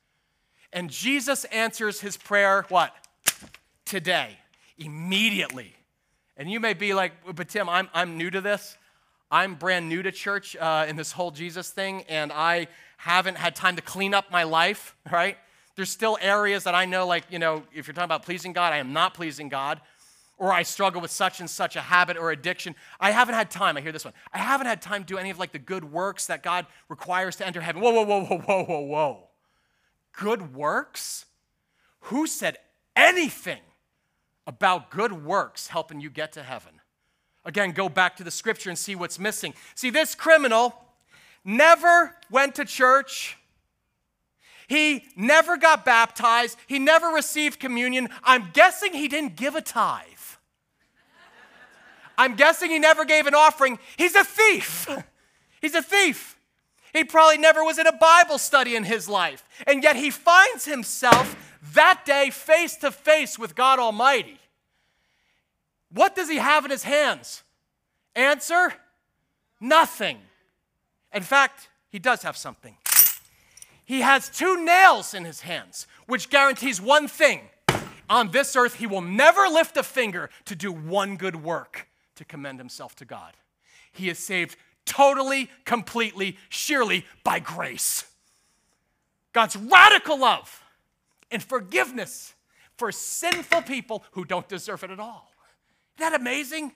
And 0.72 0.88
Jesus 0.88 1.44
answers 1.46 2.00
his 2.00 2.16
prayer, 2.16 2.64
what? 2.68 2.94
Today, 3.88 4.36
immediately. 4.76 5.74
And 6.36 6.50
you 6.50 6.60
may 6.60 6.74
be 6.74 6.92
like, 6.92 7.12
but 7.34 7.48
Tim, 7.48 7.70
I'm, 7.70 7.88
I'm 7.94 8.18
new 8.18 8.28
to 8.28 8.42
this. 8.42 8.76
I'm 9.30 9.54
brand 9.54 9.88
new 9.88 10.02
to 10.02 10.12
church 10.12 10.54
uh, 10.56 10.84
in 10.86 10.96
this 10.96 11.10
whole 11.10 11.30
Jesus 11.30 11.70
thing, 11.70 12.02
and 12.06 12.30
I 12.30 12.68
haven't 12.98 13.38
had 13.38 13.56
time 13.56 13.76
to 13.76 13.82
clean 13.82 14.12
up 14.12 14.30
my 14.30 14.42
life, 14.42 14.94
right? 15.10 15.38
There's 15.74 15.88
still 15.88 16.18
areas 16.20 16.64
that 16.64 16.74
I 16.74 16.84
know, 16.84 17.06
like, 17.06 17.24
you 17.30 17.38
know, 17.38 17.62
if 17.74 17.86
you're 17.86 17.94
talking 17.94 18.04
about 18.04 18.26
pleasing 18.26 18.52
God, 18.52 18.74
I 18.74 18.76
am 18.76 18.92
not 18.92 19.14
pleasing 19.14 19.48
God 19.48 19.80
or 20.36 20.52
I 20.52 20.64
struggle 20.64 21.00
with 21.00 21.10
such 21.10 21.40
and 21.40 21.48
such 21.48 21.74
a 21.74 21.80
habit 21.80 22.18
or 22.18 22.30
addiction. 22.30 22.74
I 23.00 23.10
haven't 23.10 23.36
had 23.36 23.50
time. 23.50 23.78
I 23.78 23.80
hear 23.80 23.90
this 23.90 24.04
one. 24.04 24.12
I 24.34 24.38
haven't 24.38 24.66
had 24.66 24.82
time 24.82 25.00
to 25.04 25.06
do 25.06 25.16
any 25.16 25.30
of 25.30 25.38
like 25.38 25.52
the 25.52 25.58
good 25.58 25.82
works 25.82 26.26
that 26.26 26.42
God 26.42 26.66
requires 26.90 27.36
to 27.36 27.46
enter 27.46 27.62
heaven. 27.62 27.80
Whoa, 27.80 27.92
whoa, 27.92 28.04
whoa, 28.04 28.24
whoa, 28.26 28.38
whoa, 28.38 28.64
whoa, 28.64 28.80
whoa. 28.80 29.28
Good 30.12 30.54
works? 30.54 31.24
Who 32.02 32.26
said 32.26 32.58
anything 32.94 33.60
about 34.48 34.90
good 34.90 35.12
works 35.24 35.68
helping 35.68 36.00
you 36.00 36.08
get 36.08 36.32
to 36.32 36.42
heaven? 36.42 36.80
Again, 37.44 37.72
go 37.72 37.88
back 37.88 38.16
to 38.16 38.24
the 38.24 38.30
scripture 38.30 38.70
and 38.70 38.78
see 38.78 38.96
what's 38.96 39.18
missing. 39.18 39.54
See, 39.74 39.90
this 39.90 40.14
criminal 40.14 40.74
never 41.44 42.16
went 42.30 42.54
to 42.56 42.64
church. 42.64 43.36
He 44.66 45.04
never 45.16 45.58
got 45.58 45.84
baptized. 45.84 46.58
He 46.66 46.78
never 46.78 47.08
received 47.08 47.60
communion. 47.60 48.08
I'm 48.24 48.50
guessing 48.52 48.94
he 48.94 49.06
didn't 49.06 49.36
give 49.36 49.54
a 49.54 49.60
tithe. 49.60 50.04
I'm 52.16 52.34
guessing 52.34 52.70
he 52.70 52.78
never 52.78 53.04
gave 53.04 53.26
an 53.26 53.34
offering. 53.34 53.78
He's 53.96 54.14
a 54.14 54.24
thief. 54.24 54.88
He's 55.60 55.74
a 55.74 55.82
thief. 55.82 56.37
He 56.98 57.04
probably 57.04 57.38
never 57.38 57.62
was 57.62 57.78
in 57.78 57.86
a 57.86 57.92
Bible 57.92 58.38
study 58.38 58.74
in 58.74 58.82
his 58.82 59.08
life. 59.08 59.44
And 59.68 59.84
yet 59.84 59.94
he 59.94 60.10
finds 60.10 60.64
himself 60.64 61.36
that 61.74 62.04
day 62.04 62.30
face 62.30 62.74
to 62.78 62.90
face 62.90 63.38
with 63.38 63.54
God 63.54 63.78
Almighty. 63.78 64.40
What 65.92 66.16
does 66.16 66.28
he 66.28 66.38
have 66.38 66.64
in 66.64 66.72
his 66.72 66.82
hands? 66.82 67.44
Answer 68.16 68.74
nothing. 69.60 70.18
In 71.14 71.22
fact, 71.22 71.68
he 71.88 72.00
does 72.00 72.22
have 72.22 72.36
something. 72.36 72.76
He 73.84 74.00
has 74.00 74.28
two 74.28 74.64
nails 74.64 75.14
in 75.14 75.24
his 75.24 75.42
hands, 75.42 75.86
which 76.06 76.28
guarantees 76.30 76.80
one 76.80 77.06
thing 77.06 77.42
on 78.10 78.32
this 78.32 78.56
earth, 78.56 78.74
he 78.74 78.88
will 78.88 79.02
never 79.02 79.42
lift 79.42 79.76
a 79.76 79.84
finger 79.84 80.30
to 80.46 80.56
do 80.56 80.72
one 80.72 81.16
good 81.16 81.36
work 81.36 81.86
to 82.16 82.24
commend 82.24 82.58
himself 82.58 82.96
to 82.96 83.04
God. 83.04 83.34
He 83.92 84.08
is 84.08 84.18
saved 84.18 84.56
totally, 84.88 85.50
completely, 85.64 86.36
sheerly 86.48 87.04
by 87.22 87.38
grace. 87.38 88.04
God's 89.32 89.54
radical 89.54 90.18
love 90.18 90.64
and 91.30 91.42
forgiveness 91.42 92.34
for 92.76 92.90
sinful 92.90 93.62
people 93.62 94.02
who 94.12 94.24
don't 94.24 94.48
deserve 94.48 94.82
it 94.82 94.90
at 94.90 94.98
all. 94.98 95.30
Isn't 95.98 96.10
that 96.10 96.20
amazing? 96.20 96.72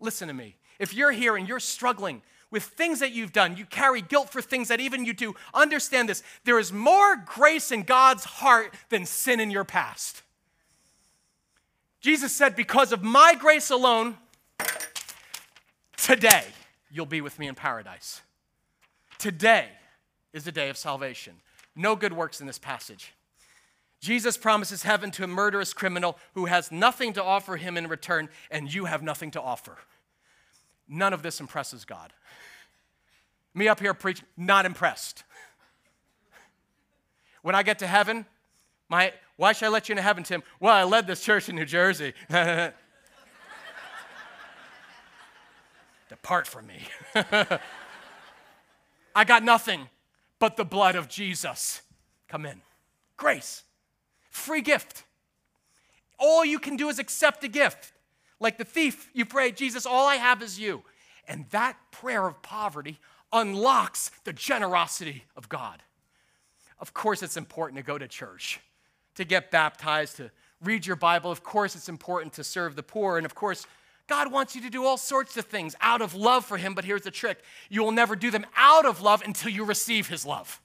Listen 0.00 0.28
to 0.28 0.34
me. 0.34 0.56
If 0.78 0.94
you're 0.94 1.12
here 1.12 1.36
and 1.36 1.48
you're 1.48 1.60
struggling 1.60 2.22
with 2.50 2.62
things 2.62 3.00
that 3.00 3.12
you've 3.12 3.32
done, 3.32 3.56
you 3.56 3.66
carry 3.66 4.00
guilt 4.00 4.30
for 4.30 4.40
things 4.40 4.68
that 4.68 4.80
even 4.80 5.04
you 5.04 5.12
do, 5.12 5.34
understand 5.52 6.08
this. 6.08 6.22
There 6.44 6.58
is 6.58 6.72
more 6.72 7.16
grace 7.16 7.72
in 7.72 7.82
God's 7.82 8.24
heart 8.24 8.74
than 8.88 9.04
sin 9.04 9.40
in 9.40 9.50
your 9.50 9.64
past. 9.64 10.22
Jesus 12.00 12.32
said, 12.32 12.54
Because 12.54 12.92
of 12.92 13.02
my 13.02 13.34
grace 13.34 13.70
alone, 13.70 14.16
Today, 16.02 16.42
you'll 16.92 17.06
be 17.06 17.20
with 17.20 17.38
me 17.38 17.48
in 17.48 17.54
paradise. 17.54 18.20
Today 19.18 19.68
is 20.32 20.44
the 20.44 20.52
day 20.52 20.68
of 20.68 20.76
salvation. 20.76 21.34
No 21.74 21.96
good 21.96 22.12
works 22.12 22.40
in 22.40 22.46
this 22.46 22.58
passage. 22.58 23.14
Jesus 24.00 24.36
promises 24.36 24.82
heaven 24.82 25.10
to 25.12 25.24
a 25.24 25.28
murderous 25.28 25.72
criminal 25.72 26.18
who 26.34 26.46
has 26.46 26.70
nothing 26.70 27.12
to 27.14 27.22
offer 27.22 27.56
him 27.56 27.76
in 27.76 27.86
return, 27.86 28.28
and 28.50 28.72
you 28.72 28.84
have 28.86 29.02
nothing 29.02 29.30
to 29.30 29.40
offer. 29.40 29.78
None 30.88 31.12
of 31.12 31.22
this 31.22 31.40
impresses 31.40 31.84
God. 31.84 32.12
Me 33.54 33.68
up 33.68 33.80
here 33.80 33.94
preaching, 33.94 34.26
not 34.36 34.66
impressed. 34.66 35.24
When 37.42 37.54
I 37.54 37.62
get 37.62 37.78
to 37.80 37.86
heaven, 37.86 38.26
my, 38.88 39.12
why 39.36 39.52
should 39.52 39.66
I 39.66 39.68
let 39.68 39.88
you 39.88 39.94
into 39.94 40.02
heaven, 40.02 40.24
Tim? 40.24 40.42
Well, 40.58 40.74
I 40.74 40.84
led 40.84 41.06
this 41.06 41.22
church 41.22 41.48
in 41.48 41.56
New 41.56 41.64
Jersey. 41.64 42.12
Depart 46.12 46.46
from 46.46 46.66
me. 46.66 46.78
I 49.14 49.24
got 49.24 49.42
nothing 49.42 49.88
but 50.38 50.58
the 50.58 50.64
blood 50.64 50.94
of 50.94 51.08
Jesus. 51.08 51.80
Come 52.28 52.44
in. 52.44 52.60
Grace. 53.16 53.62
Free 54.28 54.60
gift. 54.60 55.04
All 56.18 56.44
you 56.44 56.58
can 56.58 56.76
do 56.76 56.90
is 56.90 56.98
accept 56.98 57.42
a 57.44 57.48
gift. 57.48 57.94
Like 58.38 58.58
the 58.58 58.64
thief, 58.64 59.08
you 59.14 59.24
pray, 59.24 59.52
Jesus, 59.52 59.86
all 59.86 60.06
I 60.06 60.16
have 60.16 60.42
is 60.42 60.60
you. 60.60 60.82
And 61.26 61.46
that 61.48 61.78
prayer 61.92 62.26
of 62.26 62.42
poverty 62.42 63.00
unlocks 63.32 64.10
the 64.24 64.34
generosity 64.34 65.24
of 65.34 65.48
God. 65.48 65.82
Of 66.78 66.92
course, 66.92 67.22
it's 67.22 67.38
important 67.38 67.78
to 67.78 67.82
go 67.82 67.96
to 67.96 68.06
church, 68.06 68.60
to 69.14 69.24
get 69.24 69.50
baptized, 69.50 70.18
to 70.18 70.30
read 70.62 70.84
your 70.84 70.96
Bible. 70.96 71.30
Of 71.30 71.42
course, 71.42 71.74
it's 71.74 71.88
important 71.88 72.34
to 72.34 72.44
serve 72.44 72.76
the 72.76 72.82
poor. 72.82 73.16
And 73.16 73.24
of 73.24 73.34
course, 73.34 73.66
God 74.08 74.32
wants 74.32 74.54
you 74.54 74.62
to 74.62 74.70
do 74.70 74.84
all 74.84 74.96
sorts 74.96 75.36
of 75.36 75.46
things 75.46 75.74
out 75.80 76.02
of 76.02 76.14
love 76.14 76.44
for 76.44 76.56
Him, 76.56 76.74
but 76.74 76.84
here's 76.84 77.02
the 77.02 77.10
trick 77.10 77.38
you 77.68 77.82
will 77.82 77.92
never 77.92 78.16
do 78.16 78.30
them 78.30 78.46
out 78.56 78.84
of 78.84 79.00
love 79.00 79.22
until 79.22 79.50
you 79.50 79.64
receive 79.64 80.08
His 80.08 80.26
love. 80.26 80.60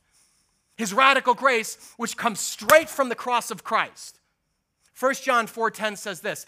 His 0.76 0.94
radical 0.94 1.34
grace, 1.34 1.94
which 1.98 2.18
comes 2.18 2.40
straight 2.40 2.90
from 2.90 3.10
the 3.10 3.16
cross 3.16 3.50
of 3.52 3.64
Christ. 3.64 4.20
1 5.00 5.24
John 5.24 5.48
4:10 5.48 5.96
says 5.96 6.22
this, 6.22 6.46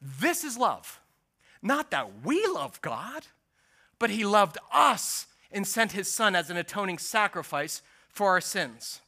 "This 0.00 0.44
is 0.44 0.56
love, 0.56 1.00
not 1.60 1.90
that 1.90 2.22
we 2.22 2.46
love 2.46 2.80
God, 2.80 3.26
but 3.98 4.10
he 4.10 4.24
loved 4.24 4.56
us 4.72 5.26
and 5.50 5.66
sent 5.66 5.92
his 5.92 6.12
son 6.12 6.34
as 6.34 6.48
an 6.48 6.56
atoning 6.56 6.98
sacrifice 6.98 7.82
for 8.08 8.28
our 8.28 8.40
sins." 8.40 9.00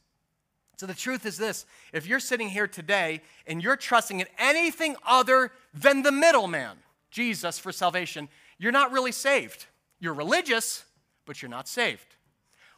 So 0.77 0.85
the 0.85 0.93
truth 0.93 1.25
is 1.25 1.37
this, 1.37 1.65
if 1.91 2.05
you're 2.05 2.19
sitting 2.19 2.49
here 2.49 2.67
today 2.67 3.23
and 3.47 3.63
you're 3.63 3.77
trusting 3.77 4.19
in 4.19 4.27
anything 4.37 4.95
other 5.03 5.51
than 5.73 6.03
the 6.03 6.11
middleman, 6.11 6.82
Jesus 7.13 7.59
for 7.59 7.71
salvation, 7.71 8.27
you're 8.57 8.71
not 8.71 8.91
really 8.91 9.11
saved. 9.11 9.67
You're 9.99 10.15
religious, 10.15 10.83
but 11.25 11.41
you're 11.41 11.49
not 11.49 11.67
saved. 11.67 12.15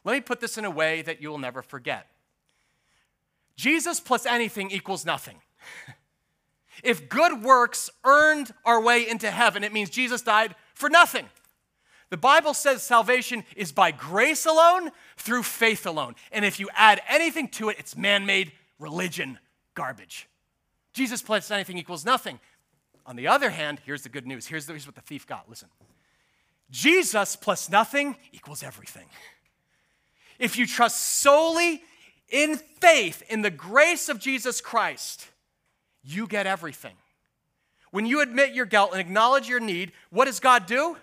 Let 0.04 0.14
me 0.14 0.20
put 0.20 0.42
this 0.42 0.58
in 0.58 0.66
a 0.66 0.70
way 0.70 1.02
that 1.04 1.22
you 1.22 1.30
will 1.30 1.40
never 1.40 1.62
forget 1.62 2.08
Jesus 3.56 4.02
plus 4.02 4.26
anything 4.26 4.70
equals 4.70 5.06
nothing. 5.06 5.38
if 6.84 7.08
good 7.08 7.42
works 7.42 7.90
earned 8.04 8.54
our 8.66 8.82
way 8.82 9.08
into 9.08 9.32
heaven, 9.32 9.64
it 9.64 9.72
means 9.72 9.90
Jesus 9.90 10.22
died 10.22 10.56
for 10.74 10.90
nothing. 10.90 11.30
The 12.10 12.18
Bible 12.18 12.54
says 12.54 12.84
salvation 12.84 13.46
is 13.56 13.72
by 13.72 13.92
grace 13.92 14.46
alone, 14.46 14.92
through 15.16 15.44
faith 15.44 15.86
alone. 15.86 16.16
And 16.34 16.44
if 16.44 16.60
you 16.60 16.70
add 16.76 17.02
anything 17.08 17.48
to 17.50 17.70
it, 17.70 17.78
it's 17.80 17.96
man 17.96 18.26
made 18.26 18.52
religion 18.78 19.40
garbage. 19.74 20.28
Jesus 20.94 21.22
plus 21.22 21.50
anything 21.50 21.78
equals 21.78 22.04
nothing. 22.04 22.40
On 23.06 23.16
the 23.16 23.28
other 23.28 23.50
hand, 23.50 23.80
here's 23.86 24.02
the 24.02 24.10
good 24.10 24.26
news. 24.26 24.48
Here's, 24.48 24.66
the, 24.66 24.74
here's 24.74 24.88
what 24.88 24.96
the 24.96 25.02
thief 25.02 25.28
got. 25.28 25.50
Listen 25.50 25.70
Jesus 26.72 27.36
plus 27.36 27.70
nothing 27.70 28.16
equals 28.34 28.64
everything. 28.64 29.06
If 30.40 30.58
you 30.58 30.66
trust 30.66 31.02
solely 31.02 31.84
in 32.30 32.58
faith 32.58 33.24
in 33.30 33.42
the 33.42 33.52
grace 33.52 34.10
of 34.10 34.20
Jesus 34.20 34.60
Christ, 34.62 35.28
you 36.04 36.28
get 36.28 36.48
everything. 36.48 36.96
When 37.92 38.06
you 38.06 38.22
admit 38.22 38.54
your 38.54 38.66
guilt 38.66 38.92
and 38.92 39.00
acknowledge 39.00 39.48
your 39.48 39.60
need, 39.60 39.94
what 40.10 40.26
does 40.26 40.40
God 40.40 40.66
do? 40.66 40.98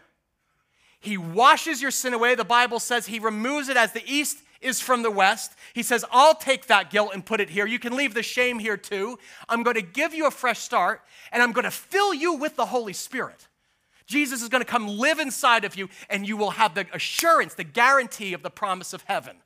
He 1.00 1.16
washes 1.16 1.80
your 1.80 1.90
sin 1.90 2.12
away. 2.12 2.34
The 2.34 2.44
Bible 2.44 2.78
says 2.78 3.06
He 3.06 3.18
removes 3.18 3.68
it 3.68 3.76
as 3.76 3.92
the 3.92 4.04
east 4.06 4.38
is 4.62 4.80
from 4.80 5.02
the 5.02 5.10
west. 5.10 5.52
He 5.74 5.82
says, 5.82 6.04
I'll 6.10 6.34
take 6.34 6.66
that 6.66 6.90
guilt 6.90 7.10
and 7.14 7.24
put 7.24 7.40
it 7.40 7.50
here. 7.50 7.66
You 7.66 7.78
can 7.78 7.96
leave 7.96 8.14
the 8.14 8.22
shame 8.22 8.58
here 8.58 8.76
too. 8.76 9.18
I'm 9.48 9.62
going 9.62 9.76
to 9.76 9.82
give 9.82 10.14
you 10.14 10.26
a 10.26 10.30
fresh 10.30 10.58
start, 10.58 11.02
and 11.30 11.42
I'm 11.42 11.52
going 11.52 11.64
to 11.64 11.70
fill 11.70 12.14
you 12.14 12.34
with 12.34 12.56
the 12.56 12.66
Holy 12.66 12.92
Spirit. 12.92 13.48
Jesus 14.06 14.42
is 14.42 14.48
going 14.48 14.62
to 14.62 14.68
come 14.68 14.86
live 14.86 15.18
inside 15.18 15.64
of 15.64 15.76
you, 15.76 15.88
and 16.10 16.26
you 16.26 16.36
will 16.36 16.50
have 16.50 16.74
the 16.74 16.86
assurance, 16.92 17.54
the 17.54 17.64
guarantee 17.64 18.34
of 18.34 18.42
the 18.42 18.50
promise 18.50 18.92
of 18.92 19.02
heaven. 19.02 19.36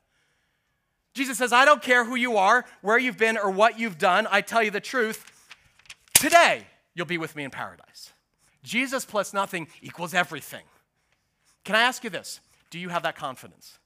Jesus 1.13 1.37
says, 1.37 1.51
I 1.53 1.65
don't 1.65 1.81
care 1.81 2.05
who 2.05 2.15
you 2.15 2.37
are, 2.37 2.65
where 2.81 2.97
you've 2.97 3.17
been, 3.17 3.37
or 3.37 3.49
what 3.49 3.79
you've 3.79 3.97
done. 3.97 4.27
I 4.29 4.41
tell 4.41 4.61
you 4.61 4.71
the 4.71 4.79
truth. 4.79 5.25
Today, 6.13 6.63
you'll 6.93 7.05
be 7.05 7.17
with 7.17 7.35
me 7.35 7.43
in 7.43 7.51
paradise. 7.51 8.11
Jesus 8.63 9.05
plus 9.05 9.33
nothing 9.33 9.67
equals 9.81 10.13
everything. 10.13 10.63
Can 11.63 11.75
I 11.75 11.81
ask 11.81 12.03
you 12.03 12.09
this? 12.09 12.39
Do 12.69 12.79
you 12.79 12.89
have 12.89 13.03
that 13.03 13.15
confidence? 13.15 13.79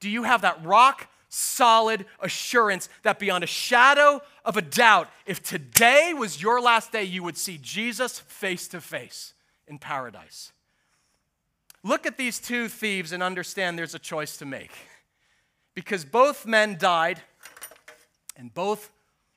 Do 0.00 0.08
you 0.08 0.24
have 0.24 0.42
that 0.42 0.64
rock 0.64 1.08
solid 1.30 2.04
assurance 2.18 2.88
that 3.02 3.18
beyond 3.18 3.44
a 3.44 3.46
shadow 3.46 4.20
of 4.44 4.56
a 4.56 4.62
doubt, 4.62 5.08
if 5.24 5.42
today 5.42 6.12
was 6.12 6.42
your 6.42 6.60
last 6.60 6.92
day, 6.92 7.04
you 7.04 7.22
would 7.22 7.38
see 7.38 7.58
Jesus 7.62 8.18
face 8.18 8.68
to 8.68 8.80
face 8.80 9.32
in 9.68 9.78
paradise. 9.78 10.52
Look 11.82 12.04
at 12.04 12.18
these 12.18 12.38
two 12.38 12.68
thieves 12.68 13.12
and 13.12 13.22
understand 13.22 13.78
there's 13.78 13.94
a 13.94 14.00
choice 14.00 14.36
to 14.38 14.44
make. 14.44 14.72
Because 15.74 16.04
both 16.04 16.44
men 16.44 16.76
died 16.78 17.22
and 18.36 18.52
both 18.52 18.90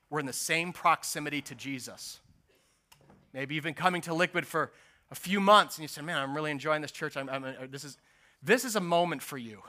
were 0.09 0.19
in 0.19 0.25
the 0.25 0.33
same 0.33 0.73
proximity 0.73 1.41
to 1.43 1.55
Jesus. 1.55 2.19
Maybe 3.33 3.55
you've 3.55 3.63
been 3.63 3.73
coming 3.75 4.01
to 4.01 4.13
Liquid 4.13 4.45
for 4.45 4.71
a 5.11 5.15
few 5.15 5.39
months 5.39 5.77
and 5.77 5.83
you 5.83 5.87
said, 5.87 6.03
Man, 6.03 6.17
I'm 6.17 6.35
really 6.35 6.51
enjoying 6.51 6.81
this 6.81 6.91
church. 6.91 7.15
I'm, 7.15 7.29
I'm, 7.29 7.43
uh, 7.43 7.51
this, 7.69 7.83
is, 7.83 7.97
this 8.41 8.65
is 8.65 8.75
a 8.75 8.81
moment 8.81 9.21
for 9.21 9.37
you 9.37 9.61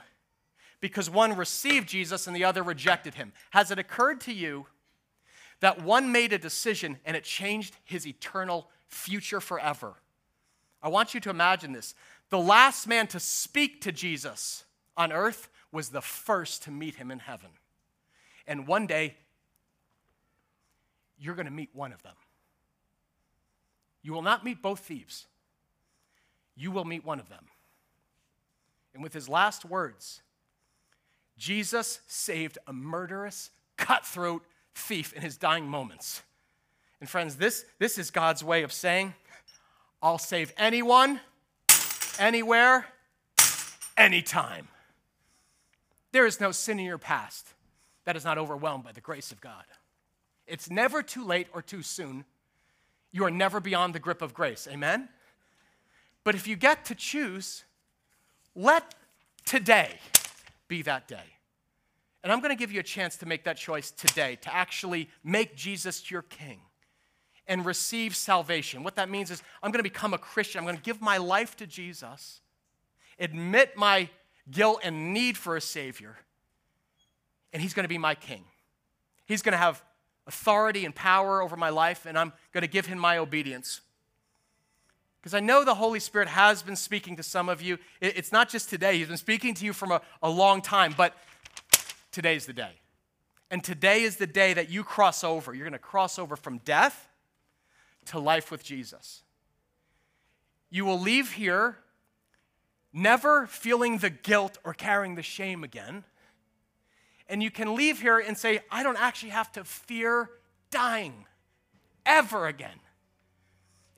because 0.85 1.09
one 1.09 1.35
received 1.35 1.89
Jesus 1.89 2.27
and 2.27 2.37
the 2.37 2.45
other 2.45 2.63
rejected 2.63 3.15
him. 3.15 3.33
Has 3.53 3.71
it 3.71 3.79
occurred 3.79 4.21
to 4.21 4.35
you 4.35 4.67
that 5.61 5.81
one 5.83 6.13
made 6.13 6.35
a 6.35 6.39
decision 6.39 6.99
and 7.07 7.17
it 7.17 7.25
changed 7.25 7.75
his 7.85 8.07
eternal 8.07 8.69
future 8.87 9.41
forever? 9.41 9.95
I 10.83 10.89
want 10.89 11.15
you 11.15 11.21
to 11.21 11.31
imagine 11.31 11.73
this. 11.73 11.95
The 12.29 12.39
last 12.39 12.87
man 12.87 13.07
to 13.07 13.19
speak 13.19 13.81
to 13.81 13.93
Jesus 13.93 14.65
on 14.95 15.11
earth 15.11 15.49
was 15.73 15.89
the 15.89 16.03
first 16.03 16.65
to 16.65 16.71
meet 16.71 16.97
him 16.97 17.11
in 17.11 17.19
heaven. 17.19 17.49
And 18.47 18.67
one 18.69 18.87
day, 18.87 19.17
you're 21.19 21.35
going 21.35 21.47
to 21.47 21.51
meet 21.51 21.71
one 21.73 21.95
of 21.95 22.03
them. 22.03 22.17
You 24.03 24.13
will 24.13 24.21
not 24.21 24.45
meet 24.45 24.61
both 24.61 24.81
thieves, 24.81 25.29
you 26.55 26.71
will 26.71 26.85
meet 26.85 27.07
one 27.07 27.21
of 27.21 27.31
them. 27.31 27.47
And 28.93 29.03
with 29.03 29.15
his 29.15 29.31
last 29.31 29.65
words, 29.65 30.21
Jesus 31.37 32.01
saved 32.07 32.59
a 32.67 32.73
murderous, 32.73 33.51
cutthroat 33.77 34.45
thief 34.75 35.13
in 35.13 35.23
his 35.23 35.37
dying 35.37 35.67
moments. 35.67 36.23
And 37.01 37.09
friends, 37.09 37.37
this, 37.37 37.65
this 37.79 37.99
is 37.99 38.11
God's 38.11 38.43
way 38.43 38.63
of 38.63 38.73
saying, 38.73 39.15
I'll 40.03 40.19
save 40.19 40.53
anyone, 40.57 41.21
anywhere, 42.19 42.87
anytime. 43.97 44.69
There 46.13 46.27
is 46.27 46.41
no 46.41 46.53
sin 46.53 46.79
in 46.79 46.85
your 46.85 46.99
past 46.99 47.49
that 48.05 48.17
is 48.17 48.25
not 48.25 48.39
overwhelmed 48.39 48.85
by 48.85 48.93
the 48.93 49.01
grace 49.01 49.33
of 49.33 49.41
God. 49.41 49.65
It's 50.47 50.71
never 50.71 51.03
too 51.03 51.25
late 51.25 51.49
or 51.53 51.63
too 51.63 51.83
soon. 51.83 52.25
You 53.13 53.25
are 53.25 53.31
never 53.31 53.61
beyond 53.61 53.95
the 53.95 53.99
grip 53.99 54.23
of 54.23 54.35
grace. 54.35 54.69
Amen? 54.71 55.09
But 56.23 56.35
if 56.35 56.47
you 56.47 56.57
get 56.57 56.85
to 56.87 56.95
choose, 56.95 57.65
let 58.55 58.95
today 59.45 59.99
be 60.69 60.83
that 60.83 61.09
day. 61.09 61.39
And 62.23 62.33
I'm 62.33 62.41
going 62.41 62.51
to 62.51 62.59
give 62.59 62.73
you 62.73 62.81
a 62.81 62.85
chance 62.85 63.17
to 63.19 63.27
make 63.27 63.45
that 63.45 63.57
choice 63.57 63.91
today, 63.91 64.37
to 64.43 64.55
actually 64.55 65.11
make 65.23 65.57
Jesus 65.57 66.11
your 66.11 66.23
king 66.23 66.61
and 67.47 67.67
receive 67.67 68.17
salvation. 68.17 68.83
What 68.83 68.97
that 68.97 69.11
means 69.11 69.31
is 69.31 69.43
I'm 69.63 69.71
going 69.71 69.81
to 69.81 69.91
become 69.91 70.15
a 70.15 70.19
Christian. 70.19 70.59
I'm 70.59 70.65
going 70.65 70.77
to 70.77 70.83
give 70.83 71.03
my 71.03 71.19
life 71.19 71.57
to 71.59 71.67
Jesus, 71.67 72.41
admit 73.19 73.77
my 73.77 74.09
guilt 74.51 74.81
and 74.83 75.13
need 75.13 75.37
for 75.37 75.57
a 75.57 75.61
Savior, 75.61 76.17
and 77.53 77.61
He's 77.61 77.75
going 77.75 77.85
to 77.85 77.89
be 77.89 77.99
my 77.99 78.15
king. 78.15 78.45
He's 79.27 79.43
going 79.43 79.53
to 79.53 79.59
have 79.59 79.83
authority 80.27 80.87
and 80.87 80.95
power 80.95 81.43
over 81.43 81.57
my 81.57 81.69
life, 81.69 82.07
and 82.07 82.19
I'm 82.19 82.33
going 82.53 82.63
to 82.63 82.69
give 82.69 82.87
Him 82.87 82.99
my 82.99 83.19
obedience. 83.19 83.83
Because 85.25 85.33
I 85.33 85.41
know 85.41 85.65
the 85.65 85.77
Holy 85.77 86.01
Spirit 86.01 86.29
has 86.29 86.63
been 86.63 86.77
speaking 86.77 87.17
to 87.17 87.23
some 87.23 87.49
of 87.49 87.63
you. 87.63 87.79
It's 88.03 88.31
not 88.31 88.51
just 88.51 88.69
today, 88.69 88.99
He's 88.99 89.09
been 89.09 89.17
speaking 89.17 89.55
to 89.55 89.65
you 89.65 89.73
from 89.73 89.91
a, 89.91 90.03
a 90.23 90.29
long 90.29 90.61
time, 90.61 90.93
but 90.95 91.17
today's 92.13 92.45
the 92.45 92.53
day. 92.53 92.73
And 93.51 93.65
today 93.65 94.03
is 94.03 94.17
the 94.17 94.27
day 94.27 94.53
that 94.53 94.69
you 94.69 94.85
cross 94.85 95.25
over. 95.25 95.55
You're 95.55 95.65
going 95.65 95.73
to 95.73 95.79
cross 95.79 96.19
over 96.19 96.37
from 96.37 96.59
death 96.59 97.09
to 98.09 98.19
life 98.19 98.51
with 98.51 98.63
Jesus. 98.63 99.23
You 100.69 100.85
will 100.85 101.01
leave 101.01 101.33
here 101.33 101.79
never 102.93 103.47
feeling 103.47 103.99
the 103.99 104.11
guilt 104.11 104.59
or 104.63 104.75
carrying 104.75 105.15
the 105.15 105.23
shame 105.23 105.65
again. 105.65 106.05
And 107.31 107.43
you 107.43 107.51
can 107.51 107.75
leave 107.75 108.03
here 108.03 108.19
and 108.19 108.37
say, 108.37 108.61
I 108.71 108.83
don't 108.83 109.01
actually 109.01 109.31
have 109.31 109.51
to 109.53 109.65
fear 109.65 110.29
dying 110.71 111.25
ever 112.05 112.47
again. 112.47 112.79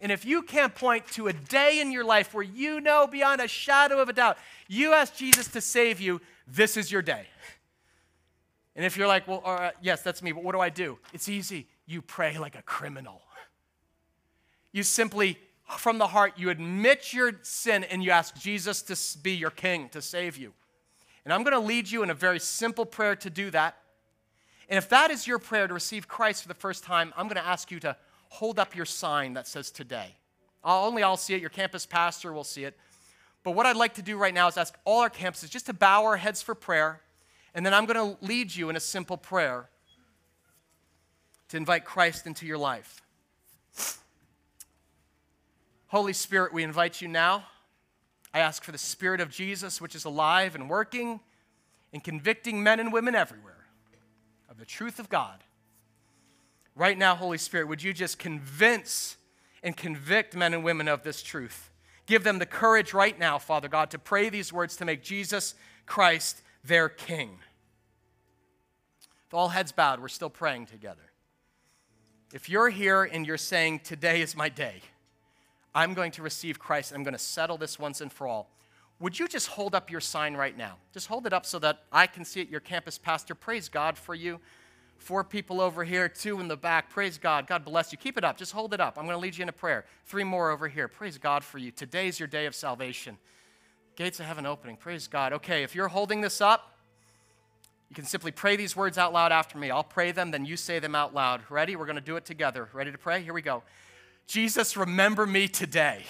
And 0.00 0.12
if 0.12 0.24
you 0.24 0.42
can't 0.42 0.74
point 0.74 1.06
to 1.12 1.28
a 1.28 1.32
day 1.32 1.80
in 1.80 1.90
your 1.90 2.04
life 2.04 2.34
where 2.34 2.44
you 2.44 2.80
know 2.80 3.06
beyond 3.06 3.40
a 3.40 3.48
shadow 3.48 4.00
of 4.00 4.08
a 4.08 4.12
doubt, 4.12 4.36
you 4.68 4.92
ask 4.92 5.16
Jesus 5.16 5.48
to 5.48 5.60
save 5.60 6.00
you, 6.00 6.20
this 6.46 6.76
is 6.76 6.92
your 6.92 7.02
day. 7.02 7.26
And 8.74 8.84
if 8.84 8.96
you're 8.96 9.08
like, 9.08 9.26
well, 9.26 9.72
yes, 9.80 10.02
that's 10.02 10.22
me, 10.22 10.32
but 10.32 10.44
what 10.44 10.52
do 10.52 10.60
I 10.60 10.68
do? 10.68 10.98
It's 11.14 11.28
easy. 11.28 11.66
You 11.86 12.02
pray 12.02 12.36
like 12.36 12.56
a 12.56 12.62
criminal. 12.62 13.22
You 14.70 14.82
simply, 14.82 15.38
from 15.78 15.96
the 15.96 16.08
heart, 16.08 16.34
you 16.36 16.50
admit 16.50 17.14
your 17.14 17.32
sin 17.40 17.84
and 17.84 18.04
you 18.04 18.10
ask 18.10 18.34
Jesus 18.36 18.82
to 18.82 19.18
be 19.18 19.32
your 19.32 19.50
king, 19.50 19.88
to 19.90 20.02
save 20.02 20.36
you. 20.36 20.52
And 21.24 21.32
I'm 21.32 21.42
going 21.42 21.54
to 21.54 21.66
lead 21.66 21.90
you 21.90 22.02
in 22.02 22.10
a 22.10 22.14
very 22.14 22.38
simple 22.38 22.84
prayer 22.84 23.16
to 23.16 23.30
do 23.30 23.50
that. 23.50 23.78
And 24.68 24.76
if 24.76 24.90
that 24.90 25.10
is 25.10 25.26
your 25.26 25.38
prayer 25.38 25.66
to 25.66 25.72
receive 25.72 26.06
Christ 26.06 26.42
for 26.42 26.48
the 26.48 26.54
first 26.54 26.84
time, 26.84 27.14
I'm 27.16 27.26
going 27.26 27.36
to 27.36 27.46
ask 27.46 27.70
you 27.70 27.80
to 27.80 27.96
hold 28.28 28.58
up 28.58 28.74
your 28.74 28.84
sign 28.84 29.34
that 29.34 29.46
says 29.46 29.70
today. 29.70 30.14
I'll, 30.64 30.86
only 30.86 31.02
I'll 31.02 31.16
see 31.16 31.34
it, 31.34 31.40
your 31.40 31.50
campus 31.50 31.86
pastor 31.86 32.32
will 32.32 32.44
see 32.44 32.64
it. 32.64 32.76
But 33.42 33.52
what 33.52 33.66
I'd 33.66 33.76
like 33.76 33.94
to 33.94 34.02
do 34.02 34.16
right 34.18 34.34
now 34.34 34.48
is 34.48 34.56
ask 34.56 34.76
all 34.84 35.00
our 35.00 35.10
campuses 35.10 35.48
just 35.48 35.66
to 35.66 35.72
bow 35.72 36.04
our 36.04 36.16
heads 36.16 36.42
for 36.42 36.54
prayer, 36.54 37.00
and 37.54 37.64
then 37.64 37.72
I'm 37.72 37.86
going 37.86 38.16
to 38.16 38.26
lead 38.26 38.54
you 38.54 38.68
in 38.68 38.76
a 38.76 38.80
simple 38.80 39.16
prayer 39.16 39.68
to 41.48 41.56
invite 41.56 41.84
Christ 41.84 42.26
into 42.26 42.44
your 42.44 42.58
life. 42.58 43.02
Holy 45.86 46.12
Spirit, 46.12 46.52
we 46.52 46.64
invite 46.64 47.00
you 47.00 47.06
now. 47.06 47.44
I 48.34 48.40
ask 48.40 48.64
for 48.64 48.72
the 48.72 48.78
Spirit 48.78 49.20
of 49.20 49.30
Jesus, 49.30 49.80
which 49.80 49.94
is 49.94 50.04
alive 50.04 50.56
and 50.56 50.68
working 50.68 51.20
and 51.92 52.02
convicting 52.02 52.62
men 52.62 52.80
and 52.80 52.92
women 52.92 53.14
everywhere 53.14 53.66
of 54.50 54.58
the 54.58 54.66
truth 54.66 54.98
of 54.98 55.08
God 55.08 55.44
Right 56.76 56.98
now, 56.98 57.14
Holy 57.14 57.38
Spirit, 57.38 57.68
would 57.68 57.82
you 57.82 57.94
just 57.94 58.18
convince 58.18 59.16
and 59.62 59.74
convict 59.74 60.36
men 60.36 60.52
and 60.52 60.62
women 60.62 60.88
of 60.88 61.02
this 61.02 61.22
truth? 61.22 61.70
Give 62.04 62.22
them 62.22 62.38
the 62.38 62.46
courage 62.46 62.92
right 62.92 63.18
now, 63.18 63.38
Father 63.38 63.66
God, 63.66 63.90
to 63.92 63.98
pray 63.98 64.28
these 64.28 64.52
words 64.52 64.76
to 64.76 64.84
make 64.84 65.02
Jesus 65.02 65.54
Christ 65.86 66.42
their 66.62 66.90
King. 66.90 67.38
With 69.26 69.34
all 69.34 69.48
heads 69.48 69.72
bowed, 69.72 70.00
we're 70.00 70.08
still 70.08 70.30
praying 70.30 70.66
together. 70.66 71.00
If 72.34 72.50
you're 72.50 72.68
here 72.68 73.04
and 73.04 73.26
you're 73.26 73.38
saying, 73.38 73.80
Today 73.80 74.20
is 74.20 74.36
my 74.36 74.50
day, 74.50 74.82
I'm 75.74 75.94
going 75.94 76.12
to 76.12 76.22
receive 76.22 76.58
Christ, 76.58 76.92
I'm 76.92 77.02
going 77.02 77.14
to 77.14 77.18
settle 77.18 77.56
this 77.56 77.78
once 77.78 78.02
and 78.02 78.12
for 78.12 78.26
all, 78.26 78.50
would 79.00 79.18
you 79.18 79.28
just 79.28 79.48
hold 79.48 79.74
up 79.74 79.90
your 79.90 80.00
sign 80.00 80.34
right 80.34 80.56
now? 80.56 80.76
Just 80.92 81.06
hold 81.06 81.26
it 81.26 81.32
up 81.32 81.46
so 81.46 81.58
that 81.58 81.84
I 81.90 82.06
can 82.06 82.24
see 82.24 82.40
it, 82.40 82.48
your 82.48 82.60
campus 82.60 82.98
pastor. 82.98 83.34
Praise 83.34 83.68
God 83.68 83.96
for 83.96 84.14
you. 84.14 84.40
Four 84.98 85.24
people 85.24 85.60
over 85.60 85.84
here, 85.84 86.08
two 86.08 86.40
in 86.40 86.48
the 86.48 86.56
back. 86.56 86.90
Praise 86.90 87.18
God. 87.18 87.46
God 87.46 87.64
bless 87.64 87.92
you. 87.92 87.98
Keep 87.98 88.18
it 88.18 88.24
up. 88.24 88.36
Just 88.36 88.52
hold 88.52 88.74
it 88.74 88.80
up. 88.80 88.98
I'm 88.98 89.04
going 89.04 89.16
to 89.16 89.20
lead 89.20 89.36
you 89.36 89.42
in 89.42 89.48
a 89.48 89.52
prayer. 89.52 89.84
Three 90.04 90.24
more 90.24 90.50
over 90.50 90.68
here. 90.68 90.88
Praise 90.88 91.18
God 91.18 91.44
for 91.44 91.58
you. 91.58 91.70
Today's 91.70 92.18
your 92.18 92.26
day 92.26 92.46
of 92.46 92.54
salvation. 92.54 93.18
Gates 93.94 94.20
of 94.20 94.26
heaven 94.26 94.46
opening. 94.46 94.76
Praise 94.76 95.06
God. 95.06 95.32
Okay, 95.32 95.62
if 95.62 95.74
you're 95.74 95.88
holding 95.88 96.20
this 96.20 96.40
up, 96.40 96.76
you 97.88 97.94
can 97.94 98.04
simply 98.04 98.32
pray 98.32 98.56
these 98.56 98.74
words 98.74 98.98
out 98.98 99.12
loud 99.12 99.32
after 99.32 99.58
me. 99.58 99.70
I'll 99.70 99.84
pray 99.84 100.12
them, 100.12 100.32
then 100.32 100.44
you 100.44 100.56
say 100.56 100.80
them 100.80 100.94
out 100.94 101.14
loud. 101.14 101.42
Ready? 101.48 101.76
We're 101.76 101.86
going 101.86 101.96
to 101.96 102.02
do 102.02 102.16
it 102.16 102.24
together. 102.24 102.68
Ready 102.72 102.90
to 102.90 102.98
pray? 102.98 103.22
Here 103.22 103.32
we 103.32 103.42
go. 103.42 103.62
Jesus, 104.26 104.76
remember 104.76 105.24
me 105.24 105.46
today. 105.46 106.02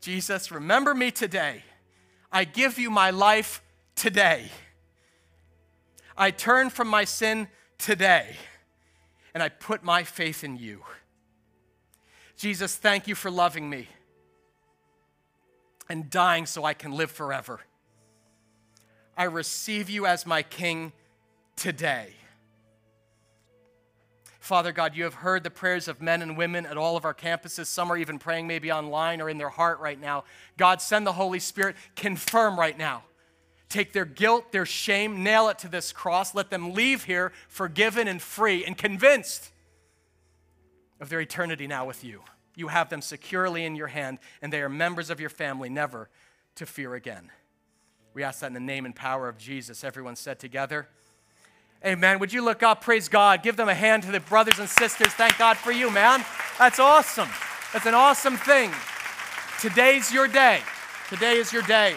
Jesus, 0.00 0.50
remember 0.50 0.94
me 0.94 1.12
today. 1.12 1.62
I 2.32 2.44
give 2.44 2.78
you 2.78 2.90
my 2.90 3.10
life 3.10 3.62
today. 3.94 4.50
I 6.16 6.32
turn 6.32 6.70
from 6.70 6.88
my 6.88 7.04
sin 7.04 7.48
today, 7.82 8.36
and 9.34 9.42
I 9.42 9.48
put 9.48 9.82
my 9.82 10.04
faith 10.04 10.44
in 10.44 10.56
you. 10.56 10.82
Jesus, 12.36 12.76
thank 12.76 13.08
you 13.08 13.14
for 13.14 13.30
loving 13.30 13.68
me 13.68 13.88
and 15.88 16.08
dying 16.08 16.46
so 16.46 16.64
I 16.64 16.74
can 16.74 16.92
live 16.92 17.10
forever. 17.10 17.60
I 19.16 19.24
receive 19.24 19.90
you 19.90 20.06
as 20.06 20.24
my 20.24 20.42
King 20.42 20.92
today. 21.56 22.14
Father 24.38 24.72
God, 24.72 24.96
you 24.96 25.04
have 25.04 25.14
heard 25.14 25.42
the 25.42 25.50
prayers 25.50 25.88
of 25.88 26.00
men 26.00 26.22
and 26.22 26.36
women 26.36 26.66
at 26.66 26.76
all 26.76 26.96
of 26.96 27.04
our 27.04 27.14
campuses. 27.14 27.66
Some 27.66 27.90
are 27.92 27.96
even 27.96 28.18
praying 28.18 28.46
maybe 28.46 28.72
online 28.72 29.20
or 29.20 29.28
in 29.28 29.38
their 29.38 29.48
heart 29.48 29.80
right 29.80 30.00
now. 30.00 30.24
God, 30.56 30.80
send 30.80 31.06
the 31.06 31.12
Holy 31.12 31.38
Spirit, 31.38 31.76
confirm 31.94 32.58
right 32.58 32.76
now 32.76 33.02
take 33.72 33.92
their 33.92 34.04
guilt, 34.04 34.52
their 34.52 34.66
shame, 34.66 35.22
nail 35.22 35.48
it 35.48 35.58
to 35.60 35.68
this 35.68 35.92
cross, 35.92 36.34
let 36.34 36.50
them 36.50 36.72
leave 36.72 37.04
here 37.04 37.32
forgiven 37.48 38.06
and 38.06 38.20
free 38.20 38.64
and 38.64 38.76
convinced 38.76 39.50
of 41.00 41.08
their 41.08 41.20
eternity 41.20 41.66
now 41.66 41.84
with 41.84 42.04
you. 42.04 42.20
You 42.54 42.68
have 42.68 42.90
them 42.90 43.00
securely 43.00 43.64
in 43.64 43.74
your 43.74 43.86
hand, 43.88 44.18
and 44.40 44.52
they 44.52 44.62
are 44.62 44.68
members 44.68 45.10
of 45.10 45.18
your 45.18 45.30
family, 45.30 45.68
never 45.68 46.08
to 46.56 46.66
fear 46.66 46.94
again. 46.94 47.30
We 48.14 48.22
ask 48.22 48.40
that 48.40 48.48
in 48.48 48.52
the 48.52 48.60
name 48.60 48.84
and 48.84 48.94
power 48.94 49.28
of 49.28 49.38
Jesus. 49.38 49.84
Everyone 49.84 50.16
said 50.16 50.38
together, 50.38 50.88
Amen. 51.84 52.20
Would 52.20 52.32
you 52.32 52.44
look 52.44 52.62
up? 52.62 52.82
Praise 52.82 53.08
God. 53.08 53.42
Give 53.42 53.56
them 53.56 53.68
a 53.68 53.74
hand 53.74 54.04
to 54.04 54.12
the 54.12 54.20
brothers 54.20 54.60
and 54.60 54.68
sisters. 54.68 55.08
Thank 55.08 55.36
God 55.36 55.56
for 55.56 55.72
you, 55.72 55.90
man. 55.90 56.24
That's 56.56 56.78
awesome. 56.78 57.28
That's 57.72 57.86
an 57.86 57.94
awesome 57.94 58.36
thing. 58.36 58.70
Today's 59.60 60.12
your 60.12 60.28
day. 60.28 60.60
Today 61.08 61.38
is 61.38 61.52
your 61.52 61.62
day. 61.62 61.96